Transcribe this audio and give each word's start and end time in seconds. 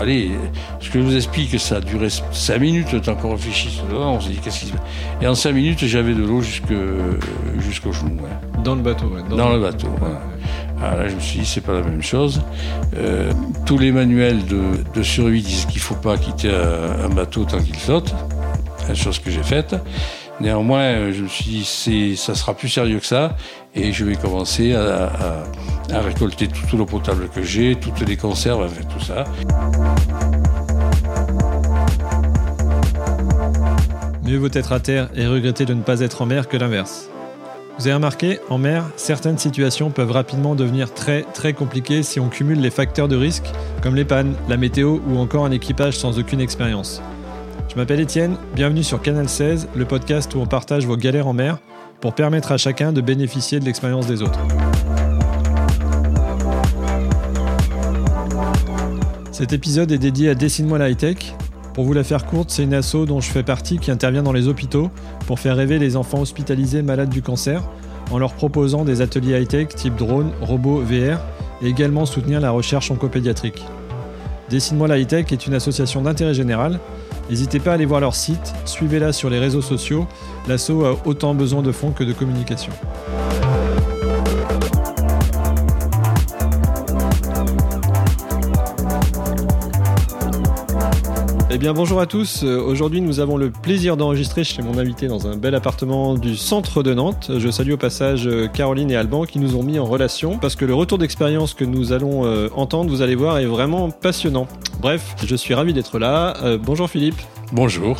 allez, 0.00 0.30
ce 0.80 0.90
que 0.90 0.98
je 1.00 1.04
vous 1.04 1.16
explique, 1.16 1.58
ça 1.60 1.76
a 1.76 1.80
duré 1.80 2.08
5 2.10 2.58
minutes, 2.58 2.92
le 2.92 3.00
temps 3.00 3.14
qu'on 3.14 3.32
réfléchisse. 3.32 3.80
On 3.92 4.20
s'est 4.20 4.30
dit, 4.30 4.38
qu'est-ce 4.38 4.60
qui 4.60 4.66
se 4.66 4.72
passe? 4.72 4.82
Et 5.20 5.26
en 5.26 5.34
5 5.34 5.52
minutes, 5.52 5.84
j'avais 5.86 6.14
de 6.14 6.22
l'eau 6.22 6.40
jusqu'au 6.40 7.92
genou. 7.92 8.18
Dans 8.64 8.74
le 8.74 8.82
bateau, 8.82 9.06
ouais. 9.06 9.22
Dans, 9.36 9.50
le 9.50 9.60
bateau, 9.60 9.88
alors 10.82 10.98
là, 10.98 11.08
je 11.08 11.14
me 11.14 11.20
suis 11.20 11.40
dit, 11.40 11.46
c'est 11.46 11.60
pas 11.60 11.74
la 11.74 11.82
même 11.82 12.02
chose. 12.02 12.40
Euh, 12.96 13.32
tous 13.66 13.76
les 13.76 13.92
manuels 13.92 14.44
de, 14.46 14.62
de 14.94 15.02
survie 15.02 15.42
disent 15.42 15.66
qu'il 15.66 15.80
faut 15.80 15.94
pas 15.94 16.16
quitter 16.16 16.50
un, 16.50 17.08
bateau 17.10 17.44
tant 17.44 17.60
qu'il 17.60 17.76
flotte, 17.76 18.14
la 18.88 18.94
chose 18.94 19.18
que 19.18 19.30
j'ai 19.30 19.42
faite. 19.42 19.76
Néanmoins, 20.40 21.12
je 21.12 21.22
me 21.22 21.28
suis 21.28 21.44
dit, 21.44 22.16
ça 22.16 22.34
sera 22.34 22.54
plus 22.54 22.70
sérieux 22.70 22.98
que 22.98 23.06
ça, 23.06 23.36
et 23.74 23.92
je 23.92 24.04
vais 24.04 24.16
commencer 24.16 24.74
à, 24.74 25.12
récolter 25.90 26.48
toute 26.48 26.72
l'eau 26.72 26.86
potable 26.86 27.28
que 27.28 27.42
j'ai, 27.42 27.74
toutes 27.74 28.00
les 28.06 28.16
conserves, 28.16 28.62
avec 28.62 28.88
tout 28.88 29.00
ça. 29.00 29.24
Mieux 34.24 34.38
vaut 34.38 34.48
être 34.52 34.72
à 34.72 34.78
terre 34.78 35.08
et 35.16 35.26
regretter 35.26 35.64
de 35.64 35.74
ne 35.74 35.82
pas 35.82 36.00
être 36.00 36.22
en 36.22 36.26
mer 36.26 36.48
que 36.48 36.56
l'inverse. 36.56 37.08
Vous 37.78 37.86
avez 37.86 37.94
remarqué, 37.94 38.38
en 38.50 38.58
mer, 38.58 38.84
certaines 38.96 39.38
situations 39.38 39.90
peuvent 39.90 40.12
rapidement 40.12 40.54
devenir 40.54 40.92
très 40.92 41.22
très 41.34 41.54
compliquées 41.54 42.02
si 42.02 42.20
on 42.20 42.28
cumule 42.28 42.60
les 42.60 42.70
facteurs 42.70 43.08
de 43.08 43.16
risque 43.16 43.50
comme 43.82 43.96
les 43.96 44.04
pannes, 44.04 44.34
la 44.48 44.58
météo 44.58 44.98
ou 45.08 45.18
encore 45.18 45.46
un 45.46 45.50
équipage 45.50 45.96
sans 45.96 46.18
aucune 46.18 46.40
expérience. 46.40 47.02
Je 47.68 47.76
m'appelle 47.76 48.00
Étienne, 48.00 48.36
bienvenue 48.54 48.82
sur 48.82 49.00
Canal 49.00 49.28
16, 49.28 49.68
le 49.74 49.84
podcast 49.86 50.34
où 50.34 50.40
on 50.40 50.46
partage 50.46 50.86
vos 50.86 50.96
galères 50.96 51.26
en 51.26 51.32
mer 51.32 51.58
pour 52.00 52.14
permettre 52.14 52.52
à 52.52 52.56
chacun 52.56 52.92
de 52.92 53.00
bénéficier 53.00 53.60
de 53.60 53.64
l'expérience 53.64 54.06
des 54.06 54.22
autres. 54.22 54.40
Cet 59.32 59.52
épisode 59.52 59.92
est 59.92 59.98
dédié 59.98 60.30
à 60.30 60.34
Dessine-moi 60.34 60.78
la 60.78 60.90
high-tech, 60.90 61.34
pour 61.74 61.84
vous 61.84 61.92
la 61.92 62.04
faire 62.04 62.26
courte, 62.26 62.50
c'est 62.50 62.64
une 62.64 62.74
asso 62.74 63.06
dont 63.06 63.20
je 63.20 63.30
fais 63.30 63.44
partie 63.44 63.78
qui 63.78 63.90
intervient 63.90 64.22
dans 64.22 64.32
les 64.32 64.48
hôpitaux 64.48 64.90
pour 65.26 65.38
faire 65.38 65.56
rêver 65.56 65.78
les 65.78 65.96
enfants 65.96 66.20
hospitalisés 66.20 66.82
malades 66.82 67.08
du 67.08 67.22
cancer 67.22 67.62
en 68.10 68.18
leur 68.18 68.34
proposant 68.34 68.84
des 68.84 69.00
ateliers 69.00 69.40
high-tech 69.40 69.68
type 69.68 69.94
drone, 69.94 70.30
robot, 70.40 70.80
VR 70.80 71.20
et 71.62 71.68
également 71.68 72.06
soutenir 72.06 72.40
la 72.40 72.50
recherche 72.50 72.90
oncopédiatrique. 72.90 73.64
Dessine-moi 74.48 74.88
la 74.88 74.98
high-tech 74.98 75.26
est 75.30 75.46
une 75.46 75.54
association 75.54 76.02
d'intérêt 76.02 76.34
général. 76.34 76.80
N'hésitez 77.30 77.60
pas 77.60 77.70
à 77.70 77.74
aller 77.74 77.86
voir 77.86 78.00
leur 78.00 78.16
site, 78.16 78.52
suivez-la 78.64 79.12
sur 79.12 79.30
les 79.30 79.38
réseaux 79.38 79.62
sociaux. 79.62 80.08
L'asso 80.48 80.84
a 80.84 80.96
autant 81.04 81.32
besoin 81.32 81.62
de 81.62 81.70
fonds 81.70 81.92
que 81.92 82.02
de 82.02 82.12
communication. 82.12 82.72
Eh 91.52 91.58
bien 91.58 91.72
bonjour 91.72 91.98
à 92.00 92.06
tous, 92.06 92.44
euh, 92.44 92.62
aujourd'hui 92.62 93.00
nous 93.00 93.18
avons 93.18 93.36
le 93.36 93.50
plaisir 93.50 93.96
d'enregistrer 93.96 94.44
chez 94.44 94.62
mon 94.62 94.78
invité 94.78 95.08
dans 95.08 95.26
un 95.26 95.36
bel 95.36 95.56
appartement 95.56 96.14
du 96.14 96.36
centre 96.36 96.84
de 96.84 96.94
Nantes. 96.94 97.32
Je 97.38 97.50
salue 97.50 97.72
au 97.72 97.76
passage 97.76 98.28
euh, 98.28 98.46
Caroline 98.46 98.88
et 98.92 98.94
Alban 98.94 99.24
qui 99.24 99.40
nous 99.40 99.56
ont 99.56 99.64
mis 99.64 99.80
en 99.80 99.84
relation 99.84 100.38
parce 100.38 100.54
que 100.54 100.64
le 100.64 100.74
retour 100.74 100.96
d'expérience 100.96 101.54
que 101.54 101.64
nous 101.64 101.92
allons 101.92 102.24
euh, 102.24 102.48
entendre, 102.54 102.88
vous 102.88 103.02
allez 103.02 103.16
voir, 103.16 103.38
est 103.38 103.46
vraiment 103.46 103.90
passionnant. 103.90 104.46
Bref, 104.80 105.16
je 105.26 105.34
suis 105.34 105.52
ravi 105.52 105.72
d'être 105.72 105.98
là. 105.98 106.36
bonjour 106.62 106.88
Philippe. 106.88 107.20
Bonjour. 107.52 107.96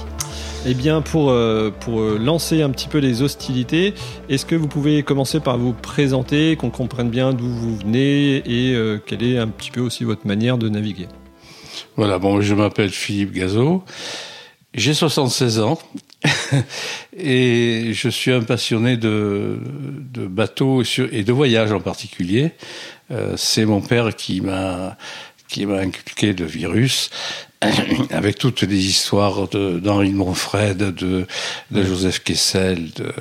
Eh 0.65 0.75
bien, 0.75 1.01
pour, 1.01 1.35
pour 1.81 2.01
lancer 2.01 2.63
un 2.63 2.71
petit 2.71 2.89
peu 2.89 2.99
les 2.99 3.23
hostilités, 3.23 3.95
est-ce 4.29 4.47
que 4.47 4.55
vous 4.55 4.69
pouvez 4.69 5.03
commencer 5.03 5.41
par 5.41 5.59
vous 5.59 5.73
présenter, 5.73 6.57
qu'on 6.57 6.71
comprenne 6.71 7.11
bien 7.11 7.33
d'où 7.33 7.49
vous 7.49 7.77
venez 7.77 8.37
et 8.47 8.77
quelle 9.07 9.23
est 9.23 9.39
un 9.39 9.49
petit 9.49 9.71
peu 9.71 9.81
aussi 9.81 10.05
votre 10.05 10.27
manière 10.27 10.57
de 10.57 10.69
naviguer? 10.69 11.09
Voilà, 11.97 12.19
bon, 12.19 12.41
je 12.41 12.55
m'appelle 12.55 12.91
Philippe 12.91 13.33
Gazot. 13.33 13.85
J'ai 14.73 14.95
76 14.95 15.59
ans 15.61 15.79
et 17.17 17.91
je 17.93 18.09
suis 18.09 18.31
un 18.31 18.43
passionné 18.43 18.97
de, 18.97 19.59
de 20.13 20.27
bateaux 20.27 20.83
et 20.83 21.25
de 21.25 21.33
voyages 21.33 21.73
en 21.73 21.81
particulier. 21.81 22.53
Euh, 23.11 23.35
c'est 23.37 23.65
mon 23.65 23.81
père 23.81 24.15
qui 24.15 24.41
m'a 24.41 24.97
inculqué 25.57 26.33
le 26.33 26.45
virus 26.45 27.11
avec 28.11 28.39
toutes 28.39 28.63
les 28.63 28.87
histoires 28.87 29.49
d'Henri 29.49 30.11
de, 30.11 30.17
Montfred, 30.17 30.79
de, 30.79 31.27
de 31.71 31.83
Joseph 31.83 32.21
Kessel, 32.23 32.91
de, 32.93 33.13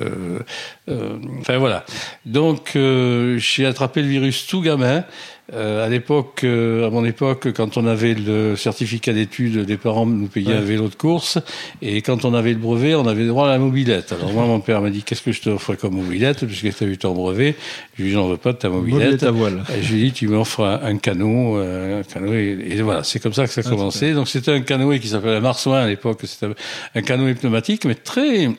euh, 0.88 1.18
enfin 1.40 1.58
voilà. 1.58 1.84
Donc 2.24 2.76
euh, 2.76 3.38
j'ai 3.38 3.66
attrapé 3.66 4.02
le 4.02 4.08
virus 4.08 4.46
tout 4.46 4.62
gamin. 4.62 5.04
Euh, 5.52 5.84
à 5.84 5.88
l'époque, 5.88 6.42
euh, 6.44 6.86
à 6.86 6.90
mon 6.90 7.04
époque, 7.04 7.52
quand 7.52 7.76
on 7.76 7.86
avait 7.86 8.14
le 8.14 8.54
certificat 8.56 9.12
d'études, 9.12 9.68
les 9.68 9.76
parents 9.76 10.06
nous 10.06 10.28
payaient 10.28 10.54
un 10.54 10.60
vélo 10.60 10.88
de 10.88 10.94
course, 10.94 11.38
et 11.82 12.02
quand 12.02 12.24
on 12.24 12.34
avait 12.34 12.52
le 12.52 12.58
brevet, 12.58 12.94
on 12.94 13.06
avait 13.06 13.26
droit 13.26 13.48
à 13.48 13.50
la 13.50 13.58
mobilette. 13.58 14.12
Alors 14.12 14.32
moi, 14.32 14.46
mon 14.46 14.60
père 14.60 14.80
m'a 14.80 14.90
dit 14.90 15.02
qu'est-ce 15.02 15.22
que 15.22 15.32
je 15.32 15.40
te 15.40 15.50
offre 15.50 15.74
comme 15.74 15.94
mobilette, 15.94 16.46
puisque 16.46 16.76
tu 16.76 16.84
as 16.84 16.86
eu 16.86 16.98
ton 16.98 17.14
brevet. 17.14 17.56
Je 17.94 18.02
lui 18.02 18.08
ai 18.08 18.12
dit 18.12 18.14
j'en 18.14 18.28
veux 18.28 18.36
pas 18.36 18.52
de 18.52 18.58
ta 18.58 18.68
mobilette. 18.68 19.22
à 19.22 19.30
voile. 19.30 19.64
Et 19.76 19.82
je 19.82 19.92
lui 19.92 20.00
ai 20.00 20.04
dit 20.06 20.12
tu 20.12 20.28
m'offres 20.28 20.64
un, 20.64 20.80
un, 20.84 20.98
canot, 20.98 21.58
euh, 21.58 22.00
un 22.00 22.02
canoë, 22.04 22.58
et, 22.70 22.82
voilà, 22.82 23.02
c'est 23.02 23.20
comme 23.20 23.34
ça 23.34 23.46
que 23.46 23.52
ça 23.52 23.62
a 23.62 23.64
ah, 23.66 23.70
commencé. 23.70 24.12
Donc 24.12 24.28
c'était 24.28 24.52
un 24.52 24.60
canoë 24.60 25.00
qui 25.00 25.08
s'appelait 25.08 25.40
Marsouin 25.40 25.80
à 25.80 25.88
l'époque, 25.88 26.20
c'était 26.24 26.54
un 26.94 27.02
canoë 27.02 27.34
pneumatique, 27.34 27.84
mais 27.86 27.94
très 27.94 28.50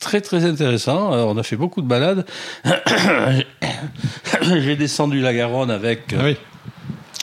très 0.00 0.20
très 0.20 0.44
intéressant. 0.44 1.10
on 1.12 1.36
a 1.36 1.42
fait 1.42 1.56
beaucoup 1.56 1.82
de 1.82 1.86
balades. 1.86 2.26
J'ai 4.42 4.76
descendu 4.76 5.20
la 5.20 5.34
Garonne 5.34 5.70
avec. 5.70 6.14
Ah 6.18 6.24
oui 6.24 6.36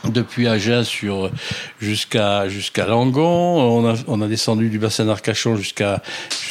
depuis 0.10 0.48
Agen 0.48 0.84
sur 0.84 1.32
jusqu'à 1.80 2.50
jusqu'à 2.50 2.86
Langon. 2.86 3.22
On 3.24 3.90
a, 3.90 3.96
on 4.08 4.22
a 4.22 4.28
descendu 4.28 4.70
du 4.70 4.80
bassin 4.80 5.06
d'Arcachon 5.06 5.56
jusqu'à 5.56 6.02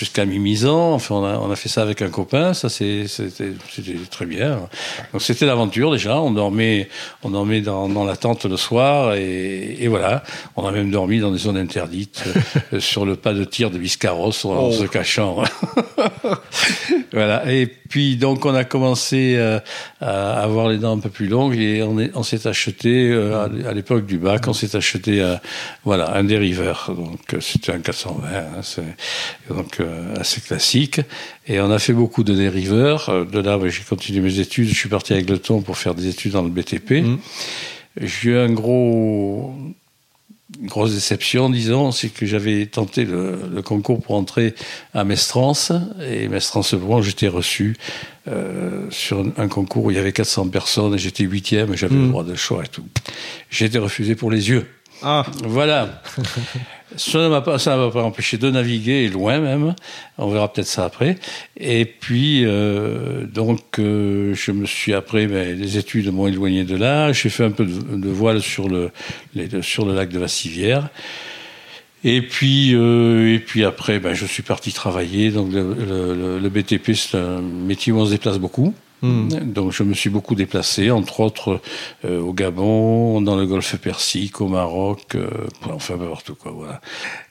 jusqu'à 0.03 0.25
Mimizan. 0.25 0.95
Enfin, 0.95 1.15
on 1.15 1.25
a, 1.25 1.39
on 1.39 1.51
a 1.53 1.55
fait 1.55 1.69
ça 1.69 1.83
avec 1.83 2.03
un 2.03 2.11
copain. 2.11 2.55
Ça, 2.55 2.69
c'était, 2.69 3.07
très 4.11 4.27
bien. 4.27 4.69
Donc, 5.13 5.23
c'était 5.23 5.47
l'aventure 5.47 5.93
déjà. 5.93 6.21
On 6.21 6.33
dormait, 6.33 6.89
on 7.23 7.31
dormait 7.31 7.61
dans, 7.61 7.89
dans 7.89 8.05
la 8.05 8.17
tente 8.17 8.45
le 8.45 8.57
soir 8.57 9.15
et, 9.15 9.77
et, 9.79 9.87
voilà. 9.87 10.25
On 10.57 10.67
a 10.67 10.73
même 10.73 10.91
dormi 10.91 11.21
dans 11.21 11.31
des 11.31 11.39
zones 11.39 11.57
interdites 11.57 12.25
euh, 12.73 12.81
sur 12.81 13.07
le 13.07 13.15
pas 13.15 13.33
de 13.33 13.45
tir 13.45 13.71
de 13.71 13.79
Biscarros 13.79 14.33
en 14.45 14.71
oh. 14.71 14.73
se 14.73 14.85
cachant. 14.85 15.45
voilà. 17.13 17.53
Et 17.53 17.67
puis 17.67 18.17
donc, 18.17 18.45
on 18.45 18.55
a 18.57 18.65
commencé 18.65 19.35
euh, 19.37 19.61
à 20.01 20.43
avoir 20.43 20.69
les 20.69 20.79
dents 20.79 20.97
un 20.97 21.01
peu 21.01 21.11
plus 21.11 21.29
longues 21.29 21.57
et 21.57 21.85
on, 21.85 22.01
est, 22.01 22.11
on 22.15 22.25
s'est 22.25 22.49
acheté 22.49 23.09
euh, 23.09 23.47
à, 23.69 23.73
l'époque 23.73 24.05
du 24.07 24.19
bac, 24.19 24.49
on 24.49 24.53
s'est 24.53 24.75
acheté 24.75 25.23
un, 25.23 25.39
voilà, 25.85 26.17
un 26.17 26.25
dériveur. 26.25 26.91
Donc 26.97 27.37
c'était 27.41 27.71
un 27.71 27.79
420, 27.79 28.29
hein, 28.29 28.83
donc 29.49 29.81
assez 30.19 30.41
classique. 30.41 31.01
Et 31.47 31.61
on 31.61 31.71
a 31.71 31.79
fait 31.79 31.93
beaucoup 31.93 32.25
de 32.25 32.35
dériveurs. 32.35 33.27
De 33.27 33.41
là, 33.41 33.59
j'ai 33.69 33.83
continué 33.83 34.21
mes 34.21 34.39
études. 34.39 34.69
Je 34.69 34.75
suis 34.75 34.89
parti 34.89 35.13
avec 35.13 35.29
le 35.29 35.39
ton 35.39 35.61
pour 35.61 35.79
faire 35.79 35.95
des 35.95 36.09
études 36.09 36.33
dans 36.33 36.43
le 36.43 36.51
BTP. 36.51 37.03
Mmh. 37.03 37.19
J'ai 38.01 38.31
eu 38.31 38.37
un 38.37 38.51
gros 38.51 39.55
grosse 40.61 40.93
déception, 40.93 41.51
disons, 41.51 41.93
c'est 41.93 42.09
que 42.09 42.27
j'avais 42.27 42.67
tenté 42.67 43.05
le, 43.05 43.63
concours 43.63 44.01
pour 44.01 44.15
entrer 44.15 44.55
à 44.95 45.05
Mestrance, 45.05 45.73
et 46.01 46.29
Mestrance, 46.29 46.75
bon, 46.75 47.03
j'étais 47.03 47.29
reçu 47.29 47.77
euh, 48.29 48.87
sur 48.91 49.25
un, 49.37 49.49
concours 49.49 49.85
où 49.85 49.91
il 49.91 49.97
y 49.97 50.01
avait 50.01 50.13
400 50.13 50.49
personnes, 50.49 50.95
et 50.95 50.99
j'étais 50.99 51.25
huitième, 51.25 51.73
et 51.73 51.77
j'avais 51.77 51.95
le 51.95 52.03
hmm. 52.03 52.11
droit 52.11 52.25
de 52.25 52.35
choix 52.35 52.65
et 52.65 52.69
tout. 52.69 52.85
J'ai 53.51 53.67
été 53.67 53.79
refusé 53.79 54.15
pour 54.15 54.31
les 54.31 54.51
yeux. 54.51 54.67
Ah. 55.03 55.25
Voilà. 55.45 56.03
ça 56.97 57.19
ne 57.19 57.29
m'a 57.29 57.41
pas, 57.41 57.59
pas 57.59 58.03
empêché 58.03 58.37
de 58.37 58.51
naviguer 58.51 59.09
loin 59.09 59.41
même. 59.41 59.75
On 60.19 60.29
verra 60.29 60.53
peut-être 60.53 60.67
ça 60.67 60.85
après. 60.85 61.19
Et 61.57 61.85
puis 61.85 62.45
euh, 62.45 63.27
donc 63.27 63.79
euh, 63.79 64.35
je 64.35 64.53
me 64.53 64.67
suis 64.67 64.93
après, 64.95 65.27
mais 65.27 65.55
les 65.55 65.79
études 65.79 66.13
m'ont 66.13 66.27
éloigné 66.27 66.65
de 66.65 66.77
là. 66.77 67.13
J'ai 67.13 67.29
fait 67.29 67.45
un 67.45 67.51
peu 67.51 67.65
de, 67.65 68.09
voile 68.09 68.43
sur 68.43 68.69
le 68.69 68.91
sur 69.63 69.87
le 69.87 69.95
lac 69.95 70.09
de 70.09 70.19
la. 70.19 70.27
Et 72.05 72.23
puis 72.23 72.75
euh, 72.75 73.35
et 73.35 73.39
puis 73.39 73.65
après, 73.65 73.99
ben, 74.01 74.15
je 74.15 74.27
suis 74.27 74.43
parti 74.43 74.73
travailler. 74.73 75.31
Donc 75.31 75.53
le, 75.53 75.75
le, 75.75 76.39
le 76.39 76.49
BTP, 76.49 76.93
c'est 76.95 77.17
un 77.17 77.41
métier 77.41 77.93
où 77.93 77.99
on 77.99 78.07
se 78.07 78.11
déplace 78.11 78.39
beaucoup. 78.39 78.75
Hmm. 79.03 79.29
Donc 79.29 79.73
je 79.73 79.83
me 79.83 79.95
suis 79.95 80.11
beaucoup 80.11 80.37
déplacé, 80.37 80.93
entre 80.93 81.21
autres 81.21 81.61
euh, 82.05 82.21
au 82.21 82.33
Gabon, 82.33 83.21
dans 83.21 83.35
le 83.35 83.47
Golfe 83.47 83.77
Persique, 83.77 84.41
au 84.41 84.47
Maroc, 84.47 85.17
euh, 85.17 85.29
enfin 85.69 85.99
partout 85.99 86.37
quoi. 86.37 86.53
Voilà. 86.53 86.81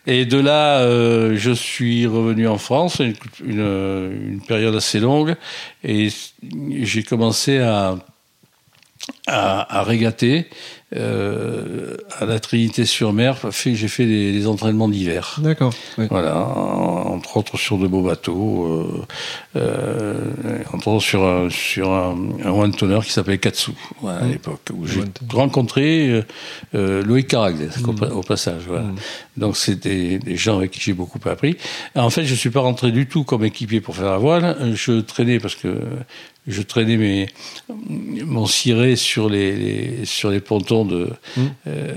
Et 0.05 0.25
de 0.25 0.37
là, 0.37 0.79
euh, 0.79 1.37
je 1.37 1.51
suis 1.51 2.05
revenu 2.07 2.47
en 2.47 2.57
France, 2.57 2.99
une, 2.99 3.15
une, 3.45 4.31
une 4.33 4.41
période 4.41 4.75
assez 4.75 4.99
longue, 4.99 5.35
et 5.83 6.09
j'ai 6.81 7.03
commencé 7.03 7.59
à 7.59 7.95
à, 9.27 9.79
à 9.79 9.83
régater 9.83 10.47
euh, 10.95 11.95
à 12.19 12.25
la 12.25 12.39
Trinité-sur-Mer. 12.39 13.37
J'ai 13.65 13.87
fait 13.87 14.05
des, 14.05 14.31
des 14.31 14.47
entraînements 14.47 14.89
d'hiver. 14.89 15.37
D'accord. 15.41 15.73
oui. 15.97 16.05
Voilà, 16.09 16.37
entre 16.45 17.37
autres 17.37 17.57
sur 17.57 17.77
de 17.77 17.87
beaux 17.87 18.01
bateaux, 18.01 18.65
euh, 19.55 19.57
euh, 19.57 20.15
entre 20.73 20.87
autres 20.89 21.03
sur 21.03 21.23
un, 21.23 21.49
sur 21.49 21.91
un, 21.91 22.15
un 22.43 22.51
one 22.51 22.73
tonner 22.73 22.99
qui 23.03 23.11
s'appelait 23.11 23.37
Katsu 23.37 23.71
voilà, 24.01 24.19
à 24.19 24.25
Mm. 24.25 24.31
l'époque 24.31 24.61
où 24.73 24.85
j'ai 24.85 25.01
rencontré 25.31 26.09
euh, 26.09 26.21
euh, 26.75 27.03
Loïc 27.03 27.27
Caraglès 27.27 27.77
au, 27.85 27.91
Mm. 27.93 27.95
pa- 27.99 28.09
au 28.09 28.21
passage. 28.21 28.63
Voilà. 28.67 28.83
Mm. 28.83 28.95
Donc 29.37 29.57
c'est 29.57 29.79
des, 29.81 30.19
des 30.19 30.35
gens 30.35 30.57
avec 30.57 30.71
qui 30.71 30.79
j'ai 30.81 30.93
beaucoup 30.93 31.19
appris. 31.27 31.57
En 31.95 32.09
fait, 32.09 32.25
je 32.25 32.35
suis 32.35 32.49
pas 32.49 32.59
rentré 32.61 32.91
du 32.91 33.07
tout 33.07 33.23
comme 33.23 33.45
équipier 33.45 33.81
pour 33.81 33.95
faire 33.95 34.05
la 34.11 34.17
voile. 34.17 34.73
Je 34.75 34.99
traînais 34.99 35.39
parce 35.39 35.55
que 35.55 35.77
je 36.47 36.61
traînais 36.63 36.97
mes, 36.97 37.27
mon 38.25 38.45
ciré 38.47 38.95
sur 38.95 39.29
les, 39.29 39.55
les- 39.55 40.05
sur 40.05 40.29
les 40.31 40.39
pontons 40.39 40.80
de, 40.85 41.09
Mm. 41.37 41.41
euh, 41.67 41.93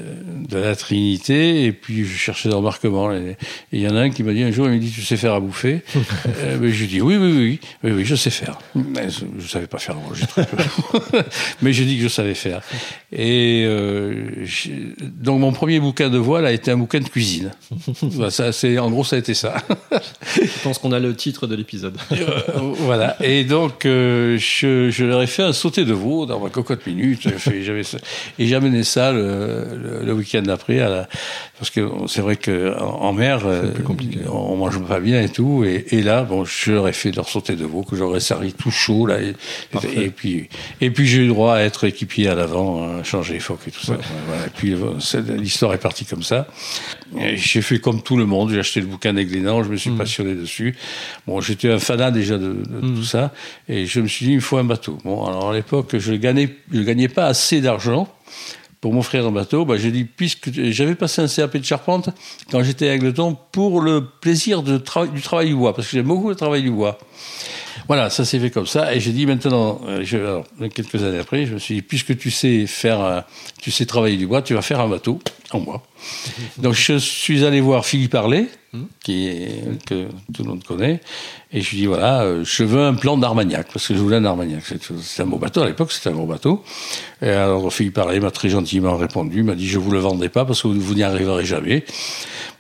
de 0.49 0.59
la 0.59 0.77
Trinité 0.77 1.65
et 1.65 1.73
puis 1.73 2.05
je 2.05 2.17
cherchais 2.17 2.49
des 2.49 2.55
rembarquements. 2.55 3.13
Et 3.13 3.37
il 3.73 3.81
y 3.81 3.89
en 3.89 3.97
a 3.97 4.01
un 4.01 4.11
qui 4.11 4.23
m'a 4.23 4.33
dit 4.33 4.43
un 4.43 4.51
jour, 4.51 4.67
il 4.67 4.73
m'a 4.73 4.79
dit, 4.79 4.91
tu 4.91 5.03
sais 5.03 5.17
faire 5.17 5.35
à 5.35 5.41
bouffer? 5.41 5.83
Euh, 6.41 6.57
ben, 6.59 6.71
Je 6.71 6.79
lui 6.79 6.85
ai 6.85 6.89
dit, 6.89 7.01
oui, 7.01 7.17
oui, 7.17 7.33
oui, 7.37 7.61
oui, 7.85 7.93
oui, 7.93 8.05
je 8.05 8.15
sais 8.15 8.31
faire. 8.31 8.59
Mais 8.75 9.09
je 9.11 9.25
ne 9.25 9.41
savais 9.47 9.67
pas 9.67 9.79
faire, 9.79 9.95
moi, 9.97 10.13
j'ai 10.15 10.27
très 10.27 10.47
peu. 10.47 10.57
Mais 11.63 11.73
j'ai 11.73 11.85
dit 11.85 11.97
que 11.97 12.03
je 12.03 12.09
savais 12.09 12.35
faire. 12.35 12.61
Et 13.13 13.65
euh, 13.67 14.25
donc 15.01 15.41
mon 15.41 15.53
premier 15.53 15.81
bouquin 15.81 16.11
de 16.11 16.19
voile 16.19 16.47
a 16.47 16.53
été 16.53 16.71
un 16.71 16.77
bouquin 16.77 17.01
de 17.01 17.09
cuisine. 17.09 17.51
Voilà, 18.03 18.31
ça, 18.39 18.53
c'est, 18.53 18.79
en 18.79 18.91
gros, 18.91 19.05
ça 19.05 19.17
a 19.17 19.19
été 19.19 19.35
ça. 19.35 19.57
Je 20.37 20.63
pense 20.63 20.79
qu'on 20.79 20.93
a 20.93 20.99
le 20.99 21.15
titre 21.15 21.47
de 21.47 21.55
l'épisode. 21.55 21.97
Voilà. 22.81 23.17
Et 23.23 23.45
donc, 23.45 23.81
je, 23.85 24.89
je 24.91 25.05
leur 25.05 25.23
ai 25.23 25.27
fait 25.27 25.43
un 25.43 25.53
sauté 25.53 25.85
de 25.85 25.93
veau 25.93 26.27
dans 26.27 26.41
ma 26.41 26.51
cocotte 26.51 26.87
minute. 26.87 27.29
Fait- 27.39 27.63
J'avais. 27.63 27.83
Et 28.39 28.47
j'ai 28.47 28.55
ça 28.83 29.13
le, 29.13 29.65
le, 30.01 30.05
le 30.05 30.13
week-end 30.13 30.43
d'après. 30.43 30.81
Parce 31.59 31.71
que 31.71 31.89
c'est 32.09 32.21
vrai 32.21 32.35
que 32.37 32.77
en, 32.81 33.03
en 33.03 33.13
mer, 33.13 33.43
euh, 33.47 33.71
on 34.31 34.57
mange 34.57 34.81
pas 34.87 34.99
bien 34.99 35.23
et 35.23 35.29
tout. 35.29 35.63
Et, 35.65 35.87
et 35.91 36.03
là, 36.03 36.25
bon, 36.25 36.45
je 36.45 36.73
leur 36.73 36.89
ai 36.89 36.93
fait 36.93 37.13
leur 37.15 37.29
sauté 37.29 37.55
de 37.55 37.65
veau 37.65 37.83
que 37.83 37.95
j'aurais 37.97 38.21
servi 38.21 38.53
tout 38.53 38.71
chaud 38.73 39.07
là. 39.07 39.19
Et, 39.21 40.09
puis, 40.11 40.49
et 40.81 40.91
puis 40.91 41.07
j'ai 41.07 41.19
eu 41.19 41.23
le 41.23 41.29
droit 41.29 41.55
à 41.55 41.61
être 41.61 41.85
équipier 41.85 42.29
à 42.29 42.35
l'avant, 42.35 42.99
à 42.99 43.05
changer 43.05 43.35
les 43.35 43.41
phoques 43.41 43.61
et 43.69 43.71
tout 43.71 43.85
ça. 43.85 43.93
Ouais. 43.93 43.99
Voilà. 44.27 44.47
Et 44.47 44.51
puis 44.51 44.73
euh, 44.73 45.35
l'histoire 45.39 45.73
est 45.75 45.79
partie 45.79 46.05
comme 46.05 46.23
ça. 46.25 46.49
J'ai 47.35 47.63
fait 47.63 47.79
comme 47.79 48.03
tout 48.03 48.17
le 48.17 48.27
monde. 48.27 48.51
J'ai 48.51 48.59
acheté 48.59 48.81
le 48.81 48.87
bouquin 48.87 49.13
des 49.13 49.25
Glénans. 49.25 49.63
Je 49.63 49.69
me 49.69 49.77
suis 49.77 49.91
Mm. 49.91 49.99
passionné 49.99 50.35
dessus. 50.35 50.75
Bon, 51.27 51.41
j'étais 51.41 51.71
un 51.71 51.79
fanat 51.79 52.11
déjà 52.11 52.37
de, 52.39 52.49
de 52.55 52.81
Mm. 52.87 52.95
tout 52.97 53.05
ça. 53.05 53.33
Et 53.69 53.87
je 53.87 54.01
me 54.01 54.09
suis 54.09 54.27
dit, 54.27 54.33
il 54.33 54.37
me 54.37 54.41
faut 54.41 54.57
un 54.57 54.65
bateau. 54.65 54.99
Bon, 55.05 55.25
alors 55.25 55.51
à 55.51 55.55
l'époque, 55.55 55.97
je 55.99 56.15
gagnais, 56.15 56.49
je 56.73 56.81
gagnais 56.81 57.09
pas 57.09 57.27
assez 57.27 57.61
d'argent 57.61 58.09
pour 58.85 58.93
m'offrir 58.93 59.27
un 59.27 59.31
bateau. 59.33 59.65
Bah, 59.65 59.79
j'ai 59.79 59.91
dit, 59.91 60.05
puisque 60.05 60.53
j'avais 60.53 60.95
passé 60.95 61.23
un 61.23 61.27
CAP 61.27 61.57
de 61.57 61.65
charpente 61.65 62.11
quand 62.51 62.63
j'étais 62.63 62.91
à 62.91 62.93
Agleton 62.93 63.35
pour 63.51 63.81
le 63.81 64.05
plaisir 64.05 64.63
du 64.63 64.79
travail 64.83 65.49
du 65.49 65.55
bois, 65.55 65.75
parce 65.75 65.89
que 65.89 65.97
j'aime 65.97 66.05
beaucoup 66.05 66.29
le 66.29 66.35
travail 66.35 66.61
du 66.61 66.71
bois. 66.71 66.99
Voilà, 67.89 68.11
ça 68.11 68.27
s'est 68.27 68.39
fait 68.39 68.51
comme 68.51 68.67
ça. 68.67 68.95
Et 68.95 69.01
j'ai 69.01 69.13
dit 69.13 69.25
maintenant, 69.25 69.81
euh, 69.89 70.43
quelques 70.69 71.03
années 71.03 71.19
après, 71.19 71.47
je 71.47 71.55
me 71.55 71.59
suis 71.59 71.77
dit, 71.77 71.81
puisque 71.83 72.19
tu 72.19 72.31
sais 72.31 72.67
faire, 72.67 73.01
un- 73.01 73.25
tu 73.63 73.71
sais 73.71 73.87
travailler 73.87 74.19
du 74.19 74.27
bois, 74.27 74.43
tu 74.43 74.53
vas 74.53 74.61
faire 74.61 74.81
un 74.81 74.89
bateau 74.91 75.19
en 75.53 75.61
bois. 75.61 75.83
Donc 76.59 76.75
je 76.75 76.97
suis 76.99 77.45
allé 77.45 77.61
voir 77.61 77.85
Philippe 77.87 78.15
Harlet, 78.15 78.47
qui 79.03 79.29
est, 79.29 79.85
que 79.87 80.09
tout 80.33 80.43
le 80.43 80.49
monde 80.51 80.65
connaît, 80.65 81.01
et 81.53 81.61
je 81.61 81.71
lui 81.71 81.77
dis 81.79 81.87
voilà, 81.87 82.23
euh, 82.23 82.43
je 82.45 82.65
veux 82.65 82.83
un 82.83 82.95
plan 82.95 83.17
d'Armagnac 83.17 83.69
parce 83.73 83.87
que 83.87 83.95
je 83.95 84.01
voulais 84.01 84.17
un 84.17 84.25
Armagnac. 84.25 84.63
C'est 85.03 85.23
un 85.23 85.27
beau 85.27 85.39
bateau 85.39 85.63
à 85.63 85.67
l'époque, 85.67 85.93
c'était 85.93 86.11
un 86.11 86.15
gros 86.15 86.27
bateau. 86.27 86.63
Et 87.23 87.29
alors 87.31 87.73
Philippe 87.73 87.97
Harlet 87.99 88.19
m'a 88.21 88.31
très 88.33 88.49
gentiment 88.49 88.97
répondu, 88.97 89.43
m'a 89.45 89.55
dit 89.55 89.69
je 89.69 89.79
vous 89.79 89.91
le 89.93 89.99
vendrai 90.01 90.29
pas 90.29 90.45
parce 90.45 90.63
que 90.63 90.69
vous, 90.69 90.95
n'y 90.95 91.03
arriverez 91.03 91.45
jamais. 91.45 91.85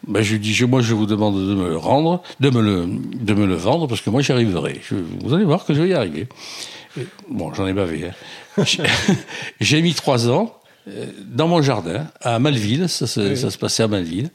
Ben, 0.06 0.22
je 0.22 0.32
lui 0.34 0.38
dis, 0.38 0.52
je, 0.52 0.66
moi, 0.66 0.82
je 0.82 0.92
vous 0.92 1.06
demande 1.06 1.34
de 1.36 1.54
me 1.54 1.66
le 1.70 1.78
rendre, 1.78 2.22
de 2.38 2.50
me 2.50 2.60
le, 2.60 2.86
de 2.86 3.32
me 3.34 3.46
le 3.46 3.54
vendre, 3.54 3.86
parce 3.88 4.02
que 4.02 4.10
moi, 4.10 4.20
j'y 4.20 4.32
arriverai. 4.32 4.82
Je- 4.86 4.96
vous 5.24 5.32
allez 5.32 5.46
voir 5.46 5.64
que 5.64 5.72
je 5.72 5.80
vais 5.80 5.88
y 5.88 5.94
arriver. 5.94 6.26
Et, 7.00 7.06
bon, 7.30 7.54
j'en 7.54 7.66
ai 7.66 7.72
bavé. 7.72 8.10
hein. 8.58 8.64
J'ai- 9.60 9.80
mis 9.80 9.94
trois 9.94 10.28
ans 10.28 10.54
dans 11.26 11.48
mon 11.48 11.62
jardin, 11.62 12.06
à 12.20 12.38
Malville, 12.38 12.88
ça, 12.88 13.06
se- 13.06 13.20
Oui. 13.20 13.36
ça 13.36 13.50
se 13.50 13.56
passait 13.58 13.82
à 13.82 13.88
Malville, 13.88 14.30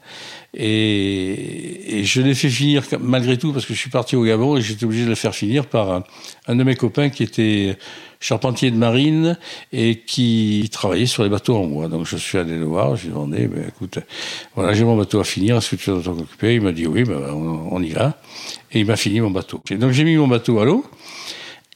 et, 0.52 1.98
et 2.00 2.04
je 2.04 2.20
l'ai 2.20 2.34
fait 2.34 2.48
finir 2.50 2.82
malgré 3.00 3.38
tout 3.38 3.52
parce 3.52 3.66
que 3.66 3.74
je 3.74 3.78
suis 3.78 3.90
parti 3.90 4.16
au 4.16 4.24
Gabon 4.24 4.56
et 4.56 4.60
j'étais 4.60 4.84
obligé 4.84 5.04
de 5.04 5.08
le 5.08 5.14
faire 5.14 5.34
finir 5.34 5.66
par 5.66 5.92
un, 5.92 6.04
un 6.48 6.56
de 6.56 6.64
mes 6.64 6.74
copains 6.74 7.08
qui 7.08 7.22
était 7.22 7.76
charpentier 8.18 8.70
de 8.70 8.76
marine 8.76 9.38
et 9.72 10.00
qui 10.04 10.68
travaillait 10.72 11.06
sur 11.06 11.22
les 11.22 11.28
bateaux 11.28 11.56
en 11.56 11.66
bois. 11.66 11.88
Donc 11.88 12.04
je 12.06 12.16
suis 12.16 12.36
allé 12.36 12.56
le 12.58 12.64
voir, 12.64 12.96
je 12.96 13.02
lui 13.02 13.08
ai 13.08 13.12
demandé, 13.12 13.46
ben, 13.46 13.64
écoute, 13.68 13.98
voilà, 14.56 14.72
j'ai 14.74 14.84
mon 14.84 14.96
bateau 14.96 15.20
à 15.20 15.24
finir, 15.24 15.56
est-ce 15.56 15.70
que 15.70 15.76
tu 15.76 15.90
vas 15.90 16.02
t'en 16.02 16.18
occuper? 16.18 16.54
Il 16.56 16.62
m'a 16.62 16.72
dit 16.72 16.86
oui, 16.86 17.04
ben, 17.04 17.20
on, 17.32 17.68
on 17.70 17.82
y 17.82 17.90
va. 17.90 18.18
Et 18.72 18.80
il 18.80 18.86
m'a 18.86 18.96
fini 18.96 19.20
mon 19.20 19.30
bateau. 19.30 19.62
Et 19.70 19.76
donc 19.76 19.92
j'ai 19.92 20.04
mis 20.04 20.16
mon 20.16 20.28
bateau 20.28 20.58
à 20.58 20.64
l'eau. 20.64 20.84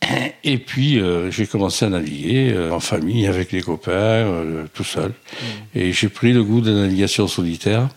Et 0.44 0.58
puis 0.58 0.98
euh, 0.98 1.30
j'ai 1.30 1.46
commencé 1.46 1.84
à 1.84 1.88
naviguer 1.88 2.52
euh, 2.52 2.70
en 2.72 2.80
famille 2.80 3.26
avec 3.26 3.52
les 3.52 3.62
copains, 3.62 3.92
euh, 3.92 4.64
tout 4.74 4.84
seul. 4.84 5.12
Et 5.74 5.92
j'ai 5.92 6.08
pris 6.08 6.32
le 6.32 6.42
goût 6.44 6.60
de 6.60 6.70
la 6.70 6.80
navigation 6.82 7.26
solitaire. 7.28 7.88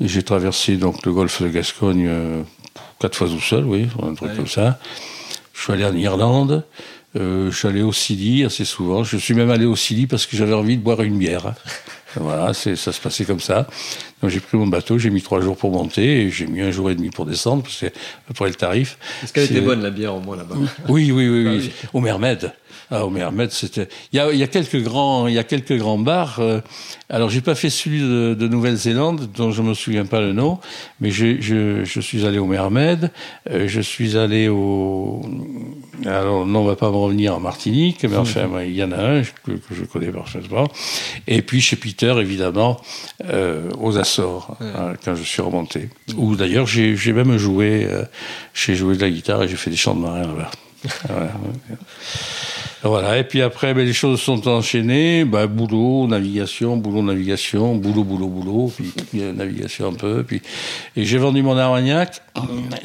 J'ai 0.00 0.22
traversé 0.22 0.76
donc 0.76 1.04
le 1.06 1.12
golfe 1.12 1.42
de 1.42 1.48
Gascogne 1.48 2.06
euh, 2.08 2.42
quatre 3.00 3.16
fois 3.16 3.28
tout 3.28 3.40
seul, 3.40 3.64
oui, 3.64 3.86
un 4.02 4.14
truc 4.14 4.30
Ouais. 4.30 4.36
comme 4.36 4.46
ça. 4.46 4.78
Je 5.54 5.62
suis 5.62 5.72
allé 5.72 5.84
en 5.84 5.94
Irlande. 5.94 6.64
Euh, 7.16 7.50
je 7.50 7.56
suis 7.56 7.66
allé 7.68 7.82
au 7.82 7.92
Sili 7.92 8.44
assez 8.44 8.64
souvent. 8.64 9.02
Je 9.02 9.16
suis 9.16 9.34
même 9.34 9.50
allé 9.50 9.64
au 9.64 9.74
Sili 9.76 10.06
parce 10.06 10.26
que 10.26 10.36
j'avais 10.36 10.52
envie 10.52 10.76
de 10.76 10.82
boire 10.82 11.00
une 11.02 11.18
bière. 11.18 11.54
Voilà, 12.20 12.52
c'est, 12.54 12.76
ça 12.76 12.92
se 12.92 13.00
passait 13.00 13.24
comme 13.24 13.40
ça. 13.40 13.66
Donc 14.22 14.30
j'ai 14.30 14.40
pris 14.40 14.56
mon 14.58 14.66
bateau, 14.66 14.98
j'ai 14.98 15.10
mis 15.10 15.22
trois 15.22 15.40
jours 15.40 15.56
pour 15.56 15.70
monter 15.70 16.22
et 16.22 16.30
j'ai 16.30 16.46
mis 16.46 16.60
un 16.60 16.70
jour 16.70 16.90
et 16.90 16.94
demi 16.94 17.10
pour 17.10 17.24
descendre, 17.26 17.62
parce 17.62 17.74
que 17.74 17.80
c'est 17.80 17.86
à 17.94 18.28
peu 18.28 18.34
près 18.34 18.48
le 18.48 18.54
tarif. 18.54 18.98
Est-ce 19.22 19.32
qu'elle 19.32 19.44
était 19.44 19.60
bonne 19.60 19.82
la 19.82 19.90
bière 19.90 20.14
au 20.14 20.20
moins 20.20 20.36
là-bas 20.36 20.56
Oui, 20.88 21.12
oui, 21.12 21.28
oui, 21.28 21.44
Ah 21.46 21.50
oui. 21.52 21.58
oui. 21.64 21.88
Au 21.92 22.00
Mermed. 22.00 22.52
Ah, 22.90 23.04
au 23.04 23.10
Mermed, 23.10 23.50
c'était. 23.50 23.86
Il 24.12 24.16
y 24.16 24.20
a, 24.20 24.32
il 24.32 24.38
y 24.38 24.42
a 24.42 24.46
quelques 24.46 24.82
grands, 24.82 25.26
il 25.26 25.34
y 25.34 25.38
a 25.38 25.44
quelques 25.44 25.76
grands 25.76 25.98
bars. 25.98 26.38
euh, 26.40 26.60
alors, 27.10 27.28
j'ai 27.28 27.42
pas 27.42 27.54
fait 27.54 27.68
celui 27.70 28.00
de, 28.00 28.34
de 28.38 28.48
Nouvelle-Zélande, 28.48 29.28
dont 29.36 29.50
je 29.50 29.60
me 29.60 29.74
souviens 29.74 30.06
pas 30.06 30.20
le 30.20 30.32
nom, 30.32 30.58
mais 31.00 31.10
je, 31.10 31.40
je, 31.40 31.84
je 31.84 32.00
suis 32.00 32.24
allé 32.24 32.38
au 32.38 32.46
Mermed. 32.46 33.10
euh, 33.50 33.68
je 33.68 33.80
suis 33.82 34.16
allé 34.16 34.48
au. 34.48 35.20
Alors, 36.06 36.46
non, 36.46 36.60
on 36.60 36.64
va 36.64 36.76
pas 36.76 36.90
me 36.90 36.96
revenir 36.96 37.34
en 37.36 37.40
Martinique, 37.40 38.04
mais 38.04 38.16
enfin, 38.16 38.46
moi, 38.46 38.64
il 38.64 38.74
y 38.74 38.82
en 38.82 38.92
a 38.92 38.96
un 39.02 39.22
que, 39.22 39.52
que 39.52 39.74
je 39.74 39.84
connais 39.84 40.10
parfaitement. 40.10 40.66
Et 41.26 41.42
puis 41.42 41.60
chez 41.60 41.76
Peter, 41.76 42.14
évidemment, 42.18 42.80
euh, 43.26 43.68
aux 43.80 43.98
Açores, 43.98 44.56
hein, 44.60 44.94
quand 45.04 45.14
je 45.14 45.22
suis 45.24 45.42
remonté. 45.42 45.90
Où 46.16 46.36
d'ailleurs, 46.36 46.66
j'ai 46.66 46.96
j'ai 46.96 47.12
même 47.12 47.36
joué, 47.36 47.86
euh, 47.90 48.04
j'ai 48.54 48.74
joué 48.76 48.96
de 48.96 49.02
la 49.02 49.10
guitare 49.10 49.42
et 49.42 49.48
j'ai 49.48 49.56
fait 49.56 49.70
des 49.70 49.76
chants 49.76 49.94
de 49.94 50.00
marin 50.00 50.22
là-bas. 50.22 50.50
Voilà. 51.08 51.32
Voilà, 52.82 53.18
et 53.18 53.24
puis 53.24 53.42
après, 53.42 53.74
ben, 53.74 53.84
les 53.84 53.92
choses 53.92 54.20
sont 54.20 54.46
enchaînées, 54.46 55.24
bah, 55.24 55.48
boulot, 55.48 56.06
navigation, 56.06 56.76
boulot, 56.76 57.02
navigation, 57.02 57.74
boulot, 57.74 58.04
boulot, 58.04 58.28
boulot, 58.28 58.72
puis, 58.76 58.92
euh, 59.16 59.32
navigation 59.32 59.88
un 59.88 59.94
peu, 59.94 60.22
puis, 60.22 60.42
et 60.94 61.04
j'ai 61.04 61.18
vendu 61.18 61.42
mon 61.42 61.56
Armagnac, 61.56 62.22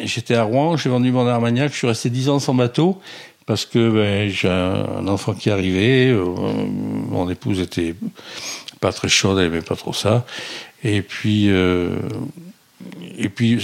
j'étais 0.04 0.34
à 0.34 0.44
Rouen, 0.44 0.78
j'ai 0.78 0.90
vendu 0.90 1.12
mon 1.12 1.28
Armagnac, 1.28 1.72
je 1.72 1.78
suis 1.78 1.88
resté 1.88 2.10
dix 2.10 2.28
ans 2.30 2.40
sans 2.40 2.56
bateau, 2.56 3.00
parce 3.46 3.66
que 3.68 3.92
ben, 3.92 4.30
j'ai 4.30 4.50
un, 4.50 4.86
un 5.00 5.08
enfant 5.08 5.34
qui 5.34 5.52
arrivait, 5.52 6.08
euh, 6.08 6.26
mon 6.26 7.30
épouse 7.30 7.60
était 7.60 7.94
pas 8.80 8.92
très 8.92 9.10
chaude, 9.10 9.38
elle 9.38 9.46
aimait 9.46 9.62
pas 9.62 9.76
trop 9.76 9.94
ça, 9.94 10.26
et 10.84 11.04
puis, 11.04 11.50
euh, 11.50 11.90
et 13.18 13.30
puis 13.30 13.58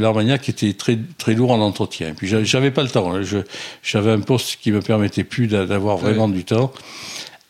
l'Armagnac 0.00 0.48
était 0.48 0.72
très 0.72 0.98
très 1.18 1.34
lourd 1.34 1.50
en 1.52 1.60
entretien. 1.60 2.08
Et 2.10 2.12
puis 2.12 2.26
j'a- 2.28 2.44
j'avais 2.44 2.70
pas 2.70 2.82
le 2.82 2.88
temps. 2.90 3.14
hein. 3.14 3.22
J'avais 3.82 4.10
un 4.12 4.20
poste 4.20 4.58
qui 4.60 4.72
me 4.72 4.80
permettait 4.80 5.24
plus 5.24 5.46
d'a- 5.46 5.66
d'avoir 5.66 5.96
vraiment 5.96 6.28
du 6.28 6.44
temps. 6.44 6.72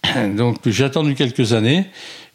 Donc 0.36 0.58
j'ai 0.66 0.84
attendu 0.84 1.14
quelques 1.14 1.52
années. 1.52 1.86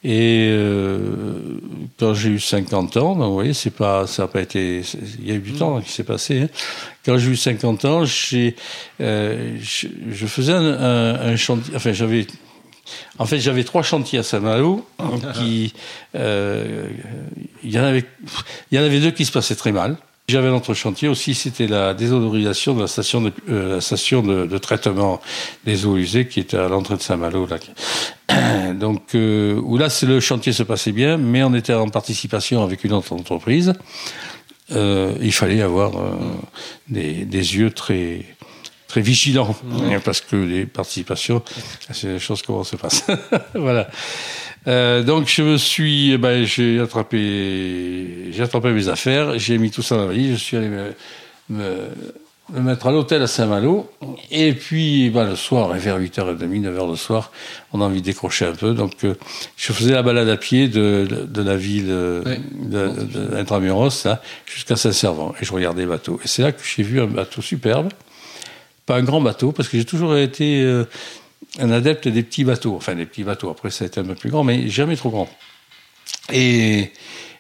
Et 0.03 0.49
euh, 0.51 1.59
quand 1.99 2.13
j'ai 2.13 2.29
eu 2.29 2.39
50 2.39 2.97
ans, 2.97 3.15
donc, 3.15 3.27
vous 3.29 3.33
voyez, 3.33 3.53
c'est 3.53 3.71
pas, 3.71 4.05
ça 4.05 4.21
n'a 4.23 4.27
pas 4.27 4.41
été, 4.41 4.81
il 5.19 5.27
y 5.27 5.31
a 5.31 5.35
eu 5.35 5.39
du 5.39 5.53
temps 5.53 5.81
qui 5.81 5.91
s'est 5.91 6.03
passé. 6.03 6.41
hein. 6.43 6.47
Quand 7.03 7.17
j'ai 7.17 7.31
eu 7.31 7.35
50 7.35 7.83
ans, 7.83 8.05
j'ai, 8.05 8.55
euh, 9.01 9.57
je, 9.59 9.87
je 10.11 10.25
faisais 10.27 10.53
un, 10.53 10.63
un, 10.65 11.15
un 11.31 11.35
chantier, 11.35 11.75
enfin 11.75 11.93
j'avais 11.93 12.27
en 13.19 13.25
fait, 13.25 13.39
j'avais 13.39 13.63
trois 13.63 13.83
chantiers 13.83 14.19
à 14.19 14.23
Saint-Malo 14.23 14.85
euh, 16.15 16.89
il 17.63 17.71
y 17.71 17.79
en 17.79 17.83
avait, 17.83 18.99
deux 18.99 19.11
qui 19.11 19.25
se 19.25 19.31
passaient 19.31 19.55
très 19.55 19.71
mal. 19.71 19.97
J'avais 20.29 20.49
un 20.49 20.53
autre 20.53 20.73
chantier 20.73 21.07
aussi, 21.07 21.33
c'était 21.33 21.67
la 21.67 21.93
désodorisation 21.93 22.75
de 22.75 22.81
la 22.81 22.87
station 22.87 23.21
de, 23.21 23.31
euh, 23.49 24.47
de, 24.47 24.57
traitement 24.57 25.21
des 25.65 25.85
eaux 25.85 25.95
usées 25.95 26.27
qui 26.27 26.41
était 26.41 26.57
à 26.57 26.67
l'entrée 26.67 26.97
de 26.97 27.01
Saint-Malo. 27.01 27.47
Donc, 28.75 29.15
euh, 29.15 29.59
où 29.63 29.77
là, 29.77 29.87
le 30.03 30.19
chantier 30.19 30.51
se 30.51 30.63
passait 30.63 30.91
bien, 30.91 31.17
mais 31.17 31.43
on 31.43 31.53
était 31.53 31.73
en 31.73 31.87
participation 31.87 32.61
avec 32.61 32.83
une 32.83 32.93
autre 32.93 33.13
entreprise. 33.13 33.73
Il 34.69 35.31
fallait 35.31 35.61
avoir 35.61 35.93
des 36.89 37.23
yeux 37.23 37.71
très 37.71 38.25
très 38.87 39.01
vigilant, 39.01 39.55
hein, 39.71 39.99
parce 40.03 40.21
que 40.21 40.35
les 40.35 40.65
participations, 40.65 41.41
c'est 41.91 42.07
des 42.07 42.19
choses 42.19 42.41
comment 42.41 42.63
se 42.63 42.75
passent. 42.75 43.05
voilà. 43.53 43.89
Euh, 44.67 45.03
donc 45.03 45.27
je 45.27 45.43
me 45.43 45.57
suis, 45.57 46.13
eh 46.13 46.17
ben, 46.17 46.45
j'ai 46.45 46.79
attrapé, 46.79 48.31
j'ai 48.31 48.43
attrapé 48.43 48.71
mes 48.71 48.89
affaires, 48.89 49.37
j'ai 49.39 49.57
mis 49.57 49.71
tout 49.71 49.81
ça 49.81 49.95
dans 49.95 50.01
la 50.01 50.07
valise, 50.07 50.33
je 50.33 50.43
suis 50.43 50.57
allé 50.57 50.67
me, 50.67 50.93
me, 51.49 51.75
me 52.53 52.59
mettre 52.59 52.87
à 52.87 52.91
l'hôtel 52.91 53.21
à 53.21 53.27
Saint-Malo, 53.27 53.89
et 54.29 54.51
puis 54.53 55.09
ben, 55.09 55.25
le 55.29 55.35
soir, 55.37 55.69
vers 55.69 55.99
8h30, 55.99 56.37
9h 56.37 56.89
le 56.89 56.95
soir, 56.97 57.31
on 57.71 57.79
a 57.79 57.85
envie 57.85 58.01
de 58.01 58.05
décrocher 58.05 58.45
un 58.45 58.53
peu, 58.55 58.73
donc 58.73 59.05
euh, 59.05 59.15
je 59.55 59.71
faisais 59.71 59.93
la 59.93 60.03
balade 60.03 60.27
à 60.27 60.37
pied 60.37 60.67
de, 60.67 61.07
de, 61.09 61.25
de 61.25 61.41
la 61.41 61.55
ville 61.55 61.87
euh, 61.89 62.37
d'Intramuros, 62.51 64.03
là, 64.03 64.21
jusqu'à 64.45 64.75
Saint-Servant, 64.75 65.33
et 65.41 65.45
je 65.45 65.53
regardais 65.53 65.81
les 65.81 65.87
bateaux. 65.87 66.19
Et 66.25 66.27
c'est 66.27 66.41
là 66.41 66.51
que 66.51 66.61
j'ai 66.63 66.83
vu 66.83 66.99
un 66.99 67.07
bateau 67.07 67.41
superbe, 67.41 67.89
pas 68.87 68.95
un 68.95 69.03
grand 69.03 69.21
bateau, 69.21 69.51
parce 69.51 69.69
que 69.69 69.77
j'ai 69.77 69.85
toujours 69.85 70.17
été 70.17 70.63
euh, 70.63 70.85
un 71.59 71.69
adepte 71.69 72.07
des 72.07 72.23
petits 72.23 72.45
bateaux. 72.45 72.75
Enfin, 72.75 72.95
des 72.95 73.05
petits 73.05 73.23
bateaux. 73.23 73.51
Après, 73.51 73.69
ça 73.69 73.83
a 73.83 73.87
été 73.87 73.99
un 73.99 74.05
peu 74.05 74.15
plus 74.15 74.31
grand, 74.31 74.43
mais 74.43 74.69
jamais 74.69 74.95
trop 74.95 75.09
grand. 75.09 75.29
Et, 76.31 76.91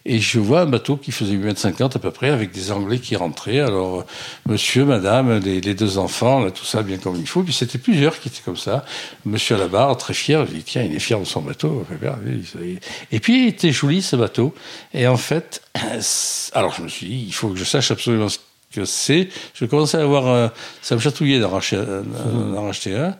et 0.05 0.19
je 0.19 0.39
vois 0.39 0.61
un 0.61 0.65
bateau 0.65 0.97
qui 0.97 1.13
faisait 1.13 1.33
8 1.33 1.37
mètres 1.37 1.59
50 1.59 1.95
à 1.95 1.99
peu 1.99 2.11
près, 2.11 2.29
avec 2.29 2.51
des 2.51 2.71
Anglais 2.71 2.99
qui 2.99 3.15
rentraient. 3.15 3.61
Alors, 3.61 4.05
monsieur, 4.45 4.83
madame, 4.83 5.39
les, 5.39 5.61
deux 5.73 5.97
enfants, 5.97 6.51
tout 6.51 6.65
ça 6.65 6.83
bien 6.83 6.97
comme 6.97 7.15
il 7.15 7.27
faut. 7.27 7.43
Puis 7.43 7.53
c'était 7.53 7.77
plusieurs 7.77 8.19
qui 8.19 8.27
étaient 8.27 8.43
comme 8.43 8.57
ça. 8.57 8.83
Monsieur 9.25 9.55
à 9.55 9.59
la 9.59 9.67
barre, 9.67 9.95
très 9.95 10.13
fier. 10.13 10.45
Je 10.45 10.51
dis, 10.51 10.63
tiens, 10.63 10.83
il 10.83 10.93
est 10.93 10.99
fier 10.99 11.17
de 11.17 11.25
son 11.25 11.41
bateau. 11.41 11.85
Et 13.11 13.19
puis, 13.21 13.43
il 13.43 13.47
était 13.47 13.71
joli, 13.71 14.01
ce 14.01 14.17
bateau. 14.17 14.53
Et 14.93 15.07
en 15.07 15.17
fait, 15.17 15.61
alors 16.53 16.73
je 16.73 16.81
me 16.81 16.89
suis 16.89 17.07
dit, 17.07 17.23
il 17.27 17.33
faut 17.33 17.49
que 17.49 17.57
je 17.57 17.63
sache 17.63 17.89
absolument 17.91 18.27
ce 18.27 18.39
que 18.71 18.85
c'est. 18.85 19.29
Je 19.53 19.65
commençais 19.65 19.97
à 19.97 20.01
avoir, 20.01 20.27
euh, 20.27 20.47
ça 20.81 20.95
me 20.95 20.99
chatouillait 20.99 21.41
euh, 21.41 22.03
d'en 22.03 22.63
racheter 22.65 22.95
un. 22.95 23.15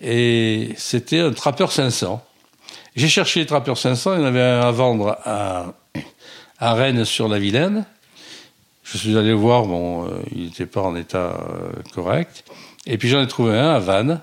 Et 0.00 0.70
c'était 0.76 1.20
un 1.20 1.32
trappeur 1.32 1.72
500. 1.72 2.24
J'ai 2.96 3.08
cherché 3.08 3.40
les 3.40 3.46
trappeurs 3.46 3.78
500, 3.78 4.14
il 4.14 4.20
y 4.20 4.22
en 4.22 4.26
avait 4.26 4.42
un 4.42 4.60
à 4.60 4.70
vendre 4.70 5.18
à, 5.24 5.74
à 6.58 6.74
Rennes 6.74 7.04
sur 7.04 7.28
la 7.28 7.38
Vilaine. 7.38 7.84
Je 8.82 8.96
suis 8.96 9.16
allé 9.16 9.32
voir, 9.32 9.66
bon, 9.66 10.06
euh, 10.06 10.10
il 10.34 10.44
n'était 10.44 10.66
pas 10.66 10.80
en 10.80 10.96
état 10.96 11.38
correct. 11.94 12.44
Et 12.86 12.98
puis 12.98 13.08
j'en 13.08 13.22
ai 13.22 13.28
trouvé 13.28 13.56
un 13.56 13.70
à 13.70 13.78
Vannes 13.78 14.20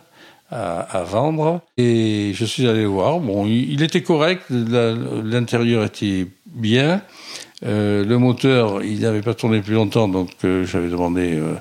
à, 0.52 0.80
à 0.82 1.04
vendre. 1.04 1.62
Et 1.78 2.32
je 2.34 2.46
suis 2.46 2.68
allé 2.68 2.86
voir, 2.86 3.20
bon, 3.20 3.46
il, 3.46 3.82
était 3.82 4.04
correct, 4.04 4.44
l'intérieur 4.50 5.86
était 5.86 6.28
bien. 6.46 7.02
Euh, 7.64 8.04
le 8.04 8.18
moteur, 8.18 8.84
il 8.84 9.00
n'avait 9.00 9.22
pas 9.22 9.34
tourné 9.34 9.62
plus 9.62 9.76
longtemps, 9.76 10.10
donc 10.10 10.30
euh, 10.44 10.66
j'avais 10.66 10.90
demandé 10.90 11.36
euh, 11.36 11.54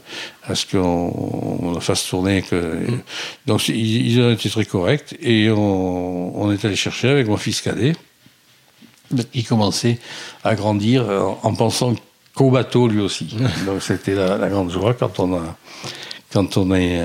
à 0.42 0.56
ce 0.56 0.66
qu'on 0.66 1.58
on 1.62 1.72
le 1.72 1.78
fasse 1.80 2.08
tourner. 2.08 2.42
Que, 2.42 2.78
Donc 3.46 3.68
ils, 3.68 4.08
ils 4.08 4.20
ont 4.20 4.30
été 4.32 4.50
très 4.50 4.64
corrects 4.64 5.16
et 5.22 5.50
on, 5.50 6.42
on 6.42 6.50
est 6.50 6.64
allé 6.64 6.74
chercher 6.74 7.10
avec 7.10 7.28
mon 7.28 7.36
fils 7.36 7.60
cadet. 7.60 7.94
Il 9.34 9.44
commençait 9.46 10.00
à 10.42 10.56
grandir 10.56 11.08
en, 11.08 11.38
en 11.42 11.54
pensant 11.54 11.94
qu'au 12.34 12.50
bateau 12.50 12.88
lui 12.88 13.00
aussi. 13.00 13.36
Donc 13.66 13.80
c'était 13.80 14.14
la, 14.14 14.36
la 14.36 14.48
grande 14.48 14.72
joie 14.72 14.94
quand 14.94 15.20
on 15.20 15.36
a 15.36 15.56
quand 16.32 16.56
on 16.56 16.74
est 16.74 17.00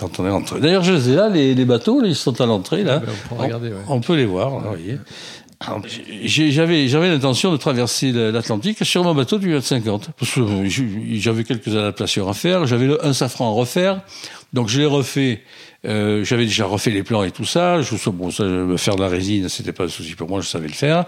quand 0.00 0.18
on 0.18 0.26
est 0.26 0.30
rentré. 0.30 0.58
D'ailleurs, 0.58 0.82
je 0.82 0.92
les 0.92 1.10
ai 1.10 1.14
là, 1.14 1.28
les, 1.28 1.54
les 1.54 1.64
bateaux, 1.64 2.02
ils 2.04 2.16
sont 2.16 2.40
à 2.40 2.46
l'entrée 2.46 2.82
là. 2.82 2.98
Ben, 2.98 3.12
on 3.30 3.36
peut 3.36 3.42
regarder, 3.42 3.68
ouais. 3.68 3.84
On 3.86 4.00
peut 4.00 4.16
les 4.16 4.26
voir, 4.26 4.50
là, 4.50 4.56
vous 4.56 4.68
voyez. 4.70 4.98
J'avais 6.24 6.86
l'intention 6.86 7.52
de 7.52 7.56
traverser 7.56 8.12
l'Atlantique 8.12 8.84
sur 8.84 9.02
mon 9.02 9.14
bateau 9.14 9.38
du 9.38 9.60
50 9.60 10.10
parce 10.18 10.32
que 10.32 10.40
euh, 10.40 10.68
j'avais 11.18 11.44
quelques 11.44 11.68
adaptations 11.68 12.28
à 12.28 12.34
faire. 12.34 12.66
J'avais 12.66 12.88
un 13.04 13.12
safran 13.12 13.50
à 13.50 13.52
refaire, 13.52 14.02
donc 14.52 14.68
je 14.68 14.80
l'ai 14.80 14.86
refait. 14.86 15.42
Euh, 15.84 16.24
j'avais 16.24 16.44
déjà 16.44 16.66
refait 16.66 16.90
les 16.90 17.04
plans 17.04 17.22
et 17.22 17.30
tout 17.30 17.44
ça. 17.44 17.80
Je, 17.82 17.94
bon, 18.10 18.32
ça, 18.32 18.42
me 18.44 18.76
faire 18.76 18.96
de 18.96 19.00
la 19.02 19.08
résine, 19.08 19.48
c'était 19.48 19.72
pas 19.72 19.84
un 19.84 19.88
souci 19.88 20.14
pour 20.16 20.28
moi, 20.28 20.40
je 20.40 20.48
savais 20.48 20.66
le 20.66 20.72
faire. 20.74 21.04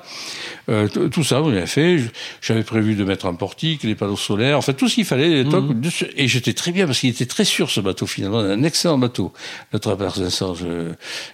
Euh, 0.68 0.86
tout 0.86 1.24
ça, 1.24 1.42
on 1.42 1.48
l'avait 1.48 1.66
fait. 1.66 1.98
J'avais 2.40 2.62
prévu 2.62 2.94
de 2.94 3.02
mettre 3.02 3.26
un 3.26 3.34
portique, 3.34 3.82
les 3.82 3.96
panneaux 3.96 4.16
solaires, 4.16 4.58
enfin 4.58 4.72
tout 4.72 4.88
ce 4.88 4.94
qu'il 4.94 5.04
fallait. 5.04 5.42
dessus. 5.44 6.06
Et 6.16 6.28
j'étais 6.28 6.52
très 6.52 6.70
bien 6.70 6.86
parce 6.86 7.00
qu'il 7.00 7.10
était 7.10 7.26
très 7.26 7.44
sûr 7.44 7.68
ce 7.68 7.80
bateau 7.80 8.06
finalement, 8.06 8.38
un 8.38 8.62
excellent 8.62 8.96
bateau, 8.98 9.32
le 9.72 9.80
Trapper 9.80 10.10
500. 10.14 10.54
Je, 10.54 10.92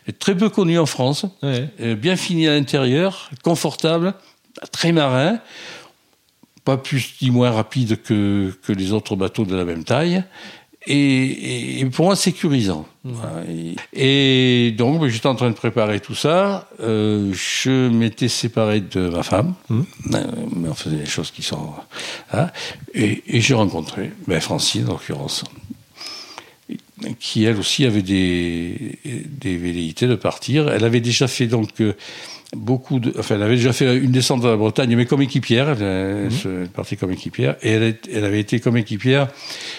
est 0.08 0.18
très 0.18 0.34
peu 0.34 0.48
connu 0.48 0.78
en 0.78 0.86
France, 0.86 1.26
Ouais. 1.42 1.68
euh, 1.82 1.94
bien 1.94 2.16
fini 2.16 2.48
à 2.48 2.52
l'intérieur, 2.54 3.28
confortable, 3.42 4.14
très 4.72 4.92
marin, 4.92 5.40
pas 6.64 6.78
plus 6.78 7.14
ni 7.20 7.30
moins 7.30 7.50
rapide 7.50 8.00
que, 8.02 8.50
que 8.62 8.72
les 8.72 8.92
autres 8.92 9.14
bateaux 9.14 9.44
de 9.44 9.54
la 9.54 9.66
même 9.66 9.84
taille. 9.84 10.24
Et, 10.88 10.94
et- 10.96 11.80
et 11.80 11.84
pour 11.86 12.06
moi 12.06 12.16
sécurisant. 12.16 12.86
Voilà. 13.08 13.42
Et, 13.94 14.66
et 14.66 14.70
donc 14.72 15.00
ben, 15.00 15.08
j'étais 15.08 15.26
en 15.28 15.34
train 15.36 15.50
de 15.50 15.54
préparer 15.54 16.00
tout 16.00 16.14
ça. 16.14 16.68
Euh, 16.80 17.32
je 17.32 17.88
m'étais 17.88 18.28
séparé 18.28 18.80
de 18.80 19.08
ma 19.08 19.22
femme, 19.22 19.54
Euh, 19.70 19.76
mais 20.56 20.68
on 20.68 20.74
faisait 20.74 20.96
des 20.96 21.06
choses 21.06 21.30
qui 21.30 21.42
sont. 21.42 21.70
hein. 22.32 22.48
et 22.94 23.22
et 23.26 23.40
j'ai 23.40 23.54
rencontré 23.54 24.12
ben, 24.26 24.40
Francine 24.40 24.86
en 24.88 24.92
l'occurrence 24.92 25.44
qui 27.20 27.44
elle 27.44 27.58
aussi 27.58 27.84
avait 27.84 28.02
des, 28.02 28.98
des 29.04 29.56
velléités 29.58 30.08
de 30.08 30.14
partir. 30.16 30.68
Elle 30.68 30.84
avait 30.84 31.00
déjà 31.02 31.28
fait 31.28 31.46
donc 31.46 31.80
euh, 31.80 31.94
beaucoup 32.54 33.00
de, 33.00 33.12
enfin 33.18 33.34
elle 33.36 33.42
avait 33.42 33.56
déjà 33.56 33.72
fait 33.72 33.96
une 33.96 34.12
descente 34.12 34.40
dans 34.40 34.50
la 34.50 34.56
Bretagne, 34.56 34.94
mais 34.96 35.06
comme 35.06 35.22
équipière, 35.22 35.68
elle, 35.68 35.82
elle 35.82 36.62
est 36.62 36.72
partie 36.72 36.96
comme 36.96 37.10
équipière, 37.10 37.56
et 37.62 37.72
elle, 37.72 38.24
avait 38.24 38.40
été 38.40 38.60
comme 38.60 38.76
équipière 38.76 39.28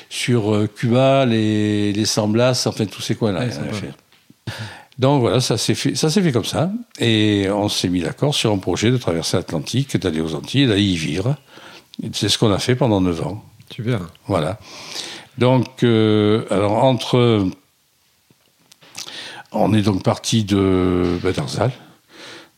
sur 0.10 0.54
euh, 0.54 0.68
Cuba, 0.68 1.26
les, 1.26 1.94
les 1.94 2.06
San 2.06 2.32
Blas, 2.32 2.66
enfin 2.68 2.86
tous 2.86 3.02
ces 3.02 3.16
coins-là. 3.16 3.46
Ouais, 3.46 3.52
fait. 3.52 4.54
Donc 5.00 5.22
voilà, 5.22 5.40
ça 5.40 5.58
s'est 5.58 5.76
fait, 5.76 5.96
ça 5.96 6.10
s'est 6.10 6.22
fait 6.22 6.32
comme 6.32 6.46
ça, 6.46 6.72
et 7.00 7.48
on 7.52 7.70
s'est 7.70 7.90
mis 7.90 8.02
d'accord 8.02 8.34
sur 8.34 8.52
un 8.52 8.58
projet 8.58 8.92
de 8.92 8.98
traverser 8.98 9.38
l'Atlantique, 9.38 9.98
d'aller 9.98 10.22
aux 10.22 10.34
Antilles, 10.34 10.68
d'aller 10.68 10.84
y 10.84 10.96
vivre. 10.96 11.36
C'est 12.14 12.30
ce 12.30 12.38
qu'on 12.38 12.52
a 12.52 12.60
fait 12.60 12.76
pendant 12.76 13.02
neuf 13.02 13.22
ans. 13.26 13.44
Super. 13.74 14.00
Voilà. 14.28 14.60
Donc, 15.38 15.84
euh, 15.84 16.46
alors 16.50 16.84
entre, 16.84 17.48
on 19.52 19.74
est 19.74 19.82
donc 19.82 20.04
parti 20.04 20.44
de 20.44 21.20
ben, 21.22 21.32
d'Arzal. 21.32 21.72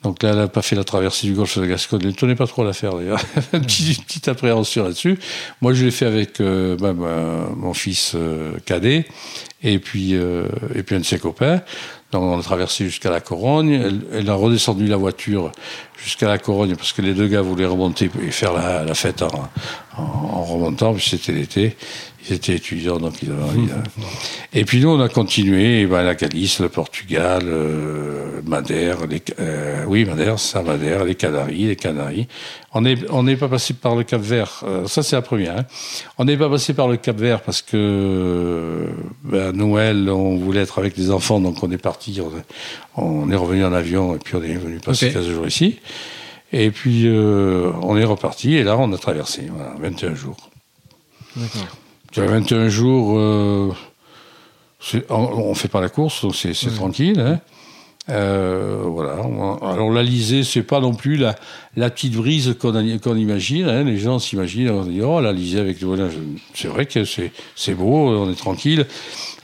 Donc 0.04 0.24
là, 0.24 0.30
elle 0.30 0.38
n'a 0.38 0.48
pas 0.48 0.62
fait 0.62 0.78
la 0.78 0.86
traversée 0.86 1.28
du 1.28 1.34
golfe 1.34 1.58
de 1.58 1.66
Gascogne. 1.66 2.00
Elle 2.04 2.10
ne 2.10 2.14
tenait 2.14 2.36
pas 2.36 2.48
trop 2.48 2.62
à 2.62 2.66
la 2.66 2.74
faire 2.74 2.96
d'ailleurs. 2.96 3.20
Une 3.54 3.62
petite, 3.62 4.06
petite 4.06 4.28
appréhension 4.30 4.84
là-dessus. 4.86 5.20
Moi, 5.62 5.74
je 5.74 5.84
l'ai 5.84 5.92
fait 5.92 6.06
avec 6.06 6.40
euh, 6.40 6.78
ben, 6.78 6.94
mon 6.94 7.74
fils 7.74 8.14
euh, 8.16 8.54
cadet 8.66 9.06
et 9.62 9.78
puis 9.80 10.16
euh, 10.16 10.48
et 10.74 10.84
puis 10.84 10.96
un 10.96 11.00
de 11.00 11.06
ses 11.06 11.20
copains. 11.20 11.62
Donc 12.12 12.24
on 12.24 12.40
a 12.40 12.42
traversé 12.42 12.86
jusqu'à 12.86 13.12
la 13.12 13.20
Corogne. 13.20 13.72
Elle, 13.72 14.02
elle 14.14 14.30
a 14.30 14.34
redescendu 14.36 14.88
la 14.88 14.96
voiture 14.96 15.52
jusqu'à 16.02 16.28
la 16.28 16.38
Corogne 16.38 16.76
parce 16.76 16.94
que 16.94 17.02
les 17.02 17.14
deux 17.14 17.28
gars 17.28 17.42
voulaient 17.42 17.66
remonter 17.66 18.10
et 18.22 18.32
faire 18.32 18.54
la, 18.54 18.86
la 18.86 18.94
fête 18.96 19.22
en, 19.22 19.50
en, 19.98 20.02
en 20.02 20.44
remontant, 20.44 20.94
puis 20.94 21.08
c'était 21.08 21.34
l'été. 21.34 21.76
Ils 22.28 22.36
étaient 22.36 22.56
étudiants, 22.56 22.98
donc 22.98 23.14
ils 23.24 23.30
avaient 23.32 23.40
Et 24.54 24.66
puis 24.66 24.82
nous, 24.82 24.90
on 24.90 25.00
a 25.00 25.08
continué, 25.08 25.82
et 25.82 25.86
ben, 25.86 26.04
la 26.04 26.16
Galice, 26.16 26.60
le 26.60 26.68
Portugal, 26.68 27.44
euh, 27.46 28.42
Madère, 28.46 29.08
les, 29.08 29.22
euh, 29.40 29.86
oui, 29.88 30.04
Madère, 30.04 30.38
c'est 30.38 30.52
ça, 30.54 30.62
Madère, 30.62 31.06
les 31.06 31.16
Canaries, 31.16 31.68
les 31.68 31.76
Canaries. 31.78 32.28
On 32.74 32.82
n'est 32.82 32.98
on 33.10 33.26
pas 33.38 33.48
passé 33.48 33.74
par 33.74 33.96
le 33.96 34.04
Cap 34.04 34.22
Vert, 34.22 34.64
euh, 34.68 34.86
ça 34.86 35.02
c'est 35.02 35.16
la 35.16 35.22
première. 35.22 35.60
hein. 35.60 35.66
On 36.18 36.26
n'est 36.26 36.36
pas 36.38 36.50
passé 36.50 36.74
par 36.74 36.88
le 36.90 36.98
Cap 36.98 37.16
Vert 37.18 37.42
parce 37.42 37.62
que 37.62 38.88
ben, 39.24 39.50
à 39.50 39.52
Noël, 39.54 40.10
on 40.10 40.36
voulait 40.38 40.62
être 40.62 40.78
avec 40.78 40.98
les 40.98 41.12
enfants, 41.12 41.40
donc 41.40 41.64
on 41.64 41.72
est 41.72 41.78
parti, 41.78 42.20
on, 42.98 43.02
on 43.02 43.32
est 43.32 43.36
revenu 43.36 43.64
en 43.64 43.72
avion, 43.74 44.14
et 44.16 44.20
puis 44.20 44.36
on 44.36 44.44
est 44.44 44.56
venu 44.56 44.80
passer 44.80 45.08
Ok. 45.08 45.14
15 45.14 45.28
jours 45.30 45.48
ici. 45.48 45.80
Et 46.52 46.70
puis 46.72 47.08
on 47.08 47.96
est 47.96 48.04
reparti, 48.04 48.56
et 48.56 48.64
là 48.64 48.78
on 48.78 48.92
a 48.92 48.98
traversé, 48.98 49.44
voilà, 49.56 49.74
21 49.80 50.16
jours. 50.16 50.50
D'accord. 51.36 51.78
Tu 52.12 52.22
as 52.22 52.26
21 52.26 52.70
jours, 52.70 53.18
euh, 53.18 53.72
on 55.10 55.50
ne 55.50 55.54
fait 55.54 55.68
pas 55.68 55.82
la 55.82 55.90
course, 55.90 56.24
donc 56.24 56.36
c'est 56.36 56.54
c'est 56.54 56.74
tranquille. 56.74 57.20
Hein. 57.20 57.40
Euh, 58.10 58.82
voilà. 58.86 59.18
Alors 59.62 59.92
l'Alizé, 59.92 60.44
c'est 60.44 60.64
pas 60.64 60.80
non 60.80 60.94
plus 60.94 61.16
la, 61.16 61.36
la 61.76 61.90
petite 61.90 62.14
brise 62.14 62.56
qu'on 62.60 63.16
imagine. 63.16 63.68
Hein. 63.68 63.84
Les 63.84 63.98
gens 63.98 64.18
s'imaginent, 64.18 64.72
on 64.72 64.84
dit 64.84 65.02
oh 65.02 65.22
l'Alizé 65.22 65.60
avec 65.60 65.80
le 65.82 65.88
volant. 65.88 66.10
C'est 66.56 66.68
vrai 66.68 66.86
que 66.88 67.04
c'est 67.04 67.76
beau, 67.76 68.10
on 68.10 68.32
est 68.32 68.36
tranquille. 68.36 68.88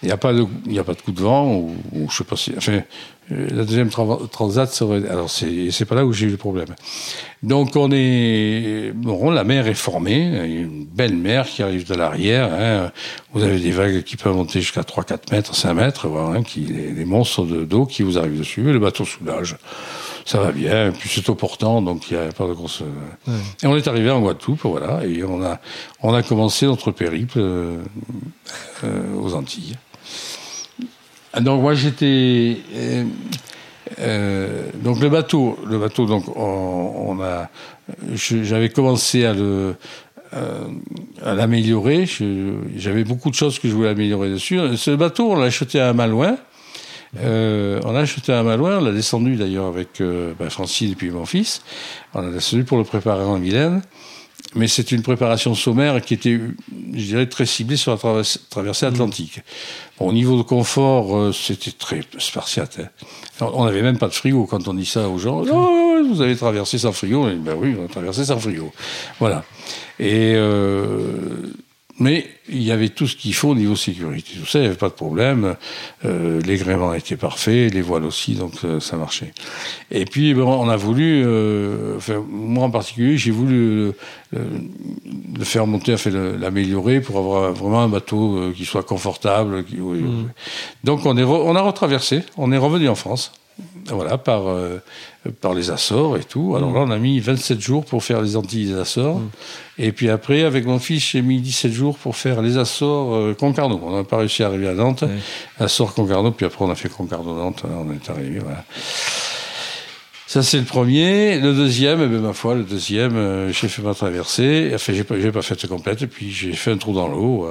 Il 0.02 0.08
n'y 0.08 0.12
a 0.12 0.18
pas 0.18 0.34
de 0.34 0.46
il 0.66 0.78
a 0.80 0.84
pas 0.84 0.94
de 0.94 1.02
coup 1.02 1.12
de 1.12 1.22
vent 1.22 1.54
ou, 1.54 1.76
ou 1.94 2.10
je 2.10 2.18
sais 2.18 2.24
pas 2.24 2.36
si. 2.36 2.54
Enfin, 2.58 2.82
la 3.30 3.64
deuxième 3.64 3.88
tra- 3.90 4.28
transat 4.30 4.72
serait. 4.72 5.08
Alors 5.10 5.30
c'est 5.30 5.72
c'est 5.72 5.86
pas 5.86 5.96
là 5.96 6.06
où 6.06 6.14
j'ai 6.14 6.28
eu 6.28 6.30
le 6.30 6.38
problème. 6.38 6.68
Donc 7.44 7.76
on 7.76 7.90
est, 7.92 8.92
bon, 8.96 9.30
la 9.32 9.44
mer 9.44 9.68
est 9.68 9.74
formée, 9.74 10.24
il 10.46 10.54
y 10.54 10.58
a 10.58 10.62
une 10.62 10.86
belle 10.86 11.16
mer 11.16 11.46
qui 11.46 11.62
arrive 11.64 11.88
de 11.88 11.94
l'arrière. 11.96 12.50
hein. 12.54 12.92
Vous 13.34 13.44
avez 13.44 13.60
des 13.60 13.72
vagues 13.72 14.04
qui 14.04 14.16
peuvent 14.16 14.36
monter 14.36 14.62
jusqu'à 14.62 14.82
3-4 14.82 15.32
mètres, 15.32 15.54
5 15.56 15.74
mètres, 15.74 16.08
voilà, 16.08 16.40
hein, 16.40 16.44
qui, 16.44 16.62
des, 16.62 17.06
monstres 17.06 17.44
de- 17.46 17.66
d'eau 17.66 17.86
qui 17.86 18.02
vous 18.04 18.18
arrivent 18.18 18.38
dessus. 18.40 18.70
Et 18.70 18.74
le 18.74 18.80
bateau 18.80 19.06
soulage. 19.06 19.58
ça 20.26 20.40
va 20.40 20.52
bien. 20.52 20.88
Et 20.88 20.92
puis 20.92 21.08
c'est 21.14 21.28
au 21.30 21.36
portant, 21.36 21.82
donc 21.84 22.10
il 22.10 22.18
n'y 22.18 22.24
a 22.24 22.32
pas 22.32 22.48
de 22.48 22.54
grosse. 22.54 22.82
Ouais. 23.28 23.34
Et 23.64 23.68
on 23.68 23.76
est 23.76 23.88
arrivé 23.88 24.10
en 24.10 24.22
Guadeloupe, 24.22 24.62
voilà, 24.64 25.06
et 25.06 25.24
on 25.24 25.44
a 25.44 25.60
on 26.02 26.14
a 26.14 26.24
commencé 26.24 26.66
notre 26.66 26.92
périple 26.92 27.40
euh, 27.40 27.78
aux 29.20 29.34
Antilles. 29.36 29.76
Donc 31.42 31.62
moi 31.62 31.74
j'étais 31.74 32.58
euh, 34.00 34.72
donc 34.84 35.00
le 35.00 35.10
bateau, 35.10 35.58
le 35.68 35.78
bateau, 35.78 36.06
donc 36.06 36.36
on, 36.36 36.94
on 37.08 37.22
a, 37.22 37.50
j'avais 38.14 38.70
commencé 38.70 39.26
à 39.26 39.34
le 39.34 39.76
euh, 40.34 40.68
à 41.24 41.34
l'améliorer. 41.34 42.06
J'avais 42.76 43.04
beaucoup 43.04 43.30
de 43.30 43.36
choses 43.36 43.58
que 43.60 43.70
je 43.70 43.74
voulais 43.74 43.90
améliorer 43.90 44.30
dessus. 44.30 44.60
Ce 44.76 44.92
bateau, 44.92 45.32
on 45.32 45.36
l'a 45.36 45.46
acheté 45.46 45.80
à 45.80 45.94
Malouin. 45.94 46.38
Euh, 47.22 47.80
on 47.86 47.94
l'a 47.94 48.02
acheté 48.02 48.34
à 48.34 48.44
Malouin, 48.44 48.80
on 48.80 48.84
l'a 48.84 48.92
descendu 48.92 49.38
d'ailleurs 49.38 49.68
avec 49.68 50.02
euh, 50.02 50.34
ben, 50.38 50.50
Francine 50.50 50.92
et 50.92 50.96
puis 50.96 51.10
mon 51.12 51.26
fils. 51.26 51.62
On 52.14 52.22
l'a 52.22 52.32
descendu 52.32 52.66
pour 52.66 52.78
le 52.78 52.84
préparer 52.84 53.24
en 53.24 53.36
Vilaine. 53.36 53.82
Mais 54.54 54.68
c'est 54.68 54.92
une 54.92 55.02
préparation 55.02 55.54
sommaire 55.54 56.02
qui 56.02 56.14
était, 56.14 56.40
je 56.94 57.04
dirais, 57.04 57.26
très 57.26 57.46
ciblée 57.46 57.76
sur 57.76 57.92
la 57.92 58.24
traversée 58.50 58.86
atlantique. 58.86 59.42
Bon, 60.00 60.08
au 60.10 60.14
niveau 60.14 60.38
de 60.38 60.44
confort, 60.44 61.18
euh, 61.18 61.34
c'était 61.34 61.72
très 61.72 62.02
spartiate. 62.20 62.80
Hein. 62.80 63.50
On 63.54 63.66
n'avait 63.66 63.82
même 63.82 63.98
pas 63.98 64.08
de 64.08 64.14
frigo 64.14 64.46
quand 64.46 64.68
on 64.68 64.74
dit 64.74 64.86
ça 64.86 65.10
aux 65.10 65.18
gens. 65.18 65.44
Oh, 65.52 66.02
vous 66.10 66.22
avez 66.22 66.38
traversé 66.38 66.78
sans 66.78 66.94
frigo. 66.94 67.26
ben 67.26 67.56
oui, 67.58 67.76
on 67.78 67.86
a 67.86 67.88
traversé 67.88 68.26
sans 68.26 68.40
frigo. 68.40 68.72
Voilà. 69.20 69.44
Et 70.00 70.34
euh, 70.36 71.52
mais 71.98 72.28
il 72.50 72.62
y 72.62 72.72
avait 72.72 72.90
tout 72.90 73.08
ce 73.08 73.16
qu'il 73.16 73.34
faut 73.34 73.50
au 73.50 73.56
niveau 73.56 73.76
sécurité. 73.76 74.34
Tout 74.38 74.46
ça, 74.46 74.60
il 74.60 74.64
n'y 74.64 74.68
avait 74.68 74.76
pas 74.76 74.90
de 74.90 74.94
problème. 74.94 75.56
Euh, 76.04 76.42
les 76.42 76.58
gréements 76.58 76.94
étaient 76.94 77.16
parfaits, 77.16 77.74
les 77.74 77.82
voiles 77.82 78.04
aussi, 78.04 78.36
donc 78.36 78.54
euh, 78.64 78.80
ça 78.80 78.98
marchait. 78.98 79.34
Et 79.92 80.04
puis, 80.04 80.34
bon, 80.34 80.46
on 80.46 80.68
a 80.68 80.76
voulu, 80.76 81.24
euh, 81.26 81.96
enfin, 81.98 82.24
moi 82.30 82.66
en 82.66 82.70
particulier, 82.70 83.18
j'ai 83.18 83.32
voulu 83.32 83.92
le 84.34 85.44
faire 85.44 85.66
monter, 85.66 85.94
enfin, 85.94 86.10
l'améliorer 86.10 87.00
pour 87.00 87.18
avoir 87.18 87.54
vraiment 87.54 87.82
un 87.84 87.90
bateau 87.90 88.52
qui 88.56 88.66
soit 88.66 88.84
confortable. 88.84 89.64
Qui, 89.64 89.78
mmh. 89.78 90.32
Donc, 90.84 91.06
on, 91.06 91.18
est 91.18 91.24
on 91.24 91.56
a 91.56 91.62
retraversé, 91.62 92.24
on 92.36 92.52
est 92.52 92.58
revenu 92.58 92.90
en 92.90 92.96
France 92.96 93.32
voilà, 93.88 94.18
par, 94.18 94.48
euh, 94.48 94.80
par 95.42 95.54
les 95.54 95.70
Açores 95.70 96.18
et 96.18 96.24
tout. 96.24 96.56
Alors 96.56 96.74
là, 96.74 96.82
on 96.82 96.92
a 96.92 96.98
mis 96.98 97.20
27 97.20 97.60
jours 97.60 97.86
pour 97.86 98.04
faire 98.04 98.22
les 98.22 98.36
Antilles 98.36 98.68
des 98.68 98.80
Açores. 98.80 99.20
Mm. 99.20 99.30
Et 99.78 99.92
puis 99.92 100.10
après, 100.10 100.44
avec 100.44 100.66
mon 100.66 100.80
fils, 100.80 101.12
j'ai 101.12 101.22
mis 101.22 101.40
17 101.40 101.72
jours 101.72 101.98
pour 101.98 102.16
faire 102.16 102.42
les 102.42 102.58
Açores 102.58 103.14
euh, 103.14 103.34
Concarneau. 103.34 103.80
On 103.84 103.96
n'a 103.96 104.04
pas 104.04 104.18
réussi 104.18 104.44
à 104.44 104.48
arriver 104.48 104.68
à 104.68 104.74
Nantes. 104.74 105.04
Açores 105.60 105.94
Concarneau, 105.94 106.32
puis 106.32 106.46
après 106.46 106.66
on 106.66 106.70
a 106.70 106.76
fait 106.76 106.90
Concarneau-Nantes. 106.90 107.64
On 107.66 107.92
est 107.92 108.10
arrivé, 108.10 108.40
voilà. 108.40 108.64
Ça, 110.28 110.42
c'est 110.42 110.58
le 110.58 110.66
premier. 110.66 111.40
Le 111.40 111.54
deuxième, 111.54 112.02
eh 112.02 112.08
bien, 112.08 112.20
ma 112.20 112.34
foi, 112.34 112.56
le 112.56 112.64
deuxième, 112.64 113.16
euh, 113.16 113.54
j'ai 113.54 113.68
fait 113.68 113.82
ma 113.82 113.94
traversée. 113.94 114.72
Enfin, 114.74 114.92
j'ai 114.92 115.04
pas, 115.04 115.16
pas 115.32 115.42
fait 115.42 115.68
complète. 115.68 116.02
Et 116.02 116.08
puis, 116.08 116.32
j'ai 116.32 116.54
fait 116.54 116.72
un 116.72 116.78
trou 116.78 116.94
dans 116.94 117.08
l'eau 117.08 117.48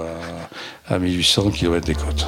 à, 0.88 0.94
à 0.94 0.98
1800 0.98 1.50
km 1.50 1.86
des 1.86 1.94
côtes. 1.94 2.26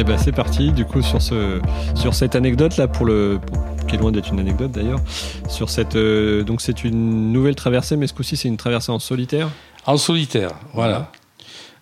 Eh 0.00 0.02
ben 0.02 0.16
c'est 0.16 0.32
parti, 0.32 0.72
du 0.72 0.86
coup 0.86 1.02
sur 1.02 1.20
ce 1.20 1.60
sur 1.94 2.14
cette 2.14 2.34
anecdote 2.34 2.78
là 2.78 2.88
pour 2.88 3.04
le 3.04 3.38
qui 3.86 3.96
est 3.96 3.98
loin 3.98 4.10
d'être 4.10 4.30
une 4.30 4.40
anecdote 4.40 4.70
d'ailleurs 4.72 4.98
sur 5.46 5.68
cette 5.68 5.94
euh, 5.94 6.42
donc 6.42 6.62
c'est 6.62 6.84
une 6.84 7.32
nouvelle 7.32 7.54
traversée 7.54 7.98
mais 7.98 8.06
ce 8.06 8.14
coup-ci 8.14 8.38
c'est 8.38 8.48
une 8.48 8.56
traversée 8.56 8.92
en 8.92 8.98
solitaire. 8.98 9.50
En 9.84 9.98
solitaire, 9.98 10.52
voilà. 10.72 11.12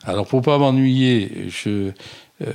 Alors 0.05 0.27
pour 0.27 0.43
pas 0.43 0.59
m'ennuyer, 0.59 1.47
je 1.49 1.93
euh, 2.43 2.53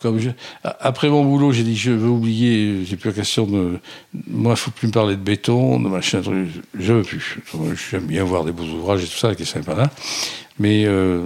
comme 0.00 0.18
je, 0.18 0.30
après 0.64 1.08
mon 1.08 1.24
boulot, 1.24 1.52
j'ai 1.52 1.62
dit 1.62 1.76
je 1.76 1.92
veux 1.92 2.08
oublier, 2.08 2.84
j'ai 2.84 2.96
plus 2.96 3.12
question 3.12 3.46
de 3.46 3.78
moi, 4.26 4.54
il 4.54 4.56
faut 4.56 4.72
plus 4.72 4.88
me 4.88 4.92
parler 4.92 5.14
de 5.14 5.20
béton, 5.20 5.78
de 5.78 5.88
machin, 5.88 6.22
je 6.74 6.92
veux 6.92 7.02
plus. 7.02 7.38
J'aime 7.90 8.06
bien 8.06 8.24
voir 8.24 8.44
des 8.44 8.52
beaux 8.52 8.64
ouvrages 8.64 9.04
et 9.04 9.06
tout 9.06 9.18
ça 9.18 9.32
qui 9.36 9.42
est 9.42 9.46
sympa 9.46 9.76
là, 9.76 9.90
mais 10.58 10.86
euh, 10.86 11.24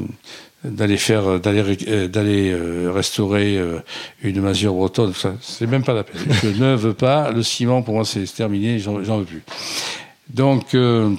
d'aller 0.71 0.97
faire, 0.97 1.41
d'aller, 1.41 1.77
euh, 1.89 2.09
d'aller 2.09 2.51
euh, 2.51 2.91
restaurer 2.93 3.57
euh, 3.57 3.79
une 4.23 4.41
masure 4.41 4.75
bretonne, 4.75 5.15
ça, 5.15 5.35
c'est 5.41 5.67
même 5.67 5.85
pas 5.85 5.95
la 5.95 6.05
peine. 6.05 6.21
Je 6.43 6.49
ne 6.49 6.75
veux 6.75 6.95
pas. 6.95 7.31
Le 7.31 7.43
ciment, 7.43 7.83
pour 7.83 7.95
moi, 7.95 8.05
c'est 8.05 8.25
terminé. 8.25 8.79
J'en, 8.79 8.99
veux 8.99 9.25
plus. 9.25 9.43
Donc, 10.29 10.75
euh, 10.75 11.15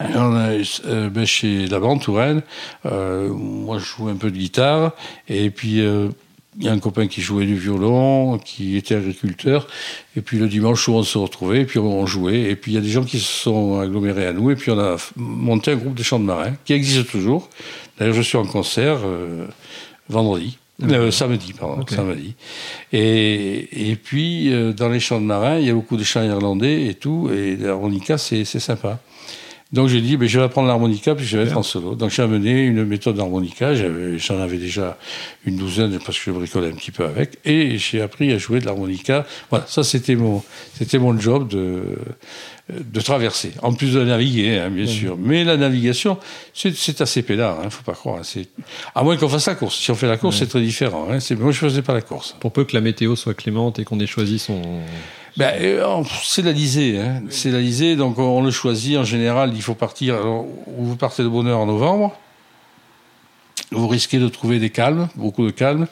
ben 0.00 1.24
chez 1.24 1.66
la 1.68 1.78
bande 1.78 2.00
Touraine, 2.02 2.42
moi 2.84 3.78
je 3.78 3.84
joue 3.84 4.08
un 4.08 4.16
peu 4.16 4.32
de 4.32 4.36
guitare, 4.36 4.96
et 5.28 5.50
puis 5.50 5.80
il 6.58 6.64
y 6.64 6.68
a 6.68 6.72
un 6.72 6.80
copain 6.80 7.06
qui 7.06 7.20
jouait 7.20 7.46
du 7.46 7.54
violon, 7.54 8.38
qui 8.38 8.76
était 8.76 8.96
agriculteur, 8.96 9.68
et 10.16 10.22
puis 10.22 10.38
le 10.38 10.48
dimanche 10.48 10.88
on 10.88 11.04
se 11.04 11.18
retrouvait, 11.18 11.60
et 11.60 11.64
puis 11.64 11.78
on 11.78 12.04
jouait, 12.04 12.40
et 12.50 12.56
puis 12.56 12.72
il 12.72 12.74
y 12.74 12.78
a 12.78 12.80
des 12.80 12.90
gens 12.90 13.04
qui 13.04 13.20
se 13.20 13.32
sont 13.44 13.78
agglomérés 13.78 14.26
à 14.26 14.32
nous, 14.32 14.50
et 14.50 14.56
puis 14.56 14.72
on 14.72 14.78
a 14.80 14.96
monté 15.14 15.70
un 15.70 15.76
groupe 15.76 15.94
de 15.94 16.02
chants 16.02 16.18
de 16.18 16.24
marins, 16.24 16.56
qui 16.64 16.72
existe 16.72 17.08
toujours, 17.08 17.48
D'ailleurs, 17.98 18.14
je 18.14 18.22
suis 18.22 18.38
en 18.38 18.46
concert 18.46 19.00
euh, 19.04 19.46
vendredi. 20.08 20.58
Euh, 20.82 21.10
samedi, 21.10 21.52
pardon, 21.52 21.84
samedi. 21.86 22.34
Et, 22.92 23.90
et 23.90 23.96
puis, 23.96 24.52
euh, 24.52 24.72
dans 24.72 24.88
les 24.88 25.00
chants 25.00 25.20
de 25.20 25.26
marins, 25.26 25.58
il 25.58 25.66
y 25.66 25.70
a 25.70 25.74
beaucoup 25.74 25.96
de 25.96 26.02
chants 26.02 26.24
irlandais 26.24 26.86
et 26.86 26.94
tout, 26.94 27.30
et 27.32 27.56
l'harmonica, 27.56 28.18
c'est 28.18 28.44
sympa. 28.44 28.98
Donc 29.72 29.88
j'ai 29.88 30.02
dit, 30.02 30.18
ben, 30.18 30.28
je 30.28 30.38
vais 30.38 30.44
apprendre 30.44 30.68
l'harmonica, 30.68 31.14
puis 31.14 31.24
je 31.24 31.38
vais 31.38 31.44
être 31.44 31.56
en 31.56 31.62
solo. 31.62 31.94
Donc 31.94 32.10
j'ai 32.10 32.22
amené 32.22 32.62
une 32.64 32.84
méthode 32.84 33.16
d'harmonica, 33.16 33.72
j'en 33.74 34.38
avais 34.38 34.58
déjà 34.58 34.98
une 35.46 35.56
douzaine 35.56 35.98
parce 36.04 36.18
que 36.18 36.24
je 36.26 36.30
bricolais 36.30 36.68
un 36.68 36.74
petit 36.74 36.90
peu 36.90 37.04
avec, 37.04 37.38
et 37.46 37.78
j'ai 37.78 38.02
appris 38.02 38.32
à 38.32 38.38
jouer 38.38 38.60
de 38.60 38.66
l'harmonica. 38.66 39.24
Voilà, 39.48 39.64
ça 39.66 39.82
c'était 39.82 40.14
mon, 40.14 40.42
c'était 40.74 40.98
mon 40.98 41.18
job 41.18 41.48
de, 41.48 41.96
de 42.68 43.00
traverser, 43.00 43.52
en 43.62 43.72
plus 43.74 43.94
de 43.94 44.04
naviguer, 44.04 44.58
hein, 44.58 44.70
bien 44.70 44.86
sûr. 44.86 45.16
Mais 45.18 45.44
la 45.44 45.56
navigation, 45.56 46.18
c'est 46.54 47.00
assez 47.00 47.22
pédard, 47.22 47.58
hein, 47.60 47.70
faut 47.70 47.82
pas 47.82 47.94
croire. 47.94 48.22
À 48.94 49.02
moins 49.02 49.16
qu'on 49.16 49.28
fasse 49.28 49.46
la 49.46 49.56
course. 49.56 49.76
Si 49.78 49.90
on 49.90 49.94
fait 49.94 50.06
la 50.06 50.16
course, 50.16 50.38
c'est 50.38 50.46
très 50.46 50.60
différent. 50.60 51.08
Hein. 51.10 51.18
Moi, 51.38 51.52
je 51.52 51.58
faisais 51.58 51.82
pas 51.82 51.92
la 51.92 52.02
course. 52.02 52.36
Pour 52.40 52.52
peu 52.52 52.64
que 52.64 52.74
la 52.74 52.80
météo 52.80 53.16
soit 53.16 53.34
clémente 53.34 53.78
et 53.78 53.84
qu'on 53.84 53.98
ait 54.00 54.06
choisi 54.06 54.38
son... 54.38 54.62
Ben, 55.36 55.54
euh, 55.60 56.02
c'est 56.22 56.42
l'Alizé, 56.42 56.98
hein. 56.98 57.22
c'est 57.30 57.50
l'Alizé, 57.50 57.96
donc 57.96 58.18
on 58.18 58.42
le 58.42 58.50
choisit 58.50 58.98
en 58.98 59.04
général. 59.04 59.52
Il 59.54 59.62
faut 59.62 59.74
partir. 59.74 60.14
Alors, 60.16 60.46
vous 60.66 60.96
partez 60.96 61.22
de 61.22 61.28
bonne 61.28 61.48
heure 61.48 61.58
en 61.58 61.66
novembre. 61.66 62.16
Vous 63.70 63.88
risquez 63.88 64.18
de 64.18 64.28
trouver 64.28 64.58
des 64.58 64.68
calmes, 64.68 65.08
beaucoup 65.16 65.46
de 65.46 65.50
calme. 65.50 65.86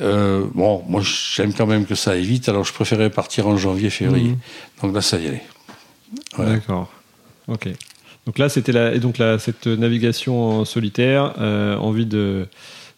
Euh, 0.00 0.46
bon, 0.54 0.82
moi 0.88 1.02
j'aime 1.04 1.52
quand 1.52 1.66
même 1.66 1.84
que 1.84 1.94
ça 1.94 2.12
aille 2.12 2.24
vite, 2.24 2.48
alors 2.48 2.64
je 2.64 2.72
préférais 2.72 3.10
partir 3.10 3.46
en 3.46 3.58
janvier, 3.58 3.90
février. 3.90 4.30
Mmh. 4.30 4.38
Donc 4.82 4.94
là, 4.94 5.02
ça 5.02 5.18
y 5.18 5.26
est. 5.26 5.42
D'accord. 6.36 6.92
Ok. 7.48 7.68
Donc 8.26 8.38
là, 8.38 8.48
c'était 8.48 8.72
la, 8.72 8.94
et 8.94 8.98
donc 8.98 9.18
là, 9.18 9.38
cette 9.38 9.66
navigation 9.66 10.60
en 10.60 10.64
solitaire, 10.64 11.34
euh, 11.38 11.76
envie 11.76 12.04
de, 12.04 12.46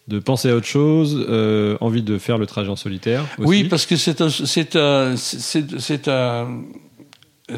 de 0.09 0.19
penser 0.19 0.49
à 0.49 0.55
autre 0.55 0.67
chose, 0.67 1.25
euh, 1.29 1.77
envie 1.79 2.01
de 2.01 2.17
faire 2.17 2.37
le 2.37 2.45
trajet 2.45 2.69
en 2.69 2.75
solitaire. 2.75 3.23
Oui, 3.37 3.63
parce 3.63 3.85
que 3.85 3.95
c'est 3.95 4.19
un, 4.19 4.29
c'est 4.29 4.75
un, 4.75 5.15
c'est 5.15 6.07
un, 6.09 6.63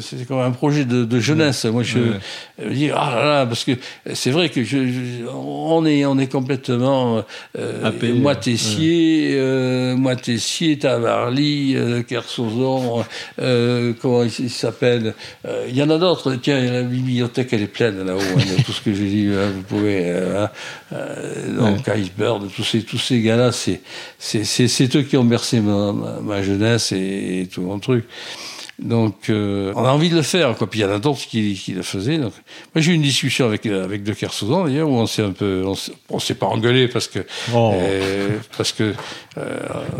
c'est 0.00 0.26
comme 0.26 0.40
un 0.40 0.50
projet 0.50 0.84
de, 0.84 1.04
de 1.04 1.20
jeunesse. 1.20 1.64
Moi, 1.64 1.82
je 1.82 1.98
ouais. 1.98 2.70
dis 2.70 2.90
ah 2.90 3.12
là 3.14 3.24
là, 3.24 3.46
parce 3.46 3.64
que 3.64 3.72
c'est 4.12 4.30
vrai 4.30 4.48
que 4.48 4.62
je, 4.64 4.86
je, 4.86 5.26
on 5.28 5.84
est 5.86 6.04
on 6.04 6.18
est 6.18 6.30
complètement 6.30 7.24
euh, 7.58 7.90
moi 8.14 8.36
Tessier, 8.36 9.30
ouais. 9.30 9.38
euh, 9.38 9.96
moi 9.96 10.16
Tessier, 10.16 10.78
Tavarly, 10.78 11.76
euh, 11.76 12.02
Kersozon, 12.02 13.04
euh, 13.40 13.92
comment 14.00 14.24
il 14.24 14.50
s'appelle 14.50 15.14
euh, 15.46 15.66
Il 15.68 15.76
y 15.76 15.82
en 15.82 15.90
a 15.90 15.98
d'autres. 15.98 16.34
Tiens, 16.36 16.60
la 16.60 16.82
bibliothèque 16.82 17.52
elle 17.52 17.62
est 17.62 17.66
pleine 17.66 18.04
là-haut 18.04 18.18
hein, 18.20 18.62
tout 18.64 18.72
ce 18.72 18.80
que 18.80 18.92
j'ai 18.92 19.06
dit. 19.08 19.28
Hein, 19.32 19.52
vous 19.54 19.62
pouvez 19.62 20.02
euh, 20.04 20.46
euh, 20.92 21.56
donc 21.58 21.86
ouais. 21.86 21.92
Iceberg, 21.94 22.42
tous 22.54 22.64
ces 22.64 22.82
tous 22.82 22.98
ces 22.98 23.20
gars-là, 23.20 23.52
c'est 23.52 23.80
c'est 24.18 24.44
c'est 24.44 24.96
eux 24.96 25.02
qui 25.02 25.16
ont 25.16 25.24
bercé 25.24 25.60
ma, 25.60 25.92
ma, 25.92 26.20
ma 26.20 26.42
jeunesse 26.42 26.92
et, 26.92 27.42
et 27.42 27.46
tout 27.46 27.62
mon 27.62 27.78
truc. 27.78 28.04
Donc, 28.80 29.30
euh, 29.30 29.72
on 29.76 29.84
a 29.84 29.90
envie 29.90 30.10
de 30.10 30.16
le 30.16 30.22
faire, 30.22 30.56
quoi. 30.56 30.68
Puis 30.68 30.80
il 30.80 30.82
y 30.82 30.84
en 30.84 30.90
a 30.90 30.98
d'autres 30.98 31.20
qui, 31.20 31.54
qui, 31.54 31.72
le 31.72 31.82
faisaient. 31.82 32.18
Donc, 32.18 32.32
moi, 32.74 32.82
j'ai 32.82 32.92
eu 32.92 32.94
une 32.94 33.02
discussion 33.02 33.46
avec 33.46 33.66
avec 33.66 34.02
De 34.02 34.12
Kersauzon 34.12 34.64
d'ailleurs 34.64 34.88
où 34.88 34.94
on 34.94 35.06
s'est 35.06 35.22
un 35.22 35.30
peu, 35.30 35.64
on 36.10 36.18
s'est 36.18 36.34
pas 36.34 36.46
engueulé 36.46 36.88
parce 36.88 37.06
que 37.06 37.20
oh. 37.54 37.72
euh, 37.74 38.38
parce 38.56 38.72
que 38.72 38.94
euh, 39.38 39.58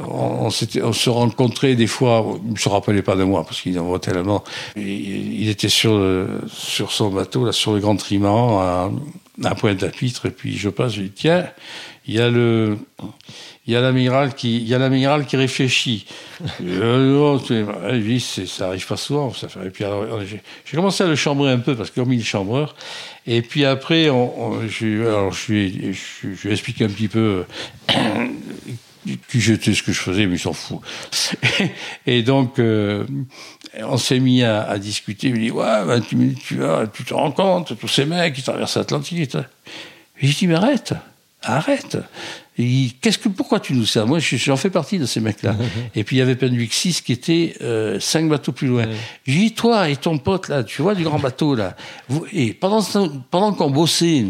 on, 0.09 0.49
on, 0.49 0.49
on, 0.49 0.93
se 0.93 1.11
rencontrait 1.11 1.77
des 1.77 1.87
fois. 1.87 2.27
Il 2.45 2.53
ne 2.55 2.59
se 2.59 2.69
rappelait 2.69 3.03
pas 3.03 3.15
de 3.15 3.23
moi 3.25 3.45
parce 3.45 3.61
qu'il 3.61 3.79
en 3.79 3.85
voit 3.85 4.01
tellement. 4.01 4.43
Il, 4.77 5.43
il, 5.43 5.49
était 5.49 5.69
sur 5.69 5.97
le, 5.97 6.41
sur 6.49 6.91
son 6.91 7.11
bateau 7.11 7.45
là, 7.45 7.53
sur 7.53 7.75
le 7.75 7.81
Grand 7.81 7.97
Triman 7.97 8.59
à, 8.61 8.91
à 9.43 9.55
Pointe-à-Pitre, 9.55 10.27
et 10.27 10.31
puis 10.31 10.57
je 10.57 10.69
passe, 10.69 10.95
je 10.95 11.03
dis, 11.03 11.11
tiens, 11.11 11.47
il 12.07 12.15
y 12.15 12.21
a 12.21 12.31
le, 12.31 12.79
il 13.67 13.73
y 13.73 13.77
a 13.77 13.81
l'amiral 13.81 14.35
qui, 14.35 14.59
il 14.59 14.69
y 14.69 14.75
a 14.75 14.79
l'amiral 14.79 15.25
qui 15.25 15.37
réfléchit. 15.37 16.07
euh, 16.63 17.15
non, 17.15 17.39
ça 17.39 18.69
arrive 18.69 18.87
pas 18.87 18.97
souvent. 18.97 19.33
Et 19.65 19.71
puis 19.71 19.85
j'ai 20.65 20.77
commencé 20.77 21.03
à 21.03 21.07
le 21.07 21.17
chambrer 21.17 21.51
un 21.51 21.59
peu 21.59 21.75
parce 21.75 21.91
que 21.91 22.01
comme 22.01 22.13
il 22.13 22.21
est 22.21 22.25
chambreur. 22.25 22.77
Et 23.27 23.41
puis 23.41 23.65
après, 23.65 24.05
je, 24.05 25.07
alors 25.07 25.33
je 25.33 25.53
lui, 25.53 25.95
je, 25.95 26.27
lui 26.27 26.49
ai 26.51 26.53
expliqué 26.53 26.85
un 26.85 26.89
petit 26.89 27.09
peu 27.09 27.45
qui 29.29 29.41
j'étais, 29.41 29.73
ce 29.73 29.83
que 29.83 29.93
je 29.93 30.01
faisais, 30.01 30.27
mais 30.27 30.37
il 30.37 30.41
s'en 30.41 30.53
fout. 30.53 30.81
Et 32.07 32.23
donc, 32.23 32.59
euh, 32.59 33.07
on 33.81 33.97
s'est 33.97 34.21
mis 34.21 34.43
à, 34.43 34.77
discuter. 34.79 35.29
Il 35.29 35.35
me 35.35 35.39
dit, 35.39 35.51
ouais, 35.51 36.87
tu 36.93 37.05
te 37.05 37.15
rends 37.15 37.33
compte, 37.33 37.79
tous 37.79 37.89
ces 37.89 38.05
mecs 38.05 38.35
qui 38.35 38.43
traversent 38.43 38.77
l'Atlantique. 38.77 39.37
J'ai 40.21 40.29
dit, 40.29 40.47
mais 40.47 40.55
arrête, 40.55 40.93
arrête. 41.43 41.97
Qu'est-ce 42.57 43.19
que, 43.19 43.29
pourquoi 43.29 43.59
tu 43.59 43.73
nous 43.73 43.85
sers? 43.85 44.07
Moi, 44.07 44.21
j'en 44.21 44.57
fais 44.57 44.71
partie 44.71 44.99
de 44.99 45.07
ces 45.07 45.21
mecs-là. 45.21 45.57
et 45.95 46.05
puis, 46.05 46.17
il 46.17 46.19
y 46.21 46.23
avait 46.23 46.37
Penduic 46.37 46.73
6 46.73 47.01
qui 47.01 47.13
était 47.13 47.55
euh, 47.63 47.99
cinq 47.99 48.29
bateaux 48.29 48.53
plus 48.53 48.69
loin. 48.69 48.85
J'ai 49.27 49.39
dit, 49.39 49.53
toi 49.55 49.89
et 49.89 49.97
ton 49.97 50.19
pote, 50.19 50.49
là, 50.49 50.63
tu 50.63 50.81
vois, 50.83 50.95
du 50.95 51.03
grand 51.03 51.19
bateau, 51.19 51.55
là. 51.55 51.77
Vous, 52.09 52.27
et 52.33 52.53
pendant, 52.53 52.83
pendant 53.31 53.53
qu'on 53.55 53.71
bossait, 53.71 54.25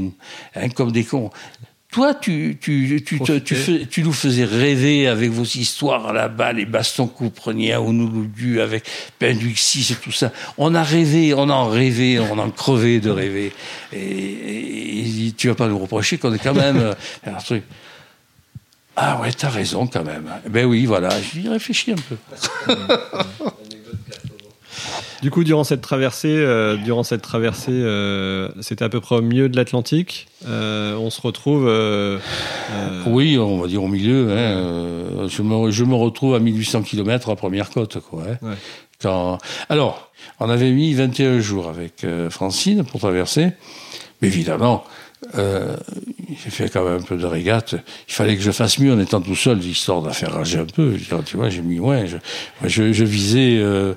hein, 0.54 0.68
comme 0.70 0.90
des 0.90 1.04
cons, 1.04 1.30
toi, 1.94 2.12
tu, 2.12 2.58
tu, 2.60 3.04
tu, 3.06 3.20
tu, 3.20 3.42
tu, 3.42 3.54
fais, 3.54 3.86
tu, 3.86 4.02
nous 4.02 4.12
faisais 4.12 4.44
rêver 4.44 5.06
avec 5.06 5.30
vos 5.30 5.44
histoires 5.44 6.12
là-bas, 6.12 6.52
les 6.52 6.64
bastons 6.64 7.06
que 7.06 7.20
vous 7.20 7.30
preniez 7.30 7.72
à 7.72 7.80
Honolulu 7.80 8.60
avec 8.60 8.84
Penduic 9.20 9.56
6 9.56 9.92
et 9.92 9.94
tout 9.94 10.10
ça. 10.10 10.32
On 10.58 10.74
a 10.74 10.82
rêvé, 10.82 11.34
on 11.34 11.48
en 11.50 11.68
rêvé, 11.68 12.18
on 12.18 12.36
en 12.38 12.50
crevait 12.50 12.98
de 12.98 13.10
rêver. 13.10 13.52
Et, 13.92 13.98
et, 13.98 15.26
et 15.28 15.32
tu 15.32 15.46
vas 15.46 15.54
pas 15.54 15.68
nous 15.68 15.78
reprocher 15.78 16.18
qu'on 16.18 16.34
est 16.34 16.42
quand 16.42 16.54
même 16.54 16.78
euh, 16.78 16.94
un 17.26 17.34
truc. 17.34 17.62
Ah 18.96 19.20
ouais, 19.20 19.32
t'as 19.32 19.48
raison 19.48 19.86
quand 19.86 20.04
même. 20.04 20.30
Ben 20.48 20.66
oui, 20.66 20.86
voilà, 20.86 21.10
j'y 21.20 21.48
réfléchis 21.48 21.92
un 21.92 21.96
peu. 21.96 22.16
Du 25.24 25.30
coup, 25.30 25.42
durant 25.42 25.64
cette 25.64 25.80
traversée, 25.80 26.36
euh, 26.36 26.76
durant 26.76 27.02
cette 27.02 27.22
traversée, 27.22 27.72
euh, 27.72 28.50
c'était 28.60 28.84
à 28.84 28.90
peu 28.90 29.00
près 29.00 29.16
au 29.16 29.22
milieu 29.22 29.48
de 29.48 29.56
l'Atlantique. 29.56 30.26
Euh, 30.46 30.96
on 30.96 31.08
se 31.08 31.18
retrouve. 31.22 31.64
Oui, 33.06 33.38
on 33.38 33.58
va 33.62 33.66
dire 33.66 33.82
au 33.82 33.88
milieu. 33.88 34.30
Hein, 34.32 35.26
je, 35.28 35.40
me, 35.40 35.70
je, 35.70 35.84
me, 35.84 35.94
retrouve 35.94 36.34
à 36.34 36.40
1800 36.40 36.82
km 36.82 37.30
à 37.30 37.36
première 37.36 37.70
côte, 37.70 38.00
quoi. 38.00 38.24
Hein, 38.28 38.36
ouais. 38.42 38.54
Quand... 39.00 39.38
Alors, 39.70 40.12
on 40.40 40.50
avait 40.50 40.72
mis 40.72 40.92
21 40.92 41.40
jours 41.40 41.70
avec 41.70 42.04
Francine 42.28 42.84
pour 42.84 43.00
traverser, 43.00 43.52
mais 44.20 44.28
évidemment. 44.28 44.84
Euh, 45.34 45.76
j'ai 46.42 46.50
fait 46.50 46.68
quand 46.68 46.84
même 46.84 47.00
un 47.00 47.02
peu 47.02 47.16
de 47.16 47.26
régate. 47.26 47.74
Il 48.08 48.14
fallait 48.14 48.36
que 48.36 48.42
je 48.42 48.50
fasse 48.50 48.78
mieux 48.78 48.92
en 48.92 48.98
étant 48.98 49.20
tout 49.20 49.36
seul, 49.36 49.62
histoire 49.64 50.02
d'en 50.02 50.10
faire 50.10 50.32
rager 50.32 50.58
un 50.58 50.66
peu. 50.66 50.96
Tu 51.24 51.36
vois, 51.36 51.50
j'ai 51.50 51.62
mis 51.62 51.80
ouais, 51.80 52.06
je, 52.06 52.16
je, 52.66 52.92
je 52.92 53.04
visais 53.04 53.58
euh, 53.58 53.94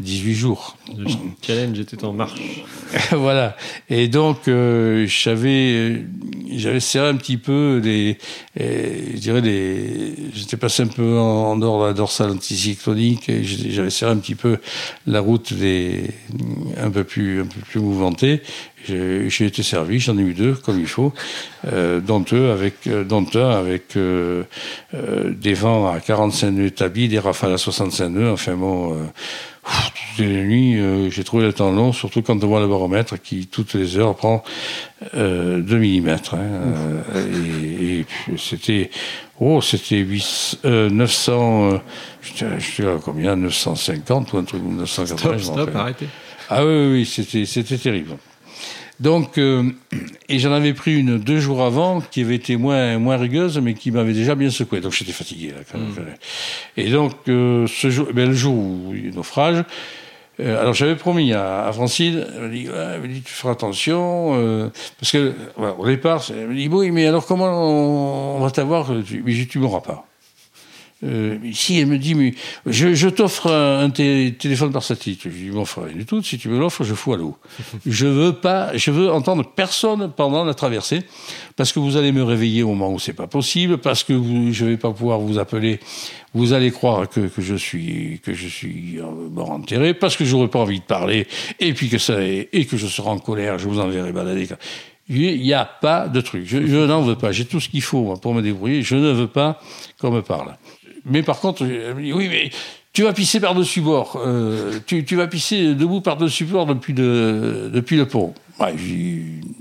18 0.00 0.34
jours. 0.34 0.76
Le 0.96 1.06
challenge 1.42 1.78
était 1.78 2.04
en 2.04 2.12
marche. 2.12 2.40
voilà. 3.12 3.56
Et 3.88 4.08
donc, 4.08 4.48
euh, 4.48 5.06
j'avais, 5.06 6.04
j'avais 6.52 6.80
serré 6.80 7.08
un 7.08 7.16
petit 7.16 7.36
peu 7.36 7.80
les, 7.82 8.18
je 8.56 9.18
dirais 9.18 9.40
les, 9.40 10.14
j'étais 10.34 10.56
passé 10.56 10.82
un 10.82 10.88
peu 10.88 11.18
en, 11.18 11.56
dehors 11.56 11.82
de 11.82 11.86
la 11.86 11.92
dorsale 11.92 12.30
anticyclonique 12.30 13.28
et 13.28 13.44
j'avais 13.44 13.90
serré 13.90 14.12
un 14.12 14.18
petit 14.18 14.34
peu 14.34 14.58
la 15.06 15.20
route 15.20 15.52
des, 15.52 16.10
un 16.76 16.90
peu 16.90 17.04
plus, 17.04 17.42
un 17.42 17.46
peu 17.46 17.60
plus 17.60 17.80
mouvementée. 17.80 18.42
J'ai 18.86 19.44
été 19.44 19.62
servi, 19.62 20.00
j'en 20.00 20.16
ai 20.16 20.22
eu 20.22 20.32
deux 20.32 20.54
comme 20.54 20.80
il 20.80 20.86
faut, 20.86 21.12
euh, 21.66 22.00
dont 22.00 22.20
deux 22.20 22.50
avec, 22.50 22.86
euh, 22.86 23.04
dont 23.04 23.26
un 23.34 23.50
avec 23.50 23.96
euh, 23.96 24.44
euh, 24.94 25.32
des 25.34 25.52
vents 25.52 25.90
à 25.92 26.00
45 26.00 26.50
nœuds 26.50 26.66
établis, 26.66 27.08
des 27.08 27.18
rafales 27.18 27.52
à 27.52 27.58
65 27.58 28.08
nœuds. 28.08 28.30
Enfin 28.30 28.54
bon, 28.56 28.94
euh, 28.94 28.96
toutes 29.62 30.18
les 30.18 30.42
nuits, 30.44 30.78
euh, 30.78 31.10
j'ai 31.10 31.24
trouvé 31.24 31.44
le 31.44 31.52
temps 31.52 31.70
long, 31.70 31.92
surtout 31.92 32.22
quand 32.22 32.42
on 32.42 32.46
voit 32.46 32.60
le 32.60 32.68
baromètre 32.68 33.20
qui 33.20 33.46
toutes 33.46 33.74
les 33.74 33.98
heures 33.98 34.16
prend 34.16 34.42
2 35.14 35.62
mm. 35.62 36.08
Hein, 36.08 36.38
et, 37.14 38.00
et 38.00 38.06
c'était, 38.36 38.90
oh, 39.38 39.60
c'était 39.60 40.06
900, 40.64 41.80
je 42.22 42.44
sais 42.60 42.82
pas 42.82 42.98
combien, 43.02 43.36
950 43.36 44.32
ou 44.32 44.38
un 44.38 44.44
truc 44.44 44.62
980. 44.62 45.38
Stop, 45.38 45.54
stop, 45.54 45.76
arrêtez. 45.76 46.06
Ah 46.48 46.64
oui, 46.64 46.92
oui, 46.92 47.06
c'était, 47.06 47.44
c'était 47.44 47.78
terrible. 47.78 48.16
Donc, 49.00 49.38
euh, 49.38 49.64
et 50.28 50.38
j'en 50.38 50.52
avais 50.52 50.74
pris 50.74 50.94
une 50.94 51.18
deux 51.18 51.40
jours 51.40 51.62
avant 51.62 52.02
qui 52.02 52.20
avait 52.20 52.34
été 52.34 52.56
moins, 52.56 52.98
moins 52.98 53.16
rigueuse, 53.16 53.58
mais 53.58 53.72
qui 53.72 53.90
m'avait 53.90 54.12
déjà 54.12 54.34
bien 54.34 54.50
secoué. 54.50 54.80
Donc 54.80 54.92
j'étais 54.92 55.12
fatigué. 55.12 55.48
Là, 55.48 55.62
quand 55.70 55.78
même. 55.78 55.88
Mmh. 55.88 56.02
Et 56.76 56.90
donc, 56.90 57.14
euh, 57.28 57.66
ce 57.66 57.88
jour, 57.88 58.08
ben, 58.12 58.28
le 58.28 58.34
jour 58.34 58.54
où 58.54 58.90
il 58.92 59.00
y 59.00 59.06
a 59.06 59.08
eu 59.08 59.12
naufrage, 59.12 59.64
euh, 60.40 60.60
alors 60.60 60.74
j'avais 60.74 60.96
promis 60.96 61.32
à, 61.32 61.66
à 61.66 61.72
Francine, 61.72 62.26
elle 62.34 62.42
m'a 62.42 62.48
dit, 62.48 62.66
elle 62.66 63.10
dit, 63.10 63.22
tu 63.22 63.32
feras 63.32 63.52
attention, 63.52 64.32
euh, 64.34 64.68
parce 64.98 65.12
que 65.12 65.32
voilà, 65.56 65.74
au 65.74 65.86
départ, 65.86 66.22
elle 66.30 66.48
m'a 66.48 66.54
dit, 66.54 66.68
oui, 66.70 66.90
mais 66.90 67.06
alors 67.06 67.26
comment 67.26 67.46
on, 67.46 68.36
on 68.36 68.40
va 68.40 68.50
t'avoir 68.50 68.92
Mais 69.24 69.46
tu 69.46 69.58
m'auras 69.58 69.80
pas. 69.80 70.09
Euh, 71.02 71.38
si 71.52 71.78
elle 71.78 71.86
me 71.86 71.96
dit, 71.96 72.14
mais 72.14 72.34
je, 72.66 72.92
je 72.92 73.08
t'offre 73.08 73.50
un, 73.50 73.88
téléphone 73.88 74.70
par 74.70 74.82
satellite, 74.82 75.22
je 75.24 75.28
lui 75.28 75.50
m'offre 75.50 75.82
rien 75.82 75.96
du 75.96 76.04
tout. 76.04 76.22
Si 76.22 76.36
tu 76.36 76.48
me 76.48 76.58
l'offres, 76.58 76.84
je 76.84 76.94
fous 76.94 77.14
à 77.14 77.16
l'eau. 77.16 77.36
je 77.86 78.06
veux 78.06 78.34
pas, 78.34 78.76
je 78.76 78.90
veux 78.90 79.10
entendre 79.10 79.44
personne 79.44 80.12
pendant 80.14 80.44
la 80.44 80.52
traversée, 80.52 81.02
parce 81.56 81.72
que 81.72 81.80
vous 81.80 81.96
allez 81.96 82.12
me 82.12 82.22
réveiller 82.22 82.62
au 82.62 82.68
moment 82.68 82.92
où 82.92 82.98
c'est 82.98 83.14
pas 83.14 83.26
possible, 83.26 83.78
parce 83.78 84.04
que 84.04 84.12
vous, 84.12 84.52
je 84.52 84.66
vais 84.66 84.76
pas 84.76 84.90
pouvoir 84.92 85.20
vous 85.20 85.38
appeler. 85.38 85.80
Vous 86.34 86.52
allez 86.52 86.70
croire 86.70 87.08
que, 87.08 87.20
que 87.20 87.42
je 87.42 87.54
suis 87.54 88.20
que 88.22 88.34
je 88.34 88.46
suis 88.46 88.98
mort 89.30 89.50
enterré, 89.50 89.94
parce 89.94 90.16
que 90.16 90.24
j'aurais 90.24 90.48
pas 90.48 90.60
envie 90.60 90.80
de 90.80 90.84
parler, 90.84 91.26
et 91.58 91.72
puis 91.72 91.88
que 91.88 91.98
ça 91.98 92.22
et 92.22 92.66
que 92.66 92.76
je 92.76 92.86
serai 92.86 93.08
en 93.08 93.18
colère, 93.18 93.58
je 93.58 93.68
vous 93.68 93.80
enverrai 93.80 94.12
balader. 94.12 94.48
Il 95.08 95.40
n'y 95.40 95.52
a 95.52 95.64
pas 95.64 96.06
de 96.06 96.20
truc. 96.20 96.44
Je, 96.46 96.64
je 96.66 96.76
n'en 96.76 97.02
veux 97.02 97.16
pas. 97.16 97.32
J'ai 97.32 97.44
tout 97.44 97.58
ce 97.58 97.68
qu'il 97.68 97.82
faut 97.82 98.16
pour 98.16 98.32
me 98.32 98.42
débrouiller. 98.42 98.82
Je 98.82 98.94
ne 98.94 99.10
veux 99.10 99.26
pas 99.26 99.60
qu'on 100.00 100.12
me 100.12 100.22
parle. 100.22 100.56
Mais 101.04 101.22
par 101.22 101.40
contre, 101.40 101.62
elle 101.62 101.94
me 101.94 102.02
dit, 102.02 102.12
oui, 102.12 102.28
mais 102.28 102.50
tu 102.92 103.02
vas 103.02 103.12
pisser 103.12 103.40
par-dessus 103.40 103.80
bord. 103.80 104.20
Euh, 104.24 104.78
tu, 104.86 105.04
tu, 105.04 105.16
vas 105.16 105.26
pisser 105.26 105.74
debout 105.74 106.00
par-dessus 106.00 106.44
bord 106.44 106.66
depuis 106.66 106.92
le, 106.92 107.70
depuis 107.72 107.96
le 107.96 108.06
pont. 108.06 108.34
Ouais, 108.58 108.74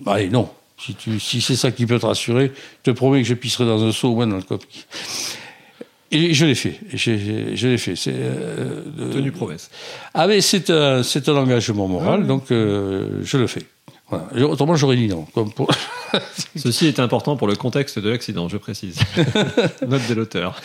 allez, 0.06 0.30
non. 0.30 0.49
Si, 1.19 1.41
c'est 1.41 1.56
ça 1.56 1.71
qui 1.71 1.86
peut 1.86 1.99
te 1.99 2.06
rassurer, 2.06 2.54
je 2.86 2.91
te 2.91 2.95
promets 2.95 3.21
que 3.21 3.28
je 3.28 3.34
pisserai 3.34 3.65
dans 3.65 3.84
un 3.84 3.91
seau 3.91 4.10
au 4.10 4.15
moins 4.15 4.28
dans 4.28 4.38
le 4.38 4.43
copier. 4.43 4.84
Et 6.12 6.34
je 6.34 6.45
l'ai 6.45 6.56
fait. 6.56 6.80
Je, 6.93 7.17
je, 7.17 7.56
je 7.56 7.67
l'ai 7.67 7.78
fait. 7.78 7.95
C'est 7.95 8.13
euh, 8.15 8.84
Tenu 9.13 9.32
promesse. 9.32 9.69
Ah 10.13 10.25
mais 10.25 10.41
c'est 10.41 10.69
un, 10.69 11.04
c'est 11.04 11.28
un 11.30 11.36
engagement 11.36 11.88
moral, 11.88 12.21
ah, 12.23 12.28
donc 12.28 12.52
euh, 12.52 13.19
je 13.23 13.38
le 13.38 13.47
fais. 13.47 13.63
Voilà. 14.10 14.48
Autrement, 14.48 14.76
j'aurais 14.76 14.95
dit 14.95 15.08
non. 15.08 15.26
Comme 15.34 15.52
pour... 15.52 15.69
Ceci 16.56 16.88
est 16.88 17.00
important 17.00 17.36
pour 17.36 17.48
le 17.48 17.56
contexte 17.56 18.00
de 18.00 18.10
l'accident, 18.10 18.50
je 18.50 18.58
précise. 18.58 18.98
Note 19.88 20.08
de 20.10 20.13
l'auteur. 20.15 20.60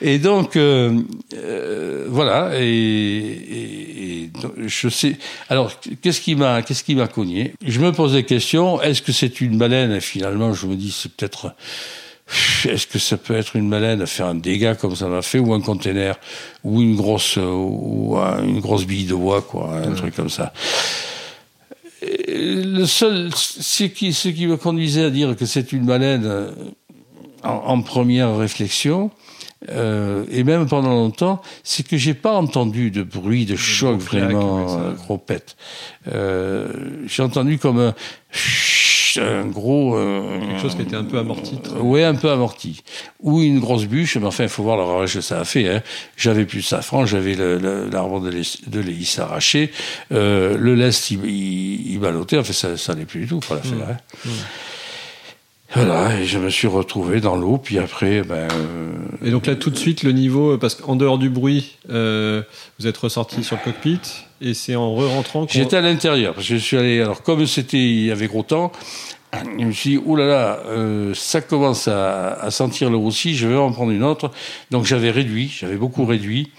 Et 0.00 0.18
donc, 0.18 0.56
euh, 0.56 1.00
euh, 1.34 2.06
voilà. 2.08 2.52
Et, 2.54 2.66
et, 2.66 4.22
et, 4.22 4.30
je 4.66 4.88
sais. 4.88 5.16
Alors, 5.48 5.72
qu'est-ce 6.02 6.20
qui 6.20 6.36
m'a, 6.36 6.62
qu'est-ce 6.62 6.84
qui 6.84 6.94
m'a 6.94 7.08
cogné? 7.08 7.54
Je 7.66 7.80
me 7.80 7.92
pose 7.92 8.12
des 8.12 8.24
questions. 8.24 8.80
Est-ce 8.80 9.02
que 9.02 9.12
c'est 9.12 9.40
une 9.40 9.58
baleine? 9.58 9.92
Et 9.92 10.00
finalement, 10.00 10.52
je 10.52 10.66
me 10.66 10.76
dis, 10.76 10.92
c'est 10.92 11.12
peut-être. 11.12 11.54
Est-ce 12.64 12.86
que 12.86 13.00
ça 13.00 13.16
peut 13.16 13.34
être 13.34 13.56
une 13.56 13.68
baleine 13.68 14.02
à 14.02 14.06
faire 14.06 14.26
un 14.26 14.36
dégât 14.36 14.76
comme 14.76 14.94
ça 14.94 15.08
m'a 15.08 15.22
fait, 15.22 15.40
ou 15.40 15.52
un 15.52 15.60
container, 15.60 16.16
ou 16.62 16.80
une 16.80 16.94
grosse, 16.94 17.36
ou 17.36 18.16
une 18.16 18.60
grosse 18.60 18.84
bille 18.84 19.06
de 19.06 19.16
bois, 19.16 19.42
quoi, 19.42 19.74
un 19.84 19.94
truc 19.94 20.14
comme 20.14 20.30
ça 20.30 20.52
le 22.02 22.84
seul, 22.84 23.30
ce 23.34 23.84
qui, 23.84 24.12
ce 24.12 24.28
qui 24.28 24.46
me 24.46 24.56
conduisait 24.56 25.04
à 25.04 25.10
dire 25.10 25.36
que 25.36 25.46
c'est 25.46 25.72
une 25.72 25.86
baleine 25.86 26.52
en, 27.42 27.48
en 27.48 27.82
première 27.82 28.36
réflexion, 28.36 29.10
euh, 29.68 30.24
et 30.30 30.42
même 30.42 30.66
pendant 30.66 30.94
longtemps, 30.94 31.42
c'est 31.62 31.86
que 31.86 31.96
j'ai 31.98 32.14
pas 32.14 32.32
entendu 32.32 32.90
de 32.90 33.02
bruit 33.02 33.44
de 33.44 33.56
choc 33.56 34.00
vraiment 34.00 34.78
euh, 34.78 34.92
gros 34.92 35.18
pète. 35.18 35.56
Euh, 36.10 36.68
j'ai 37.06 37.22
entendu 37.22 37.58
comme 37.58 37.78
un, 37.78 37.94
un 39.18 39.46
gros 39.46 39.96
euh, 39.96 40.38
quelque 40.40 40.60
chose 40.60 40.74
qui 40.74 40.82
était 40.82 40.96
un 40.96 41.04
peu 41.04 41.18
amorti. 41.18 41.58
Oui, 41.80 42.02
un 42.02 42.14
peu 42.14 42.30
amorti. 42.30 42.82
Ou 43.20 43.40
une 43.40 43.60
grosse 43.60 43.86
bûche, 43.86 44.16
mais 44.16 44.26
enfin, 44.26 44.44
il 44.44 44.48
faut 44.48 44.62
voir 44.62 44.76
le 44.76 44.82
ravage 44.82 45.14
que 45.14 45.20
ça 45.20 45.40
a 45.40 45.44
fait. 45.44 45.68
Hein. 45.68 45.82
J'avais 46.16 46.44
plus 46.44 46.60
de 46.60 46.64
safran, 46.64 47.06
j'avais 47.06 47.34
l'arbre 47.34 48.20
de 48.20 48.80
l'hélice 48.80 49.18
arraché, 49.18 49.70
euh, 50.12 50.56
le 50.58 50.74
lest 50.74 51.10
il, 51.10 51.24
il, 51.24 51.92
il 51.92 51.98
ballottait, 51.98 52.38
enfin 52.38 52.52
ça, 52.52 52.76
ça 52.76 52.94
n'est 52.94 53.06
plus 53.06 53.20
du 53.20 53.26
tout 53.26 53.40
pour 53.40 53.54
la 53.54 53.62
faire. 53.62 53.78
Mmh. 53.78 53.90
Hein. 53.90 53.96
Mmh. 54.24 54.30
Voilà, 55.74 56.18
et 56.18 56.24
je 56.24 56.38
me 56.38 56.50
suis 56.50 56.66
retrouvé 56.66 57.20
dans 57.20 57.36
l'eau, 57.36 57.56
puis 57.56 57.78
après, 57.78 58.22
ben. 58.22 58.48
euh, 58.52 58.92
Et 59.24 59.30
donc 59.30 59.46
là, 59.46 59.54
tout 59.54 59.70
de 59.70 59.78
suite, 59.78 60.02
le 60.02 60.10
niveau, 60.12 60.58
parce 60.58 60.74
qu'en 60.74 60.96
dehors 60.96 61.16
du 61.16 61.30
bruit, 61.30 61.76
euh, 61.90 62.42
vous 62.78 62.88
êtes 62.88 62.96
ressorti 62.96 63.44
sur 63.44 63.56
le 63.56 63.62
cockpit, 63.62 64.00
et 64.40 64.52
c'est 64.54 64.74
en 64.74 64.92
re-rentrant 64.94 65.46
qu'on... 65.46 65.52
J'étais 65.52 65.76
à 65.76 65.80
l'intérieur, 65.80 66.34
parce 66.34 66.48
que 66.48 66.54
je 66.56 66.60
suis 66.60 66.76
allé. 66.76 67.00
Alors, 67.00 67.22
comme 67.22 67.46
c'était, 67.46 67.78
il 67.78 68.04
y 68.06 68.10
avait 68.10 68.26
gros 68.26 68.42
temps, 68.42 68.72
je 69.32 69.64
me 69.64 69.70
suis 69.70 69.90
dit, 69.90 70.02
oh 70.04 70.16
là 70.16 70.26
là, 70.26 70.58
euh, 70.66 71.14
ça 71.14 71.40
commence 71.40 71.86
à, 71.86 72.32
à 72.32 72.50
sentir 72.50 72.90
le 72.90 72.96
roussi, 72.96 73.36
je 73.36 73.46
vais 73.46 73.56
en 73.56 73.70
prendre 73.70 73.92
une 73.92 74.02
autre. 74.02 74.32
Donc, 74.72 74.86
j'avais 74.86 75.12
réduit, 75.12 75.54
j'avais 75.56 75.76
beaucoup 75.76 76.04
réduit. 76.04 76.50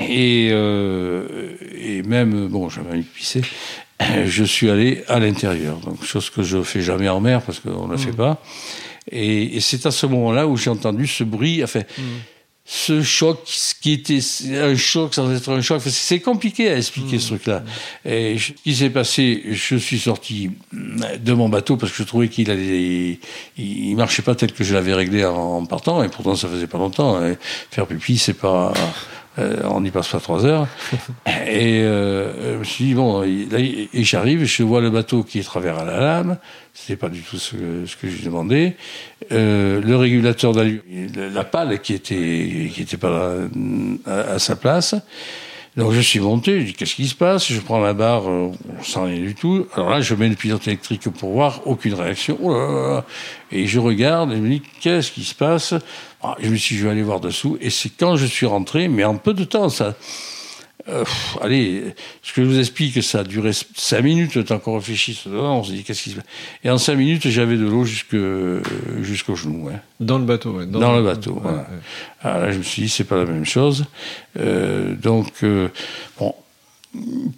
Et, 0.00 0.48
euh, 0.50 1.54
et 1.76 2.02
même, 2.02 2.48
bon, 2.48 2.68
j'avais 2.68 2.88
envie 2.90 3.00
de 3.00 3.04
pisser, 3.04 3.42
je 4.26 4.44
suis 4.44 4.70
allé 4.70 5.02
à 5.08 5.18
l'intérieur. 5.18 5.76
Donc, 5.78 6.02
chose 6.04 6.30
que 6.30 6.42
je 6.42 6.62
fais 6.62 6.80
jamais 6.82 7.08
en 7.08 7.20
mer, 7.20 7.42
parce 7.42 7.60
qu'on 7.60 7.86
ne 7.86 7.92
la 7.92 7.98
fait 7.98 8.12
pas. 8.12 8.42
Et, 9.10 9.56
et 9.56 9.60
c'est 9.60 9.86
à 9.86 9.90
ce 9.90 10.06
moment-là 10.06 10.46
où 10.46 10.56
j'ai 10.56 10.70
entendu 10.70 11.06
ce 11.06 11.24
bruit, 11.24 11.62
enfin, 11.64 11.80
ce 12.64 13.02
choc, 13.02 13.40
ce 13.46 13.74
qui 13.74 13.92
était 13.92 14.20
un 14.56 14.76
choc 14.76 15.14
sans 15.14 15.28
être 15.34 15.50
un 15.50 15.60
choc. 15.60 15.78
Enfin, 15.78 15.90
C'est 15.90 16.20
compliqué 16.20 16.70
à 16.70 16.76
expliquer 16.76 17.18
ce 17.18 17.28
truc-là. 17.28 17.64
Et 18.04 18.38
je- 18.38 18.48
ce 18.48 18.62
qui 18.62 18.74
s'est 18.76 18.90
passé, 18.90 19.42
je 19.50 19.76
suis 19.76 19.98
sorti 19.98 20.50
de 20.72 21.32
mon 21.32 21.48
bateau 21.48 21.76
parce 21.76 21.90
que 21.90 21.98
je 21.98 22.04
trouvais 22.04 22.28
qu'il 22.28 22.48
allait, 22.50 23.18
il, 23.56 23.88
il 23.88 23.96
marchait 23.96 24.22
pas 24.22 24.36
tel 24.36 24.52
que 24.52 24.62
je 24.62 24.72
l'avais 24.74 24.94
réglé 24.94 25.24
en, 25.24 25.34
en 25.34 25.66
partant. 25.66 26.02
Et 26.04 26.08
pourtant, 26.08 26.36
ça 26.36 26.46
faisait 26.46 26.68
pas 26.68 26.78
longtemps. 26.78 27.20
Et 27.26 27.36
faire 27.72 27.86
pipi, 27.88 28.18
c'est 28.18 28.34
pas, 28.34 28.72
euh, 29.40 29.56
on 29.64 29.80
n'y 29.80 29.90
passe 29.90 30.08
pas 30.08 30.20
trois 30.20 30.44
heures. 30.44 30.66
Et 31.48 31.80
euh, 31.82 32.54
je 32.54 32.58
me 32.58 32.64
suis 32.64 32.84
dit, 32.84 32.94
bon, 32.94 33.20
là, 33.22 33.58
et 33.58 33.88
j'arrive, 34.04 34.44
je 34.44 34.62
vois 34.62 34.80
le 34.80 34.90
bateau 34.90 35.22
qui 35.22 35.38
est 35.38 35.42
travers 35.42 35.78
à 35.78 35.84
la 35.84 35.98
lame, 36.00 36.38
c'était 36.74 36.96
pas 36.96 37.08
du 37.08 37.20
tout 37.22 37.38
ce, 37.38 37.56
que- 37.56 37.86
ce 37.86 37.96
que 37.96 38.08
je 38.08 38.22
demandais. 38.22 38.76
Euh, 39.32 39.80
le 39.80 39.96
régulateur 39.96 40.52
d'allure, 40.52 40.82
la 41.16 41.44
pale 41.44 41.80
qui 41.80 41.94
était, 41.94 42.70
qui 42.72 42.82
était 42.82 42.96
pas 42.96 43.34
à, 44.06 44.10
à 44.34 44.38
sa 44.38 44.56
place. 44.56 44.94
Donc 45.76 45.92
je 45.92 46.00
suis 46.00 46.18
monté, 46.18 46.60
je 46.60 46.66
dis 46.66 46.72
qu'est-ce 46.74 46.96
qui 46.96 47.06
se 47.06 47.14
passe? 47.14 47.50
Je 47.50 47.60
prends 47.60 47.78
la 47.80 47.92
barre, 47.94 48.28
euh, 48.28 48.50
sans 48.82 49.04
rien 49.04 49.20
du 49.20 49.36
tout. 49.36 49.66
Alors 49.74 49.90
là, 49.90 50.00
je 50.00 50.14
mets 50.16 50.28
le 50.28 50.34
pilote 50.34 50.66
électrique 50.66 51.08
pour 51.10 51.30
voir, 51.30 51.60
aucune 51.64 51.94
réaction. 51.94 52.36
Oh 52.42 52.52
là 52.52 52.66
là 52.66 52.88
là. 52.94 53.04
Et 53.52 53.66
je 53.68 53.78
regarde 53.78 54.32
et 54.32 54.36
je 54.36 54.40
me 54.40 54.48
dis 54.48 54.62
qu'est-ce 54.80 55.12
qui 55.12 55.22
se 55.22 55.34
passe? 55.34 55.74
Ah, 56.22 56.36
Je 56.40 56.48
me 56.50 56.56
suis 56.56 56.74
dit, 56.74 56.80
je 56.80 56.86
vais 56.86 56.92
aller 56.92 57.02
voir 57.02 57.20
dessous. 57.20 57.56
Et 57.60 57.70
c'est 57.70 57.90
quand 57.90 58.16
je 58.16 58.26
suis 58.26 58.46
rentré, 58.46 58.88
mais 58.88 59.04
en 59.04 59.16
peu 59.16 59.32
de 59.34 59.44
temps, 59.44 59.68
ça. 59.68 59.94
Euh, 60.88 61.04
allez, 61.42 61.82
ce 62.22 62.32
que 62.32 62.42
je 62.42 62.48
vous 62.48 62.58
explique, 62.58 63.02
ça 63.02 63.20
a 63.20 63.24
duré 63.24 63.50
cinq 63.76 64.00
minutes, 64.02 64.34
le 64.34 64.44
temps 64.44 64.58
qu'on 64.58 64.76
réfléchisse 64.76 65.26
dedans, 65.26 65.58
on 65.58 65.62
se 65.62 65.72
dit 65.72 65.84
qu'est-ce 65.84 66.02
qui 66.02 66.10
se 66.10 66.14
passe? 66.16 66.24
Et 66.64 66.70
en 66.70 66.78
cinq 66.78 66.96
minutes, 66.96 67.28
j'avais 67.28 67.56
de 67.58 67.66
l'eau 67.66 67.84
jusque, 67.84 68.16
jusqu'au 69.02 69.36
genou. 69.36 69.68
hein. 69.68 69.78
Dans 70.00 70.18
le 70.18 70.24
bateau, 70.24 70.52
ouais. 70.52 70.66
Dans 70.66 70.96
le 70.96 71.02
bateau, 71.02 71.32
ouais, 71.34 71.40
voilà. 71.42 71.58
ouais. 71.58 71.64
Ah, 72.22 72.38
là, 72.40 72.50
je 72.50 72.58
me 72.58 72.62
suis 72.62 72.82
dit, 72.82 72.88
c'est 72.88 73.04
pas 73.04 73.16
la 73.18 73.26
même 73.26 73.44
chose. 73.44 73.84
Euh, 74.38 74.94
donc, 74.94 75.32
euh, 75.42 75.68
bon, 76.18 76.34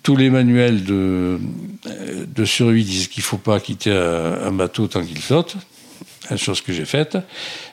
tous 0.05 0.17
les 0.17 0.31
manuels 0.31 0.85
de, 0.85 1.39
euh, 1.87 2.25
de 2.27 2.45
survie 2.45 2.85
disent 2.85 3.09
qu'il 3.09 3.25
faut 3.25 3.39
pas 3.39 3.59
quitter 3.61 3.91
un, 3.93 4.47
un 4.47 4.53
bateau 4.53 4.87
tant 4.87 5.05
qu'il 5.05 5.19
flotte. 5.19 5.57
Une 6.31 6.39
chose 6.39 6.61
que 6.61 6.73
j'ai 6.73 6.85
faite. 6.85 7.19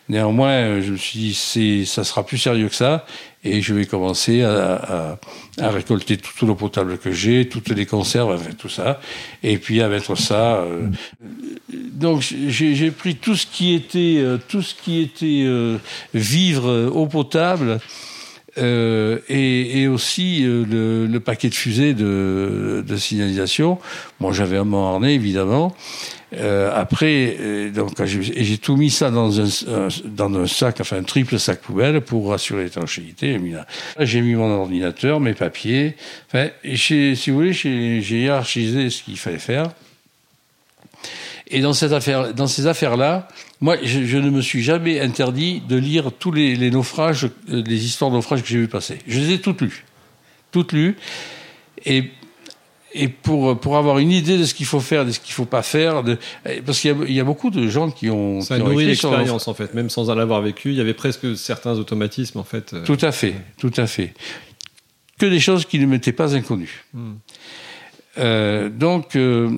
Néanmoins, 0.09 0.51
euh, 0.51 0.81
je 0.81 0.91
me 0.93 0.97
suis 0.97 1.19
dit, 1.19 1.33
c'est, 1.33 1.85
ça 1.85 2.03
sera 2.03 2.25
plus 2.25 2.37
sérieux 2.39 2.67
que 2.67 2.75
ça, 2.75 3.05
et 3.43 3.61
je 3.61 3.73
vais 3.75 3.85
commencer 3.85 4.41
à, 4.41 4.73
à, 4.75 5.19
à 5.61 5.69
récolter 5.69 6.17
toute 6.17 6.41
l'eau 6.41 6.55
potable 6.55 6.97
que 6.97 7.11
j'ai, 7.11 7.47
toutes 7.47 7.69
les 7.69 7.85
conserves, 7.85 8.33
enfin, 8.33 8.49
tout 8.57 8.69
ça, 8.69 8.99
et 9.43 9.57
puis 9.59 9.81
à 9.81 9.87
mettre 9.87 10.15
ça. 10.15 10.55
euh, 10.57 10.87
donc 11.71 12.21
j'ai 12.47 12.91
pris 12.91 13.15
tout 13.15 13.35
ce 13.35 13.45
qui 13.45 13.73
était 13.73 14.15
euh, 14.17 14.37
tout 14.47 14.61
ce 14.61 14.73
qui 14.73 15.01
était 15.01 15.43
euh, 15.45 15.77
vivre 16.13 16.69
euh, 16.69 16.89
eau 16.89 17.05
potable 17.07 17.79
euh, 18.57 19.19
et, 19.27 19.81
et 19.81 19.87
aussi 19.87 20.43
euh, 20.43 20.65
le, 20.65 21.05
le 21.07 21.19
paquet 21.19 21.49
de 21.49 21.55
fusées 21.55 21.93
de, 21.93 22.83
de 22.87 22.97
signalisation. 22.97 23.77
Bon, 24.19 24.31
j'avais 24.31 24.57
un 24.57 24.73
harnais 24.73 25.13
évidemment. 25.13 25.75
Euh, 26.33 26.71
après, 26.75 27.37
euh, 27.39 27.71
donc 27.71 28.03
j'ai 28.05 28.57
tout 28.59 28.77
mis 28.77 28.91
ça 28.91 29.09
dans 29.09 29.41
un, 29.41 29.45
un- 29.45 29.87
dans 30.05 30.31
un 30.35 30.45
sac, 30.45 30.77
enfin 30.79 30.97
un 30.97 31.03
triple 31.03 31.39
sac 31.39 31.59
poubelle 31.59 32.01
pour 32.01 32.33
assurer 32.33 32.65
l'étanchéité. 32.65 33.39
J'ai 33.99 34.21
mis 34.21 34.35
mon 34.35 34.51
ordinateur, 34.51 35.19
mes 35.19 35.33
papiers. 35.33 35.95
Enfin, 36.27 36.49
si 36.75 37.15
vous 37.27 37.35
voulez, 37.35 37.53
j'ai 37.53 37.99
hiérarchisé 38.01 38.89
ce 38.91 39.01
qu'il 39.03 39.17
fallait 39.17 39.39
faire. 39.39 39.71
Et 41.47 41.61
dans 41.61 41.73
cette 41.73 41.93
affaire, 41.93 42.33
dans 42.35 42.45
ces 42.45 42.67
affaires-là, 42.67 43.27
moi, 43.59 43.77
je, 43.81 44.17
ne 44.17 44.29
me 44.29 44.41
suis 44.41 44.61
jamais 44.61 44.99
interdit 44.99 45.61
de 45.67 45.75
lire 45.77 46.11
tous 46.11 46.31
les, 46.31 46.69
naufrages, 46.69 47.25
euh, 47.49 47.63
les 47.65 47.85
histoires 47.85 48.11
de 48.11 48.15
naufrages 48.17 48.43
que 48.43 48.47
j'ai 48.47 48.59
vu 48.59 48.67
passer. 48.67 48.99
Je 49.07 49.19
les 49.19 49.33
ai 49.33 49.39
toutes 49.41 49.61
lues, 49.61 49.83
toutes 50.51 50.73
lues. 50.73 50.95
Et 51.85 52.11
et 52.93 53.07
pour 53.07 53.59
pour 53.59 53.77
avoir 53.77 53.99
une 53.99 54.11
idée 54.11 54.37
de 54.37 54.45
ce 54.45 54.53
qu'il 54.53 54.65
faut 54.65 54.79
faire, 54.79 55.05
de 55.05 55.11
ce 55.11 55.19
qu'il 55.19 55.33
faut 55.33 55.45
pas 55.45 55.61
faire, 55.61 56.03
de, 56.03 56.17
parce 56.65 56.79
qu'il 56.79 56.91
y 56.91 56.93
a, 56.93 56.97
il 57.07 57.13
y 57.13 57.19
a 57.19 57.23
beaucoup 57.23 57.49
de 57.49 57.67
gens 57.67 57.91
qui 57.91 58.09
ont 58.09 58.41
Ça 58.41 58.57
qui 58.57 58.63
nourrit 58.63 58.85
l'expérience, 58.85 59.47
en 59.47 59.53
fait, 59.53 59.73
même 59.73 59.89
sans 59.89 60.09
en 60.09 60.17
avoir 60.17 60.41
vécu. 60.41 60.69
Il 60.71 60.75
y 60.75 60.81
avait 60.81 60.93
presque 60.93 61.37
certains 61.37 61.73
automatismes, 61.77 62.39
en 62.39 62.43
fait. 62.43 62.73
euh, 62.73 62.83
Tout 62.85 62.97
à 63.01 63.11
fait, 63.11 63.35
tout 63.57 63.71
à 63.77 63.85
fait. 63.87 64.13
Que 65.19 65.25
des 65.25 65.39
choses 65.39 65.65
qui 65.65 65.79
ne 65.79 65.85
m'étaient 65.85 66.13
pas 66.13 66.33
inconnues. 66.35 66.85
Hmm. 66.93 67.13
Euh, 68.19 68.69
donc, 68.69 69.15
euh, 69.15 69.49